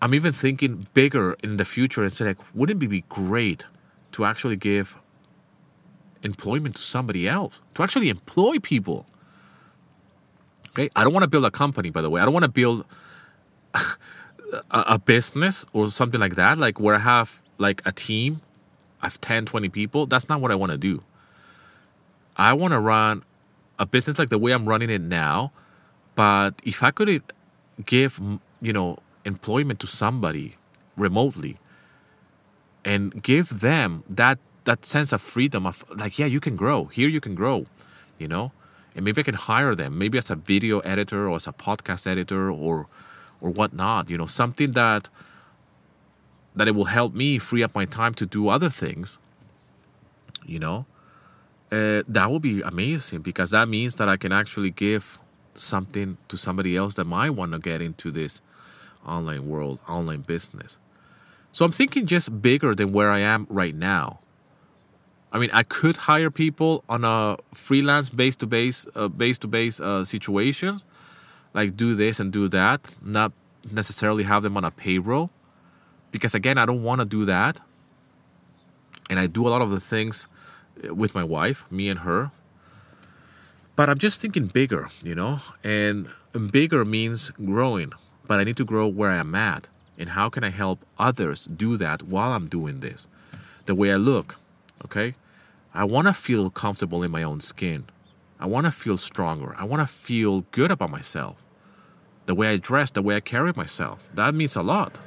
I'm 0.00 0.14
even 0.14 0.32
thinking 0.32 0.86
bigger 0.94 1.36
in 1.42 1.56
the 1.56 1.64
future 1.64 2.02
and 2.02 2.12
say 2.12 2.26
like, 2.26 2.38
wouldn't 2.54 2.82
it 2.82 2.88
be 2.88 3.04
great 3.08 3.64
to 4.12 4.24
actually 4.24 4.56
give 4.56 4.96
employment 6.22 6.76
to 6.76 6.82
somebody 6.82 7.28
else, 7.28 7.60
to 7.74 7.82
actually 7.82 8.08
employ 8.08 8.58
people. 8.58 9.06
Okay, 10.70 10.88
I 10.94 11.02
don't 11.04 11.12
want 11.12 11.24
to 11.24 11.28
build 11.28 11.44
a 11.44 11.50
company, 11.50 11.90
by 11.90 12.00
the 12.00 12.10
way. 12.10 12.20
I 12.20 12.24
don't 12.24 12.34
want 12.34 12.44
to 12.44 12.50
build 12.50 12.84
a, 13.74 13.84
a 14.70 14.98
business 14.98 15.64
or 15.72 15.90
something 15.90 16.20
like 16.20 16.36
that, 16.36 16.58
like 16.58 16.78
where 16.78 16.94
I 16.94 17.00
have 17.00 17.42
like 17.58 17.82
a 17.84 17.92
team, 17.92 18.40
I 19.02 19.06
have 19.06 19.20
10, 19.20 19.46
20 19.46 19.68
people. 19.68 20.06
That's 20.06 20.28
not 20.28 20.40
what 20.40 20.50
I 20.50 20.54
want 20.54 20.72
to 20.72 20.78
do. 20.78 21.02
I 22.36 22.52
want 22.52 22.72
to 22.72 22.78
run 22.78 23.24
a 23.80 23.86
business 23.86 24.18
like 24.20 24.28
the 24.28 24.38
way 24.38 24.52
I'm 24.52 24.68
running 24.68 24.90
it 24.90 25.00
now, 25.00 25.50
but 26.14 26.52
if 26.62 26.84
I 26.84 26.92
could 26.92 27.22
give, 27.84 28.20
you 28.60 28.72
know, 28.72 28.98
employment 29.24 29.80
to 29.80 29.88
somebody 29.88 30.56
remotely 30.96 31.58
and 32.84 33.22
give 33.22 33.60
them 33.60 34.04
that 34.08 34.38
that 34.64 34.86
sense 34.86 35.12
of 35.12 35.20
freedom 35.20 35.66
of 35.66 35.84
like 35.96 36.18
yeah 36.18 36.26
you 36.26 36.38
can 36.40 36.54
grow. 36.54 36.84
Here 36.84 37.08
you 37.08 37.20
can 37.20 37.34
grow 37.34 37.66
you 38.20 38.28
know? 38.28 38.52
And 38.94 39.04
maybe 39.04 39.20
i 39.20 39.24
can 39.24 39.34
hire 39.34 39.74
them 39.74 39.96
maybe 39.96 40.18
as 40.18 40.30
a 40.30 40.34
video 40.34 40.80
editor 40.80 41.28
or 41.28 41.36
as 41.36 41.46
a 41.46 41.52
podcast 41.52 42.06
editor 42.06 42.50
or 42.50 42.88
or 43.40 43.48
whatnot 43.48 44.10
you 44.10 44.18
know 44.18 44.26
something 44.26 44.72
that 44.72 45.08
that 46.56 46.66
it 46.66 46.72
will 46.72 46.86
help 46.86 47.14
me 47.14 47.38
free 47.38 47.62
up 47.62 47.72
my 47.72 47.84
time 47.84 48.14
to 48.14 48.26
do 48.26 48.48
other 48.48 48.68
things 48.68 49.16
you 50.44 50.58
know 50.58 50.86
uh, 51.72 52.02
that 52.08 52.30
will 52.30 52.40
be 52.40 52.60
amazing 52.62 53.20
because 53.20 53.50
that 53.50 53.68
means 53.68 53.96
that 53.96 54.08
i 54.08 54.16
can 54.16 54.32
actually 54.32 54.70
give 54.70 55.18
something 55.54 56.16
to 56.28 56.36
somebody 56.36 56.76
else 56.76 56.94
that 56.94 57.04
might 57.04 57.30
want 57.30 57.52
to 57.52 57.58
get 57.58 57.82
into 57.82 58.10
this 58.10 58.40
online 59.06 59.48
world 59.48 59.78
online 59.88 60.20
business 60.20 60.78
so 61.52 61.64
i'm 61.64 61.72
thinking 61.72 62.06
just 62.06 62.42
bigger 62.42 62.74
than 62.74 62.92
where 62.92 63.10
i 63.10 63.18
am 63.18 63.46
right 63.48 63.74
now 63.74 64.20
I 65.32 65.38
mean, 65.38 65.50
I 65.52 65.62
could 65.62 65.96
hire 65.96 66.28
people 66.28 66.82
on 66.88 67.04
a 67.04 67.36
freelance 67.54 68.08
base 68.10 68.34
to 68.36 68.46
base, 68.46 68.84
base 69.16 69.38
to 69.38 69.46
base 69.46 69.80
situation, 70.02 70.82
like 71.54 71.76
do 71.76 71.94
this 71.94 72.18
and 72.20 72.32
do 72.32 72.48
that, 72.48 72.80
not 73.00 73.32
necessarily 73.70 74.24
have 74.24 74.42
them 74.42 74.56
on 74.56 74.64
a 74.64 74.70
payroll, 74.70 75.30
because 76.10 76.34
again, 76.34 76.58
I 76.58 76.66
don't 76.66 76.82
want 76.82 77.00
to 77.00 77.04
do 77.04 77.24
that. 77.26 77.60
And 79.08 79.18
I 79.18 79.26
do 79.26 79.46
a 79.46 79.50
lot 79.50 79.62
of 79.62 79.70
the 79.70 79.80
things 79.80 80.26
uh, 80.26 80.28
with 80.84 81.14
my 81.14 81.24
wife, 81.24 81.64
me 81.70 81.88
and 81.88 82.00
her. 82.00 82.30
But 83.76 83.88
I'm 83.88 83.98
just 83.98 84.20
thinking 84.20 84.46
bigger, 84.46 84.88
you 85.02 85.14
know, 85.14 85.40
and 85.64 86.08
bigger 86.50 86.84
means 86.84 87.30
growing. 87.30 87.92
But 88.26 88.40
I 88.40 88.44
need 88.44 88.56
to 88.58 88.64
grow 88.64 88.86
where 88.86 89.10
I'm 89.10 89.34
at, 89.34 89.68
and 89.98 90.10
how 90.10 90.28
can 90.28 90.44
I 90.44 90.50
help 90.50 90.84
others 90.98 91.46
do 91.46 91.76
that 91.78 92.02
while 92.02 92.32
I'm 92.32 92.46
doing 92.46 92.80
this? 92.80 93.06
The 93.66 93.74
way 93.74 93.92
I 93.92 93.96
look, 93.96 94.36
okay? 94.84 95.14
I 95.72 95.84
want 95.84 96.08
to 96.08 96.12
feel 96.12 96.50
comfortable 96.50 97.02
in 97.02 97.10
my 97.10 97.22
own 97.22 97.40
skin. 97.40 97.84
I 98.38 98.46
want 98.46 98.66
to 98.66 98.70
feel 98.70 98.96
stronger. 98.96 99.54
I 99.58 99.64
want 99.64 99.82
to 99.82 99.86
feel 99.86 100.42
good 100.50 100.70
about 100.70 100.90
myself. 100.90 101.44
The 102.26 102.34
way 102.34 102.48
I 102.52 102.56
dress, 102.56 102.90
the 102.90 103.02
way 103.02 103.16
I 103.16 103.20
carry 103.20 103.52
myself. 103.54 104.10
That 104.14 104.34
means 104.34 104.56
a 104.56 104.62
lot. 104.62 104.98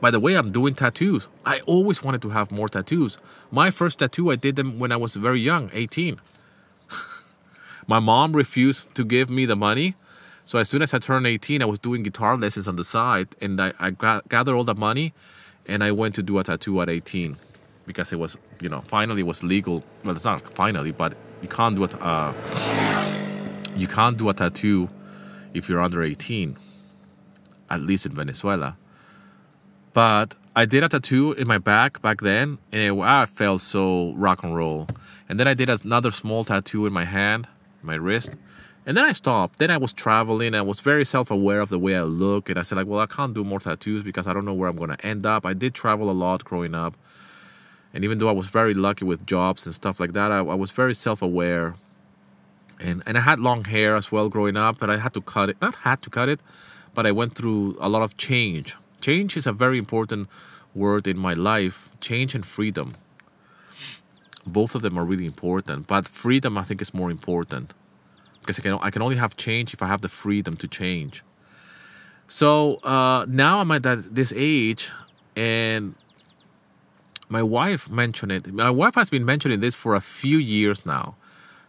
By 0.00 0.10
the 0.10 0.20
way, 0.20 0.34
I'm 0.34 0.52
doing 0.52 0.74
tattoos. 0.74 1.28
I 1.44 1.60
always 1.60 2.02
wanted 2.02 2.22
to 2.22 2.30
have 2.30 2.52
more 2.52 2.68
tattoos. 2.68 3.18
My 3.50 3.70
first 3.70 3.98
tattoo, 3.98 4.30
I 4.30 4.36
did 4.36 4.56
them 4.56 4.78
when 4.78 4.92
I 4.92 4.96
was 4.96 5.16
very 5.16 5.40
young, 5.40 5.70
18. 5.72 6.20
my 7.88 7.98
mom 7.98 8.34
refused 8.34 8.94
to 8.94 9.04
give 9.04 9.28
me 9.28 9.44
the 9.44 9.56
money. 9.56 9.96
So 10.44 10.58
as 10.58 10.68
soon 10.68 10.82
as 10.82 10.94
I 10.94 10.98
turned 10.98 11.26
18, 11.26 11.62
I 11.62 11.64
was 11.64 11.78
doing 11.78 12.02
guitar 12.02 12.36
lessons 12.36 12.68
on 12.68 12.76
the 12.76 12.84
side 12.84 13.28
and 13.40 13.60
I, 13.60 13.72
I 13.80 13.90
gathered 13.90 14.54
all 14.54 14.64
the 14.64 14.74
money 14.74 15.12
and 15.66 15.82
I 15.82 15.90
went 15.90 16.14
to 16.14 16.22
do 16.22 16.38
a 16.38 16.44
tattoo 16.44 16.80
at 16.80 16.88
18 16.88 17.36
because 17.84 18.12
it 18.12 18.16
was, 18.16 18.36
you 18.60 18.68
know, 18.68 18.80
finally 18.80 19.22
was 19.22 19.42
legal. 19.42 19.82
Well, 20.04 20.14
it's 20.14 20.24
not 20.24 20.54
finally, 20.54 20.92
but 20.92 21.14
you 21.42 21.48
can't 21.48 21.74
do 21.74 21.84
it. 21.84 22.00
Uh, 22.00 22.32
you 23.76 23.88
can't 23.88 24.16
do 24.16 24.28
a 24.28 24.34
tattoo 24.34 24.88
if 25.54 25.68
you're 25.68 25.80
under 25.80 26.02
18, 26.02 26.56
at 27.68 27.80
least 27.80 28.06
in 28.06 28.12
Venezuela. 28.14 28.76
But 29.92 30.34
I 30.54 30.64
did 30.64 30.82
a 30.82 30.88
tattoo 30.88 31.32
in 31.32 31.46
my 31.46 31.58
back 31.58 32.02
back 32.02 32.20
then, 32.20 32.58
and 32.72 32.82
it, 32.82 33.02
I 33.02 33.26
felt 33.26 33.60
so 33.60 34.12
rock 34.14 34.42
and 34.42 34.54
roll. 34.54 34.88
And 35.28 35.38
then 35.38 35.46
I 35.46 35.54
did 35.54 35.68
another 35.68 36.10
small 36.10 36.44
tattoo 36.44 36.86
in 36.86 36.92
my 36.92 37.04
hand, 37.04 37.46
my 37.82 37.94
wrist. 37.94 38.30
And 38.86 38.96
then 38.96 39.04
I 39.04 39.12
stopped. 39.12 39.58
Then 39.58 39.70
I 39.70 39.76
was 39.76 39.92
traveling. 39.92 40.54
I 40.54 40.62
was 40.62 40.80
very 40.80 41.04
self-aware 41.04 41.60
of 41.60 41.68
the 41.68 41.78
way 41.78 41.94
I 41.94 42.02
look, 42.02 42.48
and 42.48 42.58
I 42.58 42.62
said 42.62 42.76
like, 42.76 42.86
well, 42.86 43.00
I 43.00 43.06
can't 43.06 43.34
do 43.34 43.44
more 43.44 43.60
tattoos 43.60 44.02
because 44.02 44.26
I 44.26 44.32
don't 44.32 44.44
know 44.44 44.54
where 44.54 44.68
I'm 44.68 44.76
gonna 44.76 44.96
end 45.02 45.26
up. 45.26 45.44
I 45.44 45.52
did 45.52 45.74
travel 45.74 46.10
a 46.10 46.12
lot 46.12 46.44
growing 46.44 46.74
up, 46.74 46.96
and 47.92 48.02
even 48.04 48.18
though 48.18 48.28
I 48.28 48.32
was 48.32 48.46
very 48.46 48.74
lucky 48.74 49.04
with 49.04 49.26
jobs 49.26 49.66
and 49.66 49.74
stuff 49.74 50.00
like 50.00 50.12
that, 50.12 50.32
I, 50.32 50.38
I 50.38 50.54
was 50.54 50.70
very 50.70 50.94
self-aware. 50.94 51.74
And 52.80 53.02
and 53.06 53.18
I 53.18 53.20
had 53.20 53.40
long 53.40 53.64
hair 53.64 53.94
as 53.94 54.10
well 54.10 54.28
growing 54.28 54.56
up, 54.56 54.78
but 54.78 54.88
I 54.88 54.96
had 54.96 55.12
to 55.14 55.20
cut 55.20 55.50
it. 55.50 55.56
Not 55.60 55.74
had 55.76 56.00
to 56.02 56.10
cut 56.10 56.28
it, 56.28 56.40
but 56.94 57.06
I 57.06 57.12
went 57.12 57.34
through 57.34 57.76
a 57.80 57.88
lot 57.88 58.02
of 58.02 58.16
change. 58.16 58.76
Change 59.00 59.36
is 59.36 59.46
a 59.46 59.52
very 59.52 59.78
important 59.78 60.28
word 60.74 61.06
in 61.06 61.18
my 61.18 61.34
life. 61.34 61.90
Change 62.00 62.34
and 62.34 62.44
freedom. 62.44 62.94
Both 64.46 64.74
of 64.74 64.82
them 64.82 64.98
are 64.98 65.04
really 65.04 65.26
important, 65.26 65.86
but 65.86 66.08
freedom 66.08 66.56
I 66.56 66.62
think 66.62 66.80
is 66.80 66.94
more 66.94 67.10
important 67.10 67.74
because 68.40 68.58
I 68.58 68.62
can 68.62 68.78
I 68.80 68.90
can 68.90 69.02
only 69.02 69.16
have 69.16 69.36
change 69.36 69.74
if 69.74 69.82
I 69.82 69.86
have 69.86 70.00
the 70.00 70.08
freedom 70.08 70.56
to 70.56 70.66
change. 70.66 71.22
So 72.28 72.76
uh, 72.76 73.26
now 73.28 73.60
I'm 73.60 73.70
at 73.70 73.82
that, 73.82 74.14
this 74.14 74.32
age, 74.36 74.90
and 75.36 75.94
my 77.28 77.42
wife 77.42 77.90
mentioned 77.90 78.32
it. 78.32 78.52
My 78.52 78.70
wife 78.70 78.94
has 78.94 79.10
been 79.10 79.24
mentioning 79.24 79.60
this 79.60 79.74
for 79.74 79.94
a 79.94 80.00
few 80.00 80.38
years 80.38 80.84
now. 80.86 81.16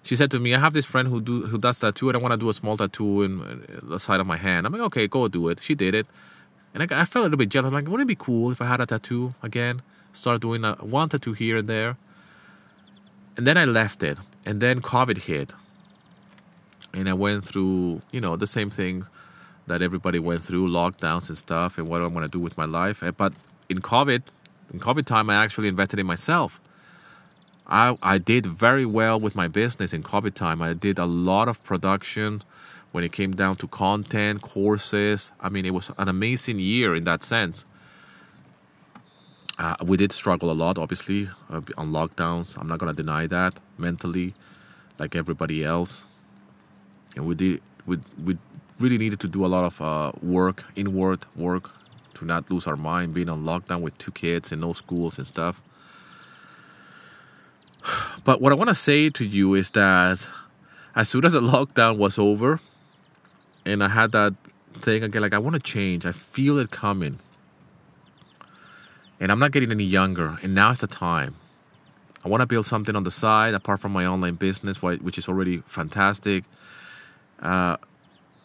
She 0.03 0.15
said 0.15 0.31
to 0.31 0.39
me, 0.39 0.55
"I 0.55 0.59
have 0.59 0.73
this 0.73 0.85
friend 0.85 1.09
who 1.09 1.21
do 1.21 1.47
who 1.47 1.57
does 1.57 1.79
tattoo, 1.79 2.09
and 2.09 2.17
I 2.17 2.21
want 2.21 2.31
to 2.31 2.37
do 2.37 2.49
a 2.49 2.53
small 2.53 2.77
tattoo 2.77 3.21
in 3.23 3.65
the 3.83 3.99
side 3.99 4.21
of 4.21 4.27
my 4.27 4.37
hand." 4.37 4.65
I'm 4.65 4.73
like, 4.73 4.81
"Okay, 4.81 5.07
go 5.07 5.27
do 5.27 5.49
it." 5.49 5.59
She 5.61 5.75
did 5.75 5.93
it, 5.93 6.07
and 6.73 6.83
I, 6.83 7.01
I 7.01 7.05
felt 7.05 7.23
a 7.23 7.25
little 7.25 7.37
bit 7.37 7.49
jealous. 7.49 7.67
I'm 7.67 7.73
like, 7.73 7.87
"Wouldn't 7.87 8.09
it 8.09 8.17
be 8.17 8.23
cool 8.23 8.51
if 8.51 8.61
I 8.61 8.65
had 8.65 8.81
a 8.81 8.85
tattoo 8.85 9.33
again? 9.41 9.81
Start 10.13 10.41
doing 10.41 10.63
a, 10.63 10.73
one 10.75 11.09
tattoo 11.09 11.33
here 11.33 11.57
and 11.57 11.67
there." 11.67 11.97
And 13.37 13.47
then 13.47 13.57
I 13.57 13.65
left 13.65 14.03
it, 14.03 14.17
and 14.45 14.61
then 14.61 14.81
COVID 14.81 15.19
hit, 15.19 15.53
and 16.93 17.07
I 17.07 17.13
went 17.13 17.45
through, 17.45 18.01
you 18.11 18.19
know, 18.19 18.35
the 18.35 18.47
same 18.47 18.69
thing 18.69 19.05
that 19.67 19.81
everybody 19.81 20.19
went 20.19 20.41
through, 20.41 20.67
lockdowns 20.67 21.29
and 21.29 21.37
stuff, 21.37 21.77
and 21.77 21.87
what 21.87 22.01
I'm 22.01 22.13
going 22.13 22.25
to 22.25 22.29
do 22.29 22.39
with 22.39 22.57
my 22.57 22.65
life. 22.65 23.01
Eh, 23.01 23.11
but 23.11 23.33
in 23.69 23.79
COVID, 23.79 24.23
in 24.73 24.79
COVID 24.79 25.05
time, 25.05 25.29
I 25.29 25.35
actually 25.35 25.67
invested 25.67 25.99
in 25.99 26.05
myself. 26.05 26.59
I, 27.67 27.97
I 28.01 28.17
did 28.17 28.47
very 28.47 28.85
well 28.85 29.19
with 29.19 29.35
my 29.35 29.47
business 29.47 29.93
in 29.93 30.01
COVID 30.01 30.33
time. 30.33 30.61
I 30.61 30.73
did 30.73 30.97
a 30.97 31.05
lot 31.05 31.47
of 31.47 31.63
production 31.63 32.41
when 32.91 33.03
it 33.03 33.11
came 33.11 33.31
down 33.31 33.55
to 33.57 33.67
content, 33.67 34.41
courses. 34.41 35.31
I 35.39 35.49
mean, 35.49 35.65
it 35.65 35.73
was 35.73 35.91
an 35.97 36.07
amazing 36.07 36.59
year 36.59 36.95
in 36.95 37.03
that 37.05 37.23
sense. 37.23 37.65
Uh, 39.57 39.75
we 39.83 39.97
did 39.97 40.11
struggle 40.11 40.49
a 40.51 40.53
lot, 40.53 40.77
obviously, 40.77 41.29
uh, 41.49 41.61
on 41.77 41.91
lockdowns. 41.91 42.57
I'm 42.57 42.67
not 42.67 42.79
to 42.79 42.93
deny 42.93 43.27
that 43.27 43.59
mentally, 43.77 44.33
like 44.97 45.15
everybody 45.15 45.63
else 45.65 46.05
and 47.15 47.25
we 47.25 47.35
did 47.35 47.61
we 47.85 47.97
we 48.23 48.37
really 48.79 48.97
needed 48.97 49.19
to 49.19 49.27
do 49.27 49.45
a 49.45 49.47
lot 49.47 49.65
of 49.65 49.81
uh, 49.81 50.11
work, 50.21 50.65
inward 50.75 51.25
work, 51.35 51.71
to 52.13 52.23
not 52.23 52.49
lose 52.49 52.65
our 52.65 52.77
mind, 52.77 53.13
being 53.13 53.27
on 53.27 53.43
lockdown 53.43 53.81
with 53.81 53.97
two 53.97 54.11
kids 54.11 54.53
and 54.53 54.61
no 54.61 54.73
schools 54.73 55.17
and 55.17 55.27
stuff. 55.27 55.61
But 58.23 58.41
what 58.41 58.51
I 58.51 58.55
want 58.55 58.69
to 58.69 58.75
say 58.75 59.09
to 59.09 59.25
you 59.25 59.53
is 59.53 59.71
that 59.71 60.19
as 60.95 61.09
soon 61.09 61.25
as 61.25 61.33
the 61.33 61.41
lockdown 61.41 61.97
was 61.97 62.19
over, 62.19 62.59
and 63.65 63.83
I 63.83 63.89
had 63.89 64.11
that 64.11 64.33
thing 64.81 65.03
again, 65.03 65.21
like 65.21 65.33
I 65.33 65.37
want 65.37 65.55
to 65.55 65.59
change. 65.61 66.05
I 66.05 66.11
feel 66.11 66.57
it 66.57 66.71
coming, 66.71 67.19
and 69.19 69.31
I'm 69.31 69.39
not 69.39 69.51
getting 69.51 69.71
any 69.71 69.83
younger. 69.83 70.39
And 70.41 70.55
now 70.55 70.71
is 70.71 70.81
the 70.81 70.87
time. 70.87 71.35
I 72.23 72.27
want 72.27 72.41
to 72.41 72.47
build 72.47 72.65
something 72.65 72.95
on 72.95 73.03
the 73.03 73.11
side 73.11 73.53
apart 73.53 73.79
from 73.79 73.93
my 73.93 74.05
online 74.05 74.35
business, 74.35 74.81
which 74.81 75.17
is 75.17 75.27
already 75.29 75.63
fantastic. 75.65 76.43
Uh, 77.41 77.77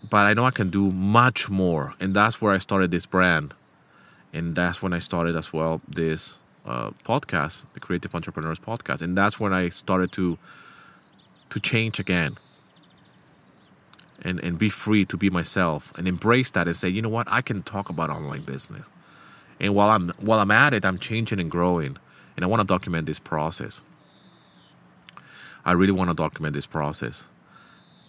but 0.08 0.26
I 0.26 0.34
know 0.34 0.44
I 0.44 0.50
can 0.50 0.70
do 0.70 0.90
much 0.92 1.48
more, 1.48 1.94
and 1.98 2.14
that's 2.14 2.40
where 2.40 2.52
I 2.52 2.58
started 2.58 2.90
this 2.90 3.06
brand, 3.06 3.54
and 4.32 4.54
that's 4.54 4.82
when 4.82 4.92
I 4.92 4.98
started 4.98 5.34
as 5.34 5.52
well 5.52 5.80
this 5.88 6.38
uh, 6.66 6.90
podcast, 7.04 7.64
the 7.74 7.80
Creative 7.80 8.14
Entrepreneurs 8.14 8.60
Podcast, 8.60 9.02
and 9.02 9.16
that's 9.16 9.40
when 9.40 9.52
I 9.52 9.70
started 9.70 10.12
to 10.12 10.38
to 11.50 11.60
change 11.60 12.00
again, 12.00 12.36
and 14.25 14.41
and 14.41 14.59
be 14.59 14.68
free 14.68 15.05
to 15.05 15.16
be 15.16 15.31
myself, 15.31 15.93
and 15.97 16.09
embrace 16.09 16.51
that, 16.53 16.66
and 16.66 16.77
say, 16.77 16.89
you 16.89 17.03
know 17.03 17.09
what, 17.09 17.29
I 17.31 17.43
can 17.43 17.62
talk 17.62 17.89
about 17.89 18.11
online 18.11 18.43
business, 18.43 18.87
and 19.61 19.75
while 19.75 19.91
I'm 19.91 20.11
while 20.18 20.41
I'm 20.41 20.51
at 20.51 20.75
it, 20.75 20.85
I'm 20.85 20.99
changing 20.99 21.39
and 21.39 21.51
growing, 21.51 21.99
and 22.37 22.45
I 22.45 22.49
want 22.49 22.61
to 22.61 22.66
document 22.66 23.07
this 23.07 23.18
process. 23.18 23.83
I 25.66 25.72
really 25.72 25.93
want 25.93 26.11
to 26.11 26.14
document 26.14 26.55
this 26.55 26.66
process 26.66 27.25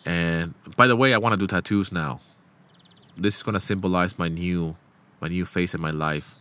and 0.05 0.53
by 0.75 0.87
the 0.87 0.95
way, 0.95 1.13
I 1.13 1.17
want 1.17 1.33
to 1.33 1.37
do 1.37 1.47
tattoos 1.47 1.91
now. 1.91 2.21
This 3.17 3.37
is 3.37 3.43
gonna 3.43 3.59
symbolize 3.59 4.19
my 4.19 4.27
new, 4.27 4.75
my 5.19 5.27
new 5.27 5.45
face 5.45 5.73
in 5.73 5.81
my 5.81 5.89
life, 5.89 6.35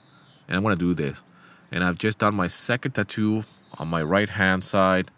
and 0.46 0.56
I 0.56 0.60
want 0.60 0.78
to 0.78 0.84
do 0.84 0.92
this. 0.92 1.22
And 1.72 1.82
I've 1.82 1.96
just 1.96 2.18
done 2.18 2.34
my 2.34 2.46
second 2.46 2.92
tattoo 2.92 3.44
on 3.78 3.88
my 3.88 4.02
right 4.02 4.28
hand 4.28 4.64
side. 4.64 5.10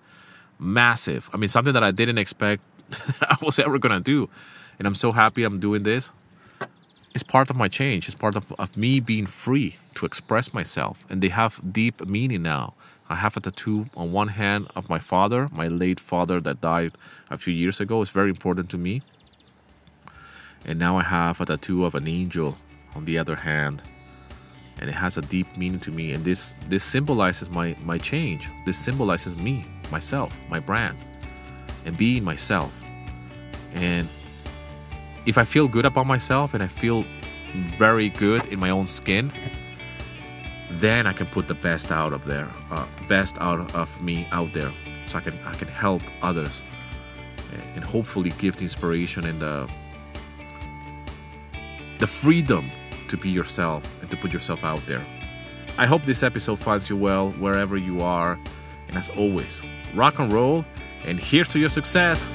Massive. 0.59 1.29
I 1.33 1.37
mean, 1.37 1.49
something 1.49 1.75
that 1.75 1.83
I 1.83 1.91
didn't 1.91 2.19
expect 2.19 2.63
I 3.21 3.37
was 3.43 3.59
ever 3.59 3.79
gonna 3.79 4.01
do. 4.01 4.29
And 4.79 4.87
I'm 4.87 4.95
so 4.95 5.13
happy 5.13 5.43
I'm 5.45 5.61
doing 5.61 5.83
this. 5.83 6.11
It's 7.15 7.23
part 7.23 7.49
of 7.49 7.57
my 7.57 7.69
change. 7.69 8.09
It's 8.09 8.15
part 8.15 8.37
of, 8.37 8.53
of 8.59 8.77
me 8.77 9.01
being 9.01 9.27
free 9.27 9.77
to 9.95 10.05
express 10.05 10.53
myself. 10.53 11.03
And 11.09 11.23
they 11.23 11.31
have 11.31 11.61
deep 11.73 12.07
meaning 12.07 12.43
now. 12.43 12.75
I 13.09 13.15
have 13.15 13.37
a 13.37 13.41
tattoo 13.41 13.87
on 13.97 14.13
one 14.13 14.29
hand 14.29 14.69
of 14.75 14.91
my 14.91 14.99
father, 14.99 15.49
my 15.53 15.69
late 15.69 16.01
father 16.01 16.41
that 16.41 16.61
died 16.61 16.93
a 17.31 17.39
few 17.39 17.55
years 17.55 17.81
ago. 17.81 18.03
It's 18.03 18.11
very 18.11 18.31
important 18.31 18.69
to 18.71 18.79
me. 18.79 19.03
And 20.65 20.79
now 20.79 20.99
I 20.99 21.05
have 21.05 21.41
a 21.41 21.47
tattoo 21.47 21.85
of 21.85 21.95
an 21.95 22.09
angel 22.09 22.59
on 22.95 23.05
the 23.05 23.17
other 23.17 23.37
hand. 23.37 23.83
And 24.79 24.91
it 24.91 24.95
has 24.95 25.17
a 25.17 25.23
deep 25.23 25.57
meaning 25.57 25.81
to 25.81 25.91
me. 25.91 26.13
And 26.13 26.25
this 26.25 26.55
this 26.69 26.85
symbolizes 26.85 27.49
my, 27.49 27.77
my 27.85 27.97
change. 27.97 28.51
This 28.67 28.77
symbolizes 28.77 29.37
me, 29.37 29.65
myself, 29.91 30.37
my 30.51 30.61
brand, 30.61 30.99
and 31.87 31.97
being 31.97 32.23
myself. 32.23 32.79
And 33.75 34.09
if 35.25 35.39
I 35.39 35.45
feel 35.45 35.69
good 35.69 35.87
about 35.87 36.07
myself 36.07 36.53
and 36.53 36.63
I 36.63 36.67
feel 36.67 37.05
very 37.79 38.11
good 38.11 38.45
in 38.47 38.59
my 38.59 38.71
own 38.71 38.87
skin, 38.87 39.33
then 40.69 41.07
I 41.07 41.13
can 41.13 41.27
put 41.27 41.49
the 41.49 41.55
best 41.55 41.91
out 41.91 42.13
of 42.13 42.25
there, 42.25 42.49
uh, 42.71 42.87
best 43.09 43.37
out 43.39 43.75
of 43.75 44.01
me 44.03 44.27
out 44.33 44.53
there, 44.53 44.73
so 45.07 45.19
I 45.19 45.21
can 45.21 45.39
I 45.45 45.55
can 45.55 45.69
help 45.69 46.03
others, 46.23 46.63
and 47.75 47.85
hopefully 47.85 48.31
give 48.39 48.57
the 48.57 48.65
inspiration 48.65 49.25
and 49.25 49.41
the 49.41 49.71
the 51.99 52.07
freedom 52.07 52.71
to 53.09 53.17
be 53.17 53.31
yourself 53.31 53.83
and 54.03 54.11
to 54.11 54.17
put 54.17 54.33
yourself 54.33 54.65
out 54.65 54.85
there. 54.87 55.05
I 55.79 55.87
hope 55.87 56.03
this 56.03 56.23
episode 56.23 56.59
finds 56.59 56.91
you 56.91 56.97
well 56.97 57.31
wherever 57.33 57.77
you 57.77 58.01
are, 58.01 58.39
and 58.89 58.97
as 58.97 59.09
always, 59.11 59.63
rock 59.95 60.19
and 60.19 60.33
roll, 60.33 60.65
and 61.07 61.19
here's 61.19 61.49
to 61.49 61.59
your 61.59 61.69
success. 61.69 62.31